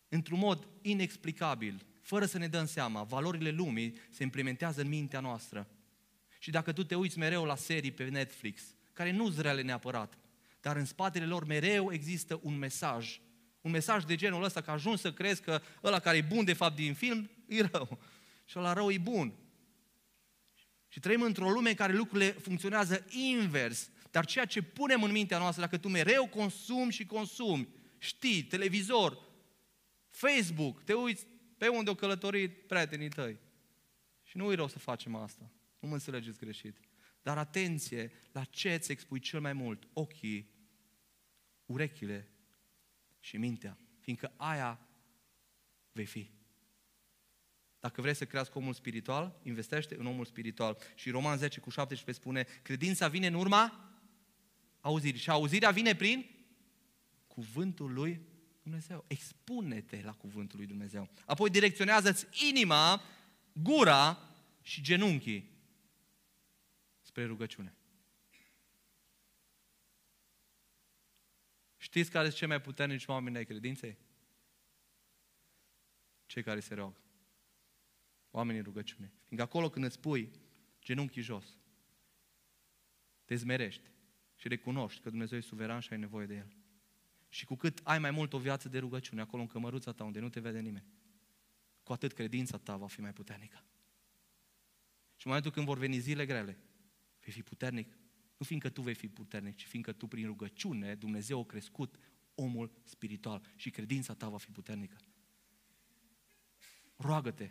într-un 0.10 0.40
mod 0.40 0.68
inexplicabil, 0.82 1.86
fără 2.02 2.26
să 2.26 2.38
ne 2.38 2.48
dăm 2.48 2.66
seama, 2.66 3.04
valorile 3.04 3.50
lumii 3.50 3.98
se 4.10 4.24
implementează 4.24 4.82
în 4.82 4.88
mintea 4.88 5.20
noastră. 5.20 5.68
Și 6.40 6.52
dacă 6.52 6.72
tu 6.72 6.84
te 6.84 6.96
uiți 6.96 7.18
mereu 7.18 7.46
la 7.46 7.56
serii 7.56 7.92
pe 7.92 8.04
Netflix, 8.04 8.62
care 8.94 9.12
nu 9.12 9.26
sunt 9.26 9.40
reale 9.40 9.62
neapărat, 9.62 10.18
dar 10.62 10.76
în 10.76 10.86
spatele 10.86 11.26
lor 11.26 11.46
mereu 11.46 11.92
există 11.92 12.40
un 12.42 12.58
mesaj. 12.58 13.20
Un 13.62 13.72
mesaj 13.72 14.04
de 14.04 14.16
genul 14.16 14.44
ăsta 14.44 14.62
că 14.62 14.72
ajungi 14.72 15.02
să 15.02 15.14
crezi 15.14 15.42
că 15.42 15.62
ăla 15.84 16.00
care 16.00 16.18
e 16.18 16.22
bun 16.22 16.46
de 16.46 16.54
fapt 16.54 16.76
din 16.76 16.94
film 16.94 17.30
e 17.48 17.62
rău. 17.62 18.00
Și 18.46 18.60
ăla 18.60 18.74
rău 18.74 18.92
e 18.92 18.98
bun. 18.98 19.34
Și 20.88 21.00
trăim 21.00 21.22
într-o 21.22 21.50
lume 21.50 21.70
în 21.70 21.76
care 21.76 21.94
lucrurile 21.94 22.32
funcționează 22.32 23.06
invers. 23.10 23.92
Dar 24.14 24.26
ceea 24.26 24.46
ce 24.46 24.62
punem 24.62 25.04
în 25.04 25.12
mintea 25.12 25.38
noastră, 25.38 25.62
dacă 25.62 25.78
tu 25.78 25.88
mereu 25.88 26.28
consumi 26.28 26.92
și 26.92 27.06
consumi, 27.06 27.68
știi, 27.98 28.44
televizor, 28.44 29.18
Facebook, 30.10 30.84
te 30.84 30.94
uiți 30.94 31.28
pe 31.58 31.68
unde 31.68 31.90
au 31.90 31.96
călătorit 31.96 32.68
prietenii 32.68 33.10
tăi. 33.10 33.40
Și 34.24 34.38
nu 34.38 34.52
e 34.52 34.56
rău 34.56 34.68
să 34.68 34.80
facem 34.80 35.16
asta. 35.16 35.52
Nu 35.80 35.88
mă 35.88 35.94
înțelegeți 35.94 36.40
greșit. 36.40 36.78
Dar 37.22 37.38
atenție 37.38 38.12
la 38.32 38.44
ce 38.44 38.74
îți 38.74 38.92
expui 38.92 39.20
cel 39.20 39.40
mai 39.40 39.54
mult. 39.54 39.88
Ochii, 39.94 40.50
urechile 41.66 42.30
și 43.20 43.38
mintea. 43.38 43.78
Fiindcă 44.00 44.34
aia 44.36 44.80
vei 45.92 46.06
fi. 46.06 46.30
Dacă 47.80 48.02
vrei 48.02 48.16
să 48.16 48.26
crească 48.26 48.58
omul 48.58 48.74
spiritual, 48.74 49.40
investește 49.44 49.96
în 49.96 50.06
omul 50.06 50.26
spiritual. 50.26 50.78
Și 50.96 51.10
Roman 51.10 51.38
10 51.38 51.60
cu 51.60 51.70
17 51.70 52.24
spune, 52.24 52.48
credința 52.62 53.08
vine 53.08 53.28
în 53.28 53.34
urma 53.34 53.93
auzirii. 54.84 55.20
Și 55.20 55.30
auzirea 55.30 55.72
vine 55.72 55.96
prin 55.96 56.26
cuvântul 57.28 57.94
lui 57.94 58.22
Dumnezeu. 58.62 59.06
Expune-te 59.08 60.02
la 60.02 60.14
cuvântul 60.14 60.58
lui 60.58 60.68
Dumnezeu. 60.68 61.10
Apoi 61.26 61.50
direcționează-ți 61.50 62.48
inima, 62.50 63.02
gura 63.54 64.30
și 64.62 64.82
genunchii 64.82 65.52
spre 67.02 67.26
rugăciune. 67.26 67.76
Știți 71.78 72.12
care 72.12 72.26
sunt 72.26 72.38
cei 72.38 72.48
mai 72.48 72.62
puternici 72.62 73.06
oameni 73.06 73.38
ai 73.38 73.46
credinței? 73.46 73.98
Cei 76.26 76.44
care 76.44 76.60
se 76.60 76.74
roagă. 76.74 77.02
Oamenii 78.32 78.62
rugăciune. 78.62 79.12
Fiindcă 79.24 79.48
acolo 79.48 79.70
când 79.70 79.86
îți 79.86 80.00
pui 80.00 80.32
genunchii 80.82 81.22
jos, 81.22 81.58
te 83.26 83.36
zmerești 83.36 83.92
și 84.36 84.48
recunoști 84.48 85.02
că 85.02 85.10
Dumnezeu 85.10 85.38
e 85.38 85.42
suveran 85.42 85.80
și 85.80 85.94
ai 85.94 86.00
nevoie 86.00 86.26
de 86.26 86.36
El. 86.36 86.56
Și 87.30 87.46
cu 87.46 87.56
cât 87.56 87.80
ai 87.84 88.00
mai 88.00 88.12
mult 88.12 88.34
o 88.34 88.38
viață 88.38 88.70
de 88.70 88.80
rugăciune, 88.80 89.22
acolo 89.22 89.42
în 89.42 89.48
cămăruța 89.48 89.92
ta, 89.92 90.04
unde 90.04 90.20
nu 90.20 90.30
te 90.30 90.40
vede 90.40 90.60
nimeni, 90.60 90.86
cu 91.84 91.94
atât 91.94 92.14
credința 92.14 92.58
ta 92.58 92.78
va 92.78 92.88
fi 92.88 93.02
mai 93.02 93.14
puternică. 93.14 93.66
Și 95.16 95.28
în 95.28 95.32
momentul 95.32 95.52
când 95.52 95.66
vor 95.66 95.78
veni 95.78 96.00
zile 96.00 96.26
grele, 96.26 96.58
vei 97.20 97.34
fi 97.34 97.44
puternic, 97.44 97.98
nu 98.38 98.46
fiindcă 98.46 98.70
tu 98.70 98.82
vei 98.82 98.94
fi 98.94 99.08
puternic, 99.08 99.56
ci 99.56 99.66
fiindcă 99.66 99.92
tu 99.92 100.08
prin 100.08 100.26
rugăciune 100.26 100.96
Dumnezeu 100.96 101.40
a 101.40 101.46
crescut 101.46 101.96
omul 102.36 102.72
spiritual 102.84 103.42
și 103.56 103.70
credința 103.70 104.14
ta 104.14 104.30
va 104.30 104.38
fi 104.38 104.52
puternică. 104.52 104.98
Roagă-te 106.96 107.50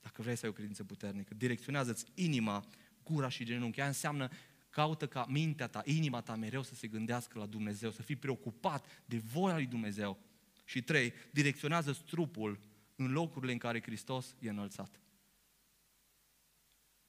dacă 0.00 0.22
vrei 0.22 0.36
să 0.36 0.44
ai 0.44 0.50
o 0.50 0.54
credință 0.54 0.84
puternică. 0.84 1.34
Direcționează-ți 1.34 2.04
inima, 2.14 2.64
gura 3.02 3.28
și 3.28 3.44
genunchi. 3.44 3.80
Aia 3.80 3.88
înseamnă 3.88 4.28
caută 4.76 5.06
ca 5.06 5.26
mintea 5.28 5.66
ta, 5.66 5.82
inima 5.84 6.20
ta 6.20 6.34
mereu 6.34 6.62
să 6.62 6.74
se 6.74 6.86
gândească 6.86 7.38
la 7.38 7.46
Dumnezeu, 7.46 7.90
să 7.90 8.02
fii 8.02 8.16
preocupat 8.16 9.02
de 9.04 9.18
voia 9.18 9.54
lui 9.54 9.66
Dumnezeu. 9.66 10.18
Și 10.64 10.82
trei, 10.82 11.12
direcționează 11.32 11.92
trupul 12.06 12.60
în 12.96 13.12
locurile 13.12 13.52
în 13.52 13.58
care 13.58 13.82
Hristos 13.82 14.34
e 14.38 14.48
înălțat. 14.48 15.00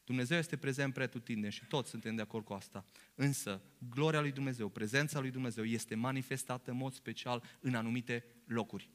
Dumnezeu 0.04 0.38
este 0.38 0.58
prezent 0.58 0.94
pretutindeni 0.94 1.54
și 1.54 1.66
toți 1.66 1.90
suntem 1.90 2.16
de 2.16 2.22
acord 2.22 2.46
cu 2.46 2.54
asta. 2.54 2.86
Însă, 3.16 3.62
gloria 3.90 4.22
lui 4.22 4.32
Dumnezeu, 4.32 4.70
prezența 4.70 5.20
lui 5.20 5.32
Dumnezeu 5.32 5.64
este 5.64 5.96
manifestată 5.96 6.72
în 6.72 6.78
mod 6.78 6.94
special 6.94 7.44
în 7.60 7.76
anumite 7.76 8.26
locuri. 8.46 8.90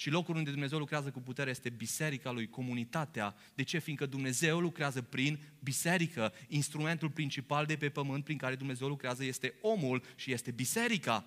Și 0.00 0.10
locul 0.10 0.36
unde 0.36 0.50
Dumnezeu 0.50 0.78
lucrează 0.78 1.10
cu 1.10 1.20
putere 1.20 1.50
este 1.50 1.68
biserica 1.68 2.30
lui, 2.30 2.48
comunitatea. 2.48 3.34
De 3.54 3.62
ce? 3.62 3.78
Fiindcă 3.78 4.06
Dumnezeu 4.06 4.60
lucrează 4.60 5.02
prin 5.02 5.38
biserică. 5.60 6.32
Instrumentul 6.48 7.10
principal 7.10 7.66
de 7.66 7.76
pe 7.76 7.88
pământ 7.88 8.24
prin 8.24 8.36
care 8.36 8.54
Dumnezeu 8.54 8.88
lucrează 8.88 9.24
este 9.24 9.54
omul 9.60 10.02
și 10.14 10.32
este 10.32 10.50
biserica. 10.50 11.24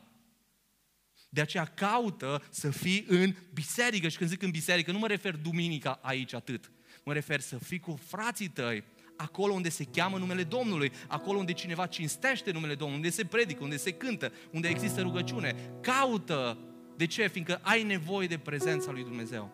De 1.29 1.41
aceea 1.41 1.65
caută 1.65 2.43
să 2.49 2.69
fii 2.69 3.05
în 3.07 3.35
biserică. 3.53 4.07
Și 4.07 4.17
când 4.17 4.29
zic 4.29 4.41
în 4.41 4.51
biserică, 4.51 4.91
nu 4.91 4.99
mă 4.99 5.07
refer 5.07 5.35
duminica 5.35 5.99
aici 6.01 6.33
atât. 6.33 6.71
Mă 7.03 7.13
refer 7.13 7.39
să 7.39 7.57
fii 7.57 7.79
cu 7.79 7.99
frații 8.07 8.49
tăi, 8.49 8.83
acolo 9.17 9.53
unde 9.53 9.69
se 9.69 9.83
cheamă 9.83 10.17
numele 10.17 10.43
Domnului, 10.43 10.91
acolo 11.07 11.37
unde 11.37 11.53
cineva 11.53 11.85
cinstește 11.85 12.51
numele 12.51 12.75
Domnului, 12.75 13.03
unde 13.03 13.15
se 13.15 13.25
predică, 13.25 13.63
unde 13.63 13.77
se 13.77 13.91
cântă, 13.91 14.31
unde 14.51 14.67
există 14.67 15.01
rugăciune. 15.01 15.55
Caută 15.81 16.57
de 17.01 17.07
ce? 17.07 17.27
Fiindcă 17.27 17.59
ai 17.61 17.83
nevoie 17.83 18.27
de 18.27 18.37
prezența 18.37 18.91
lui 18.91 19.03
Dumnezeu 19.03 19.49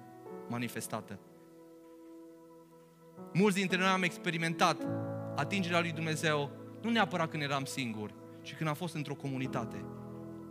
manifestată. 0.47 1.19
Mulți 3.33 3.57
dintre 3.57 3.77
noi 3.77 3.87
am 3.87 4.03
experimentat 4.03 4.87
atingerea 5.35 5.79
lui 5.79 5.91
Dumnezeu 5.91 6.51
nu 6.81 6.89
neapărat 6.89 7.29
când 7.29 7.43
eram 7.43 7.65
singuri, 7.65 8.13
ci 8.41 8.55
când 8.55 8.69
am 8.69 8.75
fost 8.75 8.95
într-o 8.95 9.13
comunitate. 9.13 9.75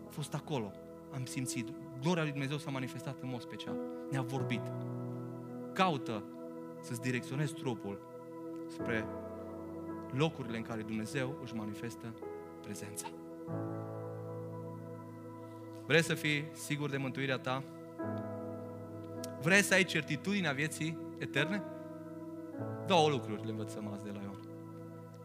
Am 0.05 0.11
fost 0.11 0.35
acolo, 0.35 0.73
am 1.15 1.25
simțit. 1.25 1.69
Gloria 2.01 2.23
lui 2.23 2.31
Dumnezeu 2.31 2.59
s-a 2.59 2.71
manifestat 2.71 3.23
în 3.23 3.29
mod 3.29 3.41
special. 3.41 3.77
Ne-a 4.11 4.23
vorbit. 4.23 4.63
Caută 5.73 6.25
să-ți 6.81 7.01
direcționezi 7.01 7.55
trupul 7.55 8.01
spre 8.69 9.05
locurile 10.11 10.57
în 10.57 10.63
care 10.63 10.83
Dumnezeu 10.83 11.39
își 11.43 11.55
manifestă 11.55 12.15
prezența. 12.63 13.07
Vrei 15.87 16.03
să 16.03 16.15
fii 16.15 16.49
sigur 16.53 16.91
de 16.91 16.97
mântuirea 16.97 17.39
ta? 17.39 17.63
Vrei 19.43 19.63
să 19.63 19.75
ai 19.75 19.85
certitudinea 19.85 20.53
vieții 20.53 20.99
eterne? 21.19 21.63
Două 22.87 23.09
lucruri 23.09 23.45
le 23.45 23.51
învățăm 23.51 23.93
azi 23.93 24.05
de 24.05 24.11
la 24.15 24.21
Ioan. 24.23 24.41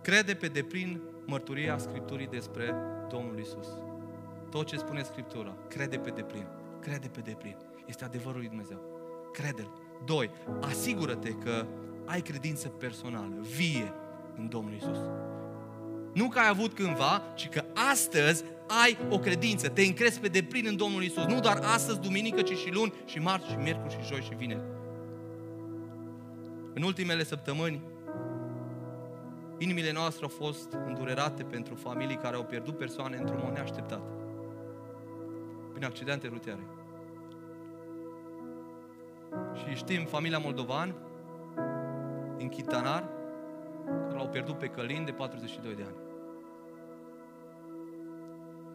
Crede 0.01 0.33
pe 0.33 0.47
deplin 0.47 1.01
mărturia 1.25 1.77
Scripturii 1.77 2.27
despre 2.27 2.75
Domnul 3.09 3.39
Isus. 3.39 3.67
Tot 4.49 4.65
ce 4.65 4.77
spune 4.77 5.03
Scriptura, 5.03 5.55
crede 5.67 5.97
pe 5.97 6.09
deplin. 6.09 6.47
Crede 6.79 7.07
pe 7.07 7.19
deplin. 7.19 7.57
Este 7.85 8.03
adevărul 8.03 8.39
lui 8.39 8.47
Dumnezeu. 8.47 8.81
Crede-l. 9.33 9.71
Doi, 10.05 10.29
asigură-te 10.61 11.29
că 11.29 11.65
ai 12.05 12.21
credință 12.21 12.67
personală, 12.67 13.35
vie 13.55 13.93
în 14.37 14.49
Domnul 14.49 14.73
Isus. 14.73 14.97
Nu 16.13 16.27
că 16.27 16.39
ai 16.39 16.47
avut 16.47 16.73
cândva, 16.73 17.21
ci 17.35 17.49
că 17.49 17.63
astăzi 17.91 18.43
ai 18.83 18.97
o 19.09 19.19
credință, 19.19 19.69
te 19.69 19.81
încrezi 19.81 20.19
pe 20.19 20.27
deplin 20.27 20.65
în 20.67 20.77
Domnul 20.77 21.03
Isus. 21.03 21.25
Nu 21.25 21.39
doar 21.39 21.59
astăzi, 21.63 21.99
duminică, 21.99 22.41
ci 22.41 22.57
și 22.57 22.71
luni, 22.71 22.93
și 23.05 23.19
marți, 23.19 23.49
și 23.49 23.55
miercuri, 23.55 23.93
și 23.93 24.07
joi, 24.07 24.21
și 24.21 24.35
vineri. 24.35 24.61
În 26.73 26.81
ultimele 26.81 27.23
săptămâni, 27.23 27.81
inimile 29.57 29.91
noastre 29.91 30.23
au 30.23 30.29
fost 30.29 30.77
îndurerate 30.85 31.43
pentru 31.43 31.75
familii 31.75 32.15
care 32.15 32.35
au 32.35 32.43
pierdut 32.43 32.77
persoane 32.77 33.17
într-un 33.17 33.39
mod 33.43 33.53
neașteptat. 33.53 34.01
Prin 35.71 35.85
accidente 35.85 36.27
rutiere. 36.27 36.67
Și 39.55 39.75
știm 39.75 40.05
familia 40.05 40.37
Moldovan 40.37 40.95
din 42.37 42.49
Chitanar, 42.49 43.09
care 43.85 44.15
l-au 44.15 44.27
pierdut 44.27 44.57
pe 44.57 44.67
Călin 44.67 45.05
de 45.05 45.11
42 45.11 45.75
de 45.75 45.83
ani. 45.83 46.10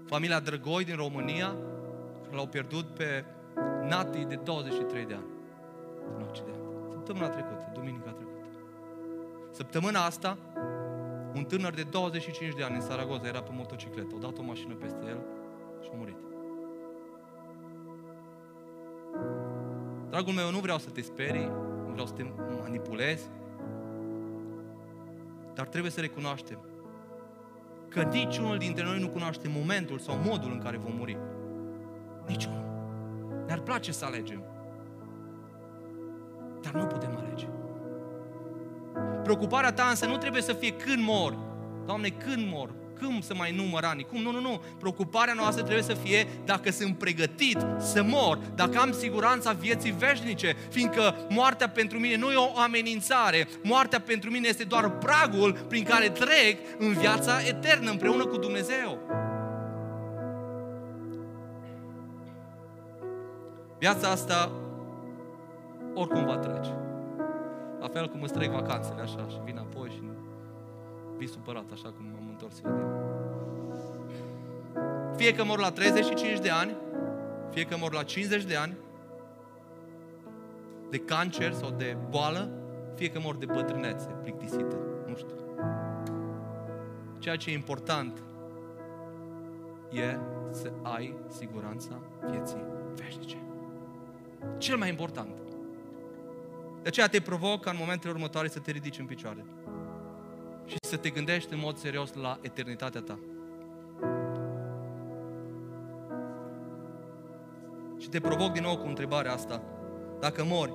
Familia 0.07 0.41
Drăgoi 0.41 0.85
din 0.85 0.97
România, 0.97 1.57
care 2.23 2.37
l-au 2.37 2.47
pierdut 2.47 2.85
pe 2.85 3.25
Nati 3.89 4.25
de 4.25 4.35
23 4.35 5.05
de 5.05 5.15
ani. 5.15 5.27
În 6.17 6.23
accident. 6.23 6.57
Săptămâna 6.91 7.29
trecută, 7.29 7.71
duminica 7.75 8.11
trecută. 8.11 8.49
Săptămâna 9.51 10.05
asta, 10.05 10.39
un 11.35 11.45
tânăr 11.45 11.75
de 11.75 11.83
25 11.83 12.55
de 12.55 12.63
ani 12.63 12.75
în 12.75 12.81
Saragoza 12.81 13.27
era 13.27 13.43
pe 13.43 13.51
motocicletă. 13.53 14.09
Au 14.13 14.19
dat 14.19 14.39
o 14.39 14.43
mașină 14.43 14.75
peste 14.75 15.05
el 15.09 15.21
și 15.83 15.91
a 15.93 15.97
murit. 15.97 16.17
Dragul 20.09 20.33
meu, 20.33 20.51
nu 20.51 20.59
vreau 20.59 20.79
să 20.79 20.91
te 20.91 21.01
sperii, 21.01 21.51
nu 21.87 21.91
vreau 21.93 22.07
să 22.07 22.13
te 22.13 22.25
manipulez, 22.63 23.21
dar 25.55 25.67
trebuie 25.67 25.91
să 25.91 26.01
recunoaștem 26.01 26.59
că 27.97 28.03
niciunul 28.03 28.59
dintre 28.59 28.85
noi 28.85 28.99
nu 28.99 29.09
cunoaște 29.09 29.49
momentul 29.49 29.99
sau 29.99 30.17
modul 30.25 30.53
în 30.53 30.59
care 30.59 30.77
vom 30.77 30.93
muri. 30.97 31.19
Niciunul. 32.27 32.65
Ne-ar 33.47 33.61
place 33.61 33.93
să 33.93 34.05
alegem. 34.05 34.43
Dar 36.63 36.73
nu 36.73 36.87
putem 36.87 37.17
alege. 37.17 37.47
Preocuparea 39.23 39.73
ta 39.73 39.87
însă 39.89 40.07
nu 40.07 40.17
trebuie 40.17 40.43
să 40.43 40.53
fie 40.53 40.73
când 40.73 41.03
mor. 41.03 41.37
Doamne, 41.87 42.09
când 42.09 42.51
mor? 42.51 42.75
Cum 43.01 43.21
să 43.21 43.35
mai 43.35 43.53
număr 43.53 43.85
anii? 43.85 44.05
Cum? 44.05 44.23
Nu, 44.23 44.31
nu, 44.31 44.41
nu. 44.41 44.61
Preocuparea 44.79 45.35
noastră 45.35 45.63
trebuie 45.63 45.85
să 45.85 45.95
fie 45.95 46.27
dacă 46.45 46.71
sunt 46.71 46.99
pregătit 46.99 47.59
să 47.79 48.03
mor, 48.03 48.39
dacă 48.55 48.79
am 48.79 48.93
siguranța 48.93 49.53
vieții 49.53 49.91
veșnice, 49.91 50.57
fiindcă 50.71 51.27
moartea 51.29 51.69
pentru 51.69 51.99
mine 51.99 52.17
nu 52.17 52.31
e 52.31 52.37
o 52.37 52.59
amenințare, 52.59 53.49
moartea 53.63 54.01
pentru 54.01 54.31
mine 54.31 54.49
este 54.49 54.65
doar 54.65 54.91
pragul 54.91 55.53
prin 55.69 55.85
care 55.85 56.09
trec 56.09 56.59
în 56.79 56.93
viața 56.93 57.41
eternă 57.47 57.91
împreună 57.91 58.27
cu 58.27 58.37
Dumnezeu. 58.37 58.99
Viața 63.79 64.09
asta 64.09 64.53
oricum 65.95 66.25
va 66.25 66.37
trece. 66.37 66.75
La 67.81 67.89
fel 67.89 68.09
cum 68.09 68.23
îți 68.23 68.33
trec 68.33 68.51
vacanțele 68.51 69.01
așa 69.01 69.27
și 69.29 69.41
vin 69.45 69.59
apoi 69.59 69.89
și 69.89 70.03
vii 71.17 71.29
supărat 71.29 71.65
așa 71.73 71.89
cum 71.89 72.16
m-am 72.47 72.53
întors 72.55 72.61
eu 72.65 72.73
de 72.73 72.85
Fie 75.17 75.35
că 75.35 75.45
mor 75.45 75.59
la 75.59 75.71
35 75.71 76.39
de 76.39 76.51
ani, 76.51 76.77
fie 77.51 77.65
că 77.65 77.77
mor 77.77 77.93
la 77.93 78.03
50 78.03 78.45
de 78.45 78.57
ani, 78.57 78.77
de 80.91 80.99
cancer 80.99 81.53
sau 81.53 81.71
de 81.71 81.97
boală, 82.11 82.51
fie 82.95 83.11
că 83.11 83.21
mor 83.21 83.37
de 83.37 83.47
bătrânețe 83.47 84.09
plictisită, 84.23 84.77
nu 85.07 85.17
știu. 85.17 85.35
Ceea 87.19 87.37
ce 87.37 87.51
e 87.51 87.53
important 87.53 88.23
e 89.91 90.19
să 90.51 90.73
ai 90.83 91.15
siguranța 91.39 92.01
vieții 92.31 92.65
veșnice. 92.95 93.37
Cel 94.59 94.77
mai 94.77 94.89
important. 94.89 95.39
De 96.83 96.89
aceea 96.89 97.09
te 97.09 97.21
provoc 97.21 97.63
ca 97.63 97.71
în 97.71 97.77
momentele 97.79 98.13
următoare 98.13 98.49
să 98.49 98.59
te 98.59 98.71
ridici 98.71 98.99
în 98.99 99.07
picioare 99.07 99.45
și 100.67 100.77
să 100.81 100.97
te 100.97 101.11
gândești 101.11 101.53
în 101.53 101.59
mod 101.59 101.77
serios 101.77 102.15
la 102.15 102.39
eternitatea 102.41 103.01
ta. 103.01 103.19
Și 107.99 108.09
te 108.09 108.21
provoc 108.21 108.53
din 108.53 108.63
nou 108.63 108.77
cu 108.77 108.87
întrebarea 108.87 109.33
asta. 109.33 109.63
Dacă 110.21 110.45
mori, 110.45 110.75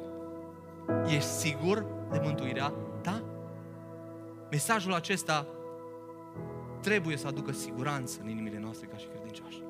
ești 1.05 1.29
sigur 1.29 1.85
de 2.11 2.19
mântuirea 2.23 2.73
ta? 3.01 3.23
Mesajul 4.49 4.93
acesta 4.93 5.47
trebuie 6.81 7.17
să 7.17 7.27
aducă 7.27 7.51
siguranță 7.51 8.19
în 8.21 8.29
inimile 8.29 8.59
noastre 8.59 8.87
ca 8.87 8.97
și 8.97 9.07
credincioși. 9.07 9.63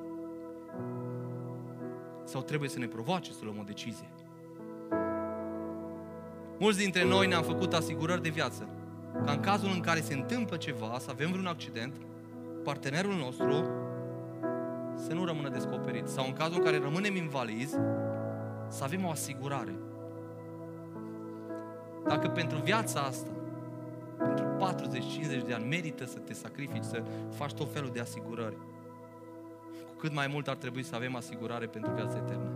Sau 2.24 2.42
trebuie 2.42 2.68
să 2.68 2.78
ne 2.78 2.86
provoace 2.86 3.32
să 3.32 3.40
luăm 3.42 3.58
o 3.58 3.62
decizie. 3.62 4.08
Mulți 6.58 6.78
dintre 6.78 7.04
noi 7.04 7.26
ne-am 7.26 7.42
făcut 7.42 7.72
asigurări 7.72 8.22
de 8.22 8.28
viață. 8.28 8.68
Ca 9.24 9.32
în 9.32 9.40
cazul 9.40 9.70
în 9.74 9.80
care 9.80 10.00
se 10.00 10.14
întâmplă 10.14 10.56
ceva, 10.56 10.96
să 10.98 11.10
avem 11.10 11.30
vreun 11.30 11.46
accident, 11.46 11.94
partenerul 12.64 13.14
nostru 13.14 13.70
să 14.94 15.12
nu 15.12 15.24
rămână 15.24 15.48
descoperit. 15.48 16.06
Sau 16.08 16.24
în 16.26 16.32
cazul 16.32 16.56
în 16.56 16.64
care 16.64 16.78
rămânem 16.78 17.16
invalizi, 17.16 17.76
să 18.68 18.84
avem 18.84 19.04
o 19.04 19.10
asigurare. 19.10 19.74
Dacă 22.08 22.28
pentru 22.28 22.58
viața 22.58 23.00
asta, 23.00 23.30
pentru 24.18 24.44
40-50 25.42 25.46
de 25.46 25.54
ani, 25.54 25.68
merită 25.68 26.04
să 26.04 26.18
te 26.18 26.32
sacrifici, 26.32 26.82
să 26.82 27.02
faci 27.30 27.52
tot 27.52 27.72
felul 27.72 27.90
de 27.92 28.00
asigurări, 28.00 28.56
cu 29.86 29.94
cât 29.98 30.14
mai 30.14 30.26
mult 30.26 30.48
ar 30.48 30.56
trebui 30.56 30.82
să 30.82 30.94
avem 30.94 31.16
asigurare 31.16 31.66
pentru 31.66 31.92
viața 31.94 32.16
eternă. 32.16 32.50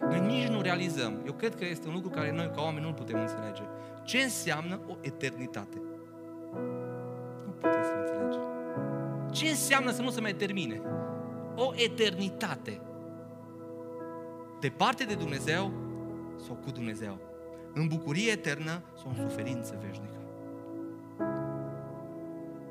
Noi 0.00 0.20
nici 0.20 0.48
nu 0.48 0.60
realizăm. 0.60 1.22
Eu 1.26 1.32
cred 1.32 1.54
că 1.54 1.64
este 1.64 1.88
un 1.88 1.94
lucru 1.94 2.08
care 2.08 2.32
noi, 2.32 2.50
ca 2.54 2.62
oameni, 2.62 2.84
nu 2.84 2.92
putem 2.92 3.20
înțelege. 3.20 3.62
Ce 4.02 4.18
înseamnă 4.18 4.80
o 4.88 4.96
eternitate? 5.00 5.82
Nu 7.44 7.52
putem 7.52 7.82
să 7.82 7.92
înțelegem. 7.98 8.40
Ce 9.32 9.48
înseamnă 9.48 9.90
să 9.90 10.02
nu 10.02 10.10
se 10.10 10.20
mai 10.20 10.32
termine? 10.32 10.80
O 11.56 11.72
eternitate. 11.74 12.80
Departe 14.60 15.04
de 15.04 15.14
Dumnezeu 15.14 15.72
sau 16.46 16.54
cu 16.54 16.70
Dumnezeu? 16.70 17.18
În 17.74 17.86
bucurie 17.86 18.30
eternă 18.30 18.82
sau 19.02 19.12
în 19.16 19.28
suferință 19.28 19.78
veșnică? 19.86 20.16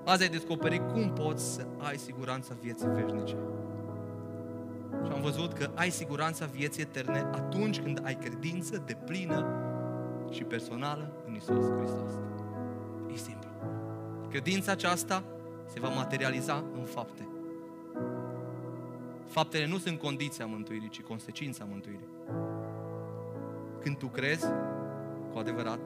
Azi 0.06 0.24
ai 0.24 0.30
descoperit 0.30 0.82
cum 0.92 1.14
poți 1.14 1.54
să 1.54 1.66
ai 1.78 1.98
siguranța 1.98 2.56
vieții 2.62 2.88
veșnice. 2.88 3.36
Și 5.06 5.12
am 5.12 5.22
văzut 5.22 5.54
că 5.54 5.70
ai 5.76 5.90
siguranța 5.90 6.46
vieții 6.46 6.82
eterne 6.82 7.30
atunci 7.32 7.80
când 7.80 8.02
ai 8.04 8.16
credință 8.16 8.84
de 8.86 8.98
plină 9.06 9.46
și 10.32 10.44
personală 10.44 11.12
în 11.28 11.36
Isus 11.36 11.66
Hristos. 11.78 12.12
E 13.14 13.16
simplu. 13.16 13.50
Credința 14.30 14.72
aceasta 14.72 15.24
se 15.66 15.80
va 15.80 15.88
materializa 15.90 16.64
în 16.74 16.84
fapte. 16.84 17.28
Faptele 19.28 19.68
nu 19.68 19.78
sunt 19.78 20.00
condiția 20.00 20.46
mântuirii, 20.46 20.90
ci 20.90 21.02
consecința 21.02 21.66
mântuirii. 21.70 22.08
Când 23.82 23.98
tu 23.98 24.08
crezi, 24.08 24.46
cu 25.32 25.38
adevărat, 25.38 25.80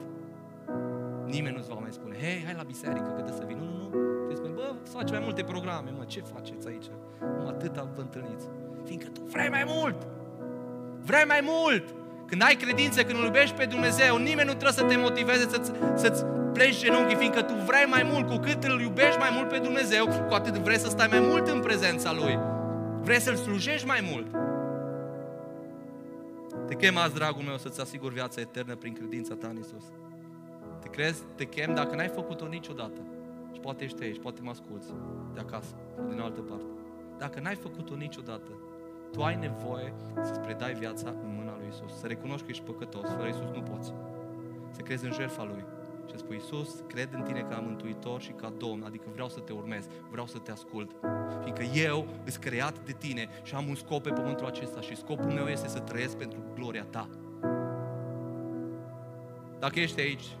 nimeni 1.24 1.56
nu-ți 1.56 1.68
va 1.68 1.74
mai 1.74 1.92
spune, 1.92 2.16
hei, 2.16 2.42
hai 2.44 2.54
la 2.56 2.62
biserică, 2.62 3.12
cât 3.16 3.34
să 3.34 3.44
vin. 3.46 3.56
Nu, 3.56 3.64
nu, 3.64 3.88
nu. 3.88 4.28
Tu 4.28 4.34
spune, 4.34 4.52
bă, 4.52 4.74
să 4.82 4.92
faci 4.92 5.10
mai 5.10 5.20
multe 5.22 5.42
programe, 5.42 5.90
mă, 5.90 6.04
ce 6.04 6.20
faceți 6.20 6.68
aici? 6.68 6.86
Mă, 7.20 7.44
atâta 7.48 7.90
vă 7.94 8.00
întâlniți. 8.00 8.46
Fiindcă 8.84 9.08
tu 9.08 9.20
vrei 9.22 9.48
mai 9.48 9.64
mult. 9.66 10.06
Vrei 11.04 11.24
mai 11.26 11.40
mult. 11.42 11.94
Când 12.26 12.42
ai 12.42 12.54
credință, 12.54 13.02
când 13.02 13.18
îl 13.18 13.24
iubești 13.24 13.56
pe 13.56 13.64
Dumnezeu, 13.64 14.16
nimeni 14.16 14.48
nu 14.48 14.54
trebuie 14.54 14.72
să 14.72 14.82
te 14.82 14.96
motiveze 14.96 15.48
să-ți, 15.48 15.70
să-ți 15.94 16.24
pleci 16.52 16.80
genunchii, 16.82 17.16
fiindcă 17.16 17.42
tu 17.42 17.54
vrei 17.54 17.86
mai 17.88 18.02
mult. 18.12 18.26
Cu 18.28 18.36
cât 18.36 18.64
îl 18.64 18.80
iubești 18.80 19.18
mai 19.18 19.30
mult 19.32 19.48
pe 19.48 19.58
Dumnezeu, 19.58 20.06
cu 20.06 20.34
atât 20.34 20.54
vrei 20.54 20.78
să 20.78 20.88
stai 20.88 21.06
mai 21.10 21.20
mult 21.20 21.46
în 21.48 21.60
prezența 21.60 22.12
Lui. 22.12 22.38
Vrei 23.00 23.20
să-L 23.20 23.36
slujești 23.36 23.86
mai 23.86 24.08
mult. 24.12 24.26
Te 26.66 26.74
chem 26.74 26.96
azi, 26.96 27.14
dragul 27.14 27.42
meu, 27.42 27.56
să-ți 27.56 27.80
asiguri 27.80 28.14
viața 28.14 28.40
eternă 28.40 28.76
prin 28.76 28.92
credința 28.92 29.34
ta 29.34 29.46
în 29.46 29.58
Isus. 29.58 29.84
Te 30.80 30.88
crezi, 30.88 31.22
te 31.34 31.44
chem 31.44 31.74
dacă 31.74 31.96
n-ai 31.96 32.08
făcut-o 32.08 32.46
niciodată. 32.46 33.00
Și 33.52 33.60
poate 33.60 33.84
ești 33.84 34.02
aici, 34.02 34.20
poate 34.20 34.40
mă 34.42 34.50
asculți 34.50 34.88
de 35.34 35.40
acasă, 35.40 35.74
din 36.08 36.20
altă 36.20 36.40
parte. 36.40 36.70
Dacă 37.18 37.40
n-ai 37.40 37.54
făcut-o 37.54 37.94
niciodată, 37.94 38.50
tu 39.12 39.22
ai 39.22 39.36
nevoie 39.36 39.92
să-ți 40.22 40.40
predai 40.40 40.74
viața 40.74 41.08
în 41.08 41.34
mâna 41.38 41.56
lui 41.56 41.66
Isus. 41.68 41.98
Să 41.98 42.06
recunoști 42.06 42.44
că 42.44 42.50
ești 42.50 42.64
păcătos. 42.64 43.10
Fără 43.10 43.28
Isus 43.28 43.50
nu 43.54 43.62
poți. 43.62 43.92
Să 44.70 44.80
crezi 44.80 45.04
în 45.04 45.12
jertfa 45.12 45.44
Lui. 45.44 45.64
Și 46.06 46.12
să 46.12 46.18
spui, 46.18 46.34
Iisus, 46.34 46.82
cred 46.86 47.08
în 47.12 47.22
Tine 47.22 47.40
ca 47.40 47.56
Mântuitor 47.56 48.20
și 48.20 48.30
ca 48.30 48.52
Domn, 48.58 48.82
adică 48.82 49.04
vreau 49.12 49.28
să 49.28 49.40
Te 49.40 49.52
urmez, 49.52 49.86
vreau 50.10 50.26
să 50.26 50.38
Te 50.38 50.50
ascult. 50.50 50.90
Fiindcă 51.42 51.62
eu 51.62 52.06
îs 52.24 52.36
creat 52.36 52.84
de 52.84 52.92
Tine 52.92 53.28
și 53.42 53.54
am 53.54 53.68
un 53.68 53.74
scop 53.74 54.02
pe 54.02 54.10
pământul 54.10 54.46
acesta 54.46 54.80
și 54.80 54.96
scopul 54.96 55.30
meu 55.30 55.46
este 55.46 55.68
să 55.68 55.78
trăiesc 55.78 56.16
pentru 56.16 56.38
gloria 56.54 56.84
Ta. 56.90 57.08
Dacă 59.58 59.80
ești 59.80 60.00
aici 60.00 60.36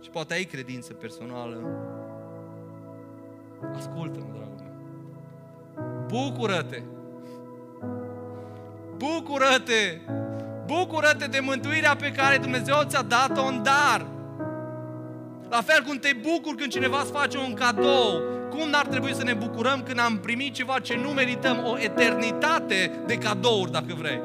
și 0.00 0.10
poate 0.10 0.34
ai 0.34 0.44
credință 0.44 0.92
personală, 0.92 1.62
ascultă-mă, 3.74 4.26
dragul 4.26 4.38
meu. 4.38 4.47
Bucură-te! 6.08 6.82
Bucură-te! 8.96 10.00
Bucură-te 10.66 11.26
de 11.26 11.40
mântuirea 11.40 11.96
pe 11.96 12.12
care 12.12 12.36
Dumnezeu 12.36 12.76
ți-a 12.84 13.02
dat-o 13.02 13.44
în 13.44 13.62
dar. 13.62 14.06
La 15.48 15.60
fel 15.60 15.82
cum 15.86 15.96
te 15.96 16.16
bucuri 16.22 16.56
când 16.56 16.72
cineva 16.72 17.00
îți 17.00 17.12
face 17.12 17.38
un 17.38 17.54
cadou, 17.54 18.22
cum 18.50 18.68
n-ar 18.68 18.86
trebui 18.86 19.14
să 19.14 19.24
ne 19.24 19.32
bucurăm 19.32 19.82
când 19.82 19.98
am 19.98 20.18
primit 20.18 20.54
ceva 20.54 20.78
ce 20.78 20.96
nu 20.96 21.08
merităm, 21.08 21.64
o 21.64 21.78
eternitate 21.78 22.90
de 23.06 23.14
cadouri, 23.14 23.72
dacă 23.72 23.94
vrei. 23.98 24.20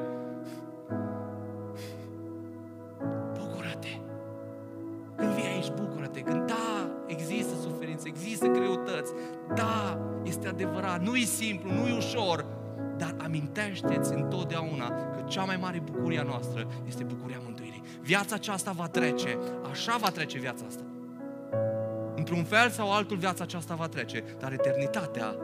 Este 10.94 11.02
adevărat, 11.02 11.02
nu 11.02 11.16
e 11.16 11.26
simplu, 11.26 11.72
nu 11.72 11.88
e 11.88 11.96
ușor, 11.96 12.46
dar 12.98 13.16
amintește-ți 13.24 14.14
întotdeauna 14.14 14.88
că 14.88 15.24
cea 15.28 15.44
mai 15.44 15.58
mare 15.62 15.80
bucurie 15.80 16.20
a 16.20 16.24
noastră 16.24 16.68
este 16.88 17.04
bucuria 17.04 17.38
mântuirii. 17.44 17.84
Viața 18.02 18.36
aceasta 18.36 18.72
va 18.72 18.88
trece, 18.88 19.38
așa 19.70 19.98
va 19.98 20.10
trece 20.10 20.40
viața 20.40 20.66
asta. 20.68 20.84
Într-un 22.16 22.44
fel 22.44 22.70
sau 22.70 22.92
altul 22.92 23.18
viața 23.18 23.44
aceasta 23.44 23.76
va 23.76 23.88
trece, 23.88 24.24
dar 24.40 24.52
eternitatea 24.52 25.36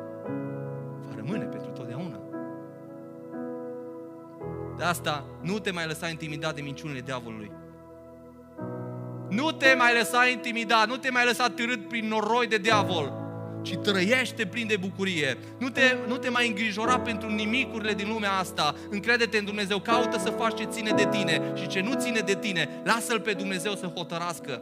va 1.07 1.15
rămâne 1.15 1.43
pentru 1.43 1.69
totdeauna. 1.69 2.19
De 4.77 4.83
asta 4.83 5.25
nu 5.41 5.59
te 5.59 5.71
mai 5.71 5.87
lăsa 5.87 6.07
intimidat 6.07 6.55
de 6.55 6.61
minciunile 6.61 6.99
diavolului. 6.99 7.51
Nu 9.29 9.51
te 9.51 9.75
mai 9.77 9.93
lăsa 9.93 10.25
intimidat, 10.25 10.87
nu 10.87 10.97
te 10.97 11.09
mai 11.09 11.25
lăsa 11.25 11.49
târât 11.49 11.87
prin 11.87 12.07
noroi 12.07 12.47
de 12.47 12.57
diavol, 12.57 13.28
ci 13.61 13.75
trăiește 13.75 14.45
plin 14.45 14.67
de 14.67 14.77
bucurie. 14.77 15.37
Nu 15.57 15.69
te, 15.69 15.81
nu 16.07 16.17
te 16.17 16.29
mai 16.29 16.47
îngrijora 16.47 16.99
pentru 16.99 17.29
nimicurile 17.29 17.93
din 17.93 18.07
lumea 18.07 18.31
asta. 18.31 18.75
Încrede-te 18.89 19.37
în 19.37 19.45
Dumnezeu, 19.45 19.79
caută 19.79 20.19
să 20.19 20.29
faci 20.29 20.59
ce 20.59 20.63
ține 20.63 20.91
de 20.91 21.07
tine 21.11 21.41
și 21.55 21.67
ce 21.67 21.81
nu 21.81 21.93
ține 21.93 22.19
de 22.19 22.35
tine, 22.35 22.81
lasă-L 22.83 23.19
pe 23.19 23.33
Dumnezeu 23.33 23.75
să 23.75 23.85
hotărască. 23.85 24.61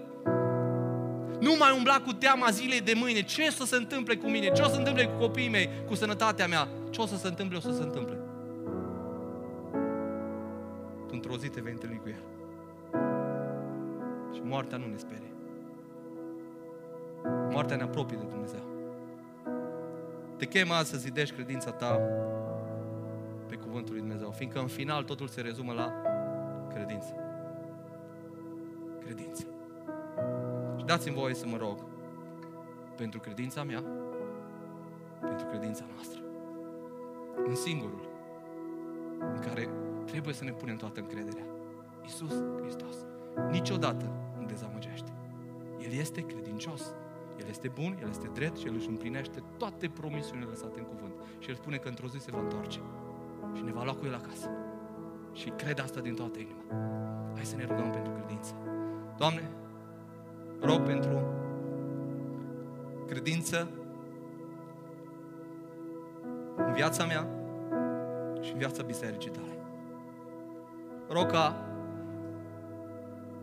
Nu 1.40 1.56
mai 1.60 1.74
umbla 1.78 2.02
cu 2.06 2.12
teama 2.12 2.50
zilei 2.50 2.82
de 2.82 2.94
mâine. 2.96 3.22
Ce 3.22 3.46
o 3.48 3.52
să 3.52 3.66
se 3.66 3.76
întâmple 3.76 4.16
cu 4.16 4.28
mine? 4.28 4.52
Ce 4.52 4.62
o 4.62 4.66
să 4.66 4.72
se 4.72 4.78
întâmple 4.78 5.06
cu 5.06 5.18
copiii 5.18 5.50
mei? 5.50 5.70
Cu 5.88 5.96
sănătatea 5.96 6.48
mea? 6.48 6.68
Ce 6.90 7.02
o 7.02 7.06
să 7.06 7.18
se 7.18 7.28
întâmple? 7.28 7.58
O 7.58 7.60
să 7.60 7.72
se 7.72 7.82
întâmple. 7.82 8.18
Tu 11.08 11.14
într-o 11.14 11.38
zi 11.38 11.48
te 11.48 11.62
vei 11.62 11.72
întâlni 11.72 12.02
cu 12.04 12.10
El. 12.10 12.24
Și 14.34 14.42
moartea 14.44 14.78
nu 14.78 14.86
ne 14.86 14.98
sperie. 14.98 15.32
Moartea 17.52 17.76
ne 17.76 17.84
apropie 17.84 18.18
de 18.18 18.26
Dumnezeu. 18.30 18.77
Te 20.38 20.46
chem 20.46 20.72
azi 20.72 20.90
să 20.90 20.98
zidești 20.98 21.36
credința 21.36 21.72
ta 21.72 22.00
pe 23.48 23.56
cuvântul 23.56 23.94
lui 23.94 24.02
Dumnezeu, 24.02 24.32
fiindcă 24.32 24.60
în 24.60 24.68
final 24.68 25.04
totul 25.04 25.28
se 25.28 25.42
rezumă 25.42 25.74
la 25.74 25.94
credință. 26.74 27.14
Credință. 29.06 29.46
Și 30.78 30.86
dați-mi 30.86 31.16
voie 31.16 31.34
să 31.34 31.46
mă 31.48 31.58
rog 31.58 31.80
pentru 32.96 33.20
credința 33.20 33.64
mea, 33.64 33.84
pentru 35.20 35.46
credința 35.46 35.84
noastră. 35.94 36.22
În 37.48 37.56
singurul 37.56 38.10
în 39.20 39.40
care 39.40 39.70
trebuie 40.06 40.34
să 40.34 40.44
ne 40.44 40.52
punem 40.52 40.76
toată 40.76 41.00
încrederea. 41.00 41.44
Iisus 42.04 42.32
Hristos. 42.62 42.96
Niciodată 43.50 44.12
nu 44.40 44.46
dezamăgește. 44.46 45.12
El 45.80 45.92
este 45.92 46.22
credincios. 46.22 46.94
El 47.40 47.46
este 47.50 47.68
bun, 47.68 47.98
El 48.02 48.10
este 48.10 48.30
drept 48.34 48.58
și 48.58 48.68
El 48.68 48.74
își 48.76 48.88
împlinește 48.88 49.44
toate 49.58 49.90
promisiunile 49.90 50.50
lăsate 50.50 50.80
în 50.80 50.86
cuvânt. 50.86 51.14
Și 51.40 51.50
El 51.50 51.56
spune 51.56 51.78
că 51.78 51.88
într-o 51.88 52.08
zi 52.08 52.20
se 52.20 52.32
va 52.32 52.40
întoarce 52.40 52.80
și 53.56 53.64
ne 53.64 53.72
va 53.72 53.84
lua 53.84 53.94
cu 53.94 54.06
El 54.06 54.14
acasă. 54.14 54.50
Și 55.34 55.50
cred 55.50 55.80
asta 55.80 56.00
din 56.00 56.16
toată 56.16 56.40
inima. 56.40 56.64
Hai 57.34 57.46
să 57.46 57.56
ne 57.56 57.66
rugăm 57.66 57.90
pentru 57.90 58.12
credință. 58.12 58.54
Doamne, 59.18 59.50
rog 60.62 60.82
pentru 60.82 61.22
credință 63.08 63.70
în 66.56 66.74
viața 66.74 67.06
mea 67.06 67.28
și 68.42 68.52
în 68.52 68.58
viața 68.58 68.84
bisericii 68.84 69.32
tale. 69.32 69.58
Rog 71.10 71.26
ca 71.32 71.68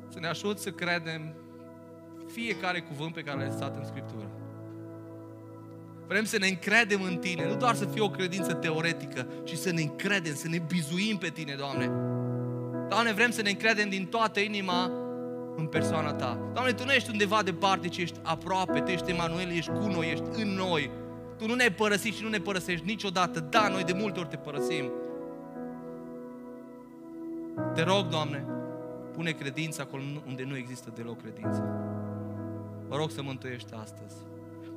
să 0.08 0.18
ne 0.20 0.26
ajut 0.26 0.58
să 0.58 0.70
credem 0.70 1.34
fiecare 2.32 2.80
cuvânt 2.80 3.14
pe 3.14 3.20
care 3.20 3.38
l-ai 3.38 3.46
lăsat 3.46 3.76
în 3.76 3.84
Scriptură. 3.84 4.30
Vrem 6.06 6.24
să 6.24 6.38
ne 6.38 6.46
încredem 6.46 7.02
în 7.02 7.16
Tine, 7.16 7.46
nu 7.46 7.54
doar 7.54 7.74
să 7.74 7.84
fie 7.84 8.00
o 8.00 8.10
credință 8.10 8.54
teoretică, 8.54 9.26
ci 9.44 9.56
să 9.56 9.72
ne 9.72 9.82
încredem, 9.82 10.34
să 10.34 10.48
ne 10.48 10.62
bizuim 10.66 11.16
pe 11.16 11.28
Tine, 11.28 11.54
Doamne. 11.54 11.90
Doamne, 12.88 13.12
vrem 13.12 13.30
să 13.30 13.42
ne 13.42 13.50
încredem 13.50 13.88
din 13.88 14.06
toată 14.06 14.40
inima 14.40 14.90
în 15.56 15.66
persoana 15.66 16.12
Ta. 16.12 16.50
Doamne, 16.52 16.72
Tu 16.72 16.84
nu 16.84 16.92
ești 16.92 17.10
undeva 17.10 17.42
departe, 17.42 17.88
ci 17.88 17.96
ești 17.96 18.18
aproape, 18.22 18.80
Tu 18.80 18.90
ești 18.90 19.10
Emanuel, 19.10 19.50
ești 19.50 19.70
cu 19.70 19.86
noi, 19.86 20.10
ești 20.10 20.24
în 20.42 20.48
noi. 20.48 20.90
Tu 21.38 21.46
nu 21.46 21.54
ne-ai 21.54 21.72
părăsit 21.72 22.14
și 22.14 22.22
nu 22.22 22.28
ne 22.28 22.38
părăsești 22.38 22.86
niciodată. 22.86 23.40
Da, 23.40 23.68
noi 23.68 23.84
de 23.84 23.92
multe 23.92 24.18
ori 24.18 24.28
te 24.28 24.36
părăsim. 24.36 24.90
Te 27.74 27.82
rog, 27.82 28.06
Doamne, 28.06 28.44
pune 29.12 29.30
credința 29.30 29.82
acolo 29.82 30.02
unde 30.26 30.44
nu 30.48 30.56
există 30.56 30.92
deloc 30.94 31.20
credință. 31.20 31.64
Mă 32.88 32.96
rog 32.96 33.10
să 33.10 33.22
mântuiești 33.22 33.74
astăzi. 33.74 34.16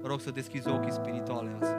Mă 0.01 0.07
rog 0.07 0.19
să 0.19 0.31
deschizi 0.31 0.69
ochii 0.69 0.91
spirituale 0.91 1.57
azi. 1.61 1.73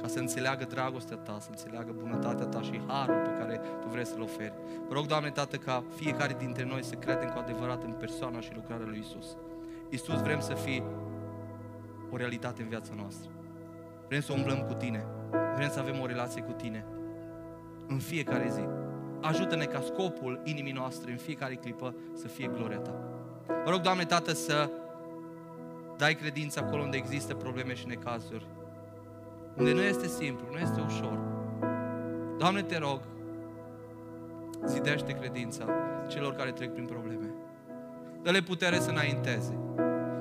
Ca 0.00 0.06
să 0.06 0.18
înțeleagă 0.18 0.64
dragostea 0.64 1.16
ta, 1.16 1.36
să 1.40 1.48
înțeleagă 1.50 1.94
bunătatea 1.98 2.46
ta 2.46 2.62
și 2.62 2.80
harul 2.86 3.20
pe 3.24 3.36
care 3.38 3.60
tu 3.80 3.88
vrei 3.88 4.06
să-l 4.06 4.22
oferi. 4.22 4.52
Mă 4.88 4.94
rog, 4.94 5.06
Doamne, 5.06 5.30
Tată, 5.30 5.56
ca 5.56 5.84
fiecare 5.94 6.34
dintre 6.38 6.64
noi 6.64 6.84
să 6.84 6.94
credem 6.94 7.28
cu 7.28 7.38
adevărat 7.38 7.82
în 7.82 7.92
persoana 7.92 8.40
și 8.40 8.54
lucrarea 8.54 8.86
lui 8.86 8.98
Isus. 8.98 9.36
Isus, 9.88 10.20
vrem 10.20 10.40
să 10.40 10.54
fii 10.54 10.82
o 12.10 12.16
realitate 12.16 12.62
în 12.62 12.68
viața 12.68 12.92
noastră. 12.96 13.30
Vrem 14.08 14.20
să 14.20 14.32
umblăm 14.32 14.58
cu 14.58 14.74
Tine. 14.74 15.06
Vrem 15.54 15.68
să 15.70 15.78
avem 15.78 16.00
o 16.00 16.06
relație 16.06 16.42
cu 16.42 16.52
Tine. 16.52 16.86
În 17.86 17.98
fiecare 17.98 18.48
zi. 18.48 18.66
Ajută-ne 19.20 19.64
ca 19.64 19.80
scopul 19.80 20.40
inimii 20.44 20.72
noastre 20.72 21.10
în 21.10 21.16
fiecare 21.16 21.54
clipă 21.54 21.94
să 22.14 22.28
fie 22.28 22.46
gloria 22.46 22.78
Ta. 22.78 22.94
Mă 23.64 23.70
rog, 23.70 23.80
Doamne, 23.80 24.04
Tată, 24.04 24.32
să 24.32 24.70
dai 26.00 26.14
credință 26.14 26.60
acolo 26.60 26.82
unde 26.82 26.96
există 26.96 27.34
probleme 27.34 27.74
și 27.74 27.86
necazuri. 27.86 28.46
Unde 29.56 29.72
nu 29.72 29.82
este 29.82 30.06
simplu, 30.06 30.46
nu 30.52 30.58
este 30.58 30.80
ușor. 30.86 31.18
Doamne, 32.38 32.62
te 32.62 32.78
rog, 32.78 33.00
zidește 34.66 35.12
credința 35.12 35.64
celor 36.08 36.34
care 36.34 36.50
trec 36.50 36.72
prin 36.72 36.84
probleme. 36.84 37.26
Dă-le 38.22 38.40
putere 38.40 38.78
să 38.78 38.90
înainteze. 38.90 39.58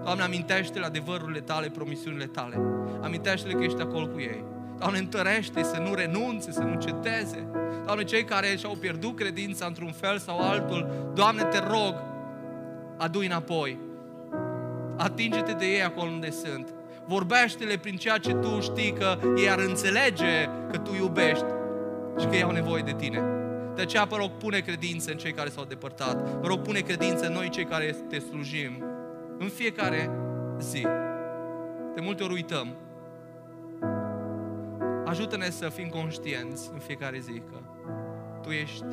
Doamne, 0.03 0.23
amintește-le 0.23 0.85
adevărurile 0.85 1.39
tale, 1.39 1.69
promisiunile 1.69 2.25
tale. 2.25 2.55
Amintește-le 3.01 3.53
că 3.53 3.63
ești 3.63 3.81
acolo 3.81 4.07
cu 4.07 4.19
ei. 4.19 4.43
Doamne, 4.77 4.97
întărește 4.97 5.63
să 5.63 5.77
nu 5.77 5.93
renunțe, 5.93 6.51
să 6.51 6.61
nu 6.61 6.79
ceteze. 6.79 7.47
Doamne, 7.85 8.03
cei 8.03 8.23
care 8.23 8.55
și-au 8.55 8.75
pierdut 8.75 9.15
credința 9.15 9.65
într-un 9.65 9.91
fel 9.91 10.17
sau 10.17 10.39
altul, 10.39 11.11
Doamne, 11.13 11.43
te 11.43 11.59
rog, 11.59 11.95
adu 12.97 13.19
înapoi. 13.19 13.87
Atinge-te 14.99 15.51
de 15.51 15.65
ei 15.65 15.83
acolo 15.83 16.09
unde 16.09 16.29
sunt. 16.29 16.73
Vorbește-le 17.05 17.77
prin 17.77 17.95
ceea 17.95 18.17
ce 18.17 18.33
tu 18.33 18.59
știi 18.59 18.93
că 18.93 19.17
ei 19.37 19.49
ar 19.49 19.59
înțelege 19.59 20.49
că 20.71 20.77
tu 20.77 20.93
iubești 20.95 21.45
și 22.19 22.25
că 22.25 22.35
ei 22.35 22.43
au 22.43 22.51
nevoie 22.51 22.81
de 22.81 22.93
tine. 22.97 23.23
De 23.75 23.81
aceea, 23.81 24.03
vă 24.03 24.15
rog, 24.15 24.31
pune 24.31 24.59
credință 24.59 25.11
în 25.11 25.17
cei 25.17 25.31
care 25.31 25.49
s-au 25.49 25.63
depărtat. 25.63 26.39
Vă 26.39 26.47
rog, 26.47 26.59
pune 26.59 26.79
credință 26.79 27.25
în 27.25 27.33
noi, 27.33 27.49
cei 27.49 27.65
care 27.65 27.95
te 28.09 28.19
slujim. 28.19 28.83
În 29.37 29.47
fiecare 29.47 30.09
zi. 30.59 30.81
De 31.95 32.01
multe 32.01 32.23
ori 32.23 32.33
uităm. 32.33 32.75
Ajută-ne 35.05 35.49
să 35.49 35.69
fim 35.69 35.87
conștienți 35.87 36.69
în 36.73 36.79
fiecare 36.79 37.19
zi 37.19 37.41
că 37.51 37.57
Tu 38.41 38.49
ești 38.49 38.85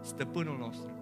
stăpânul 0.00 0.56
nostru. 0.58 1.01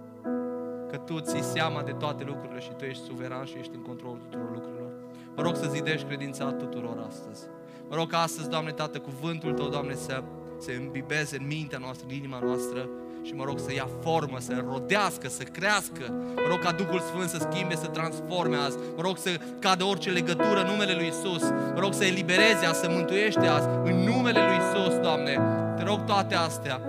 Că 0.91 0.97
Tu 0.97 1.21
ții 1.21 1.43
seama 1.43 1.83
de 1.83 1.93
toate 1.93 2.25
lucrurile 2.25 2.61
și 2.61 2.71
Tu 2.77 2.85
ești 2.85 3.05
suveran 3.05 3.45
și 3.45 3.57
ești 3.59 3.75
în 3.75 3.83
controlul 3.83 4.19
tuturor 4.19 4.51
lucrurilor. 4.53 4.91
Mă 5.37 5.43
rog 5.43 5.57
să 5.57 5.69
zidești 5.71 6.07
credința 6.07 6.53
tuturor 6.53 7.05
astăzi. 7.09 7.43
Mă 7.89 7.97
rog 7.97 8.11
ca 8.11 8.19
astăzi, 8.19 8.49
Doamne 8.49 8.71
Tată, 8.71 8.99
cuvântul 8.99 9.53
Tău, 9.53 9.69
Doamne, 9.69 9.95
să 9.95 10.23
se 10.59 10.73
îmbibeze 10.73 11.37
în 11.41 11.47
mintea 11.47 11.79
noastră, 11.79 12.07
în 12.09 12.15
inima 12.15 12.39
noastră 12.45 12.89
și 13.23 13.33
mă 13.35 13.45
rog 13.45 13.59
să 13.59 13.73
ia 13.73 13.89
formă, 14.03 14.39
să 14.39 14.65
rodească, 14.69 15.29
să 15.29 15.43
crească. 15.43 16.05
Mă 16.35 16.49
rog 16.49 16.59
ca 16.59 16.73
Duhul 16.73 17.01
Sfânt 17.01 17.29
să 17.29 17.49
schimbe, 17.51 17.77
să 17.77 17.87
transforme 17.87 18.57
azi. 18.57 18.77
Mă 18.97 19.03
rog 19.03 19.17
să 19.19 19.31
cadă 19.59 19.85
orice 19.85 20.11
legătură 20.11 20.61
în 20.61 20.67
numele 20.67 20.95
Lui 20.95 21.07
Isus. 21.07 21.43
Mă 21.75 21.79
rog 21.79 21.93
să 21.95 22.05
elibereze 22.05 22.67
azi, 22.67 22.81
să 22.81 22.89
mântuiește 22.91 23.47
azi 23.47 23.69
în 23.85 23.97
numele 23.97 24.41
Lui 24.47 24.57
Isus, 24.57 24.99
Doamne. 24.99 25.41
Te 25.77 25.83
rog 25.83 26.05
toate 26.05 26.35
astea. 26.35 26.81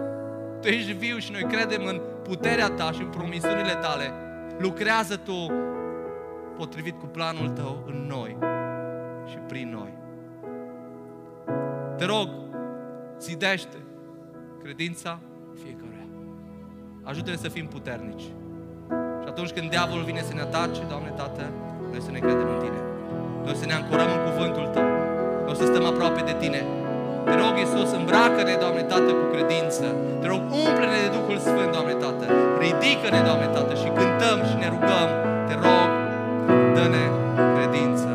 Tu 0.62 0.68
ești 0.68 0.92
viu 0.92 1.18
și 1.18 1.32
noi 1.32 1.44
credem 1.44 1.86
în 1.86 2.02
puterea 2.32 2.70
Ta 2.70 2.92
și 2.92 3.02
în 3.02 3.08
promisiunile 3.08 3.74
Tale. 3.82 4.12
Lucrează 4.58 5.16
Tu 5.16 5.52
potrivit 6.58 7.00
cu 7.00 7.06
planul 7.06 7.50
Tău 7.50 7.84
în 7.86 8.06
noi 8.08 8.38
și 9.30 9.38
prin 9.38 9.70
noi. 9.70 9.94
Te 11.98 12.06
rog, 12.06 12.30
zidește 13.20 13.78
credința 14.64 15.20
fiecăruia. 15.64 16.08
Ajută-ne 17.04 17.36
să 17.36 17.48
fim 17.48 17.68
puternici. 17.68 18.28
Și 19.22 19.28
atunci 19.28 19.52
când 19.52 19.70
diavolul 19.70 20.04
vine 20.04 20.22
să 20.22 20.34
ne 20.34 20.42
atace, 20.42 20.82
Doamne 20.90 21.10
Tată, 21.10 21.52
noi 21.90 22.02
să 22.02 22.12
ne 22.12 22.20
credem 22.20 22.50
în 22.50 22.60
Tine. 22.60 22.82
Noi 23.44 23.56
să 23.56 23.66
ne 23.66 23.74
ancorăm 23.74 24.08
în 24.18 24.32
cuvântul 24.32 24.68
Tău. 24.68 24.84
Noi 25.46 25.56
să 25.56 25.66
stăm 25.66 25.86
aproape 25.86 26.22
de 26.22 26.36
Tine. 26.40 26.66
Te 27.28 27.34
rog, 27.42 27.54
Iisus, 27.64 27.92
îmbracă-ne, 28.00 28.54
Doamne 28.64 28.84
Tată, 28.92 29.12
cu 29.20 29.26
credință. 29.34 29.86
Te 30.22 30.28
rog, 30.32 30.42
umple-ne 30.64 31.00
de 31.06 31.10
Duhul 31.18 31.38
Sfânt, 31.48 31.72
Doamne 31.76 31.96
Tată. 32.04 32.26
Ridică-ne, 32.64 33.22
Doamne 33.28 33.48
Tată, 33.56 33.74
și 33.82 33.88
cântăm 33.98 34.38
și 34.50 34.56
ne 34.64 34.68
rugăm. 34.74 35.10
Te 35.48 35.54
rog, 35.66 35.90
dă-ne 36.76 37.06
credință. 37.56 38.11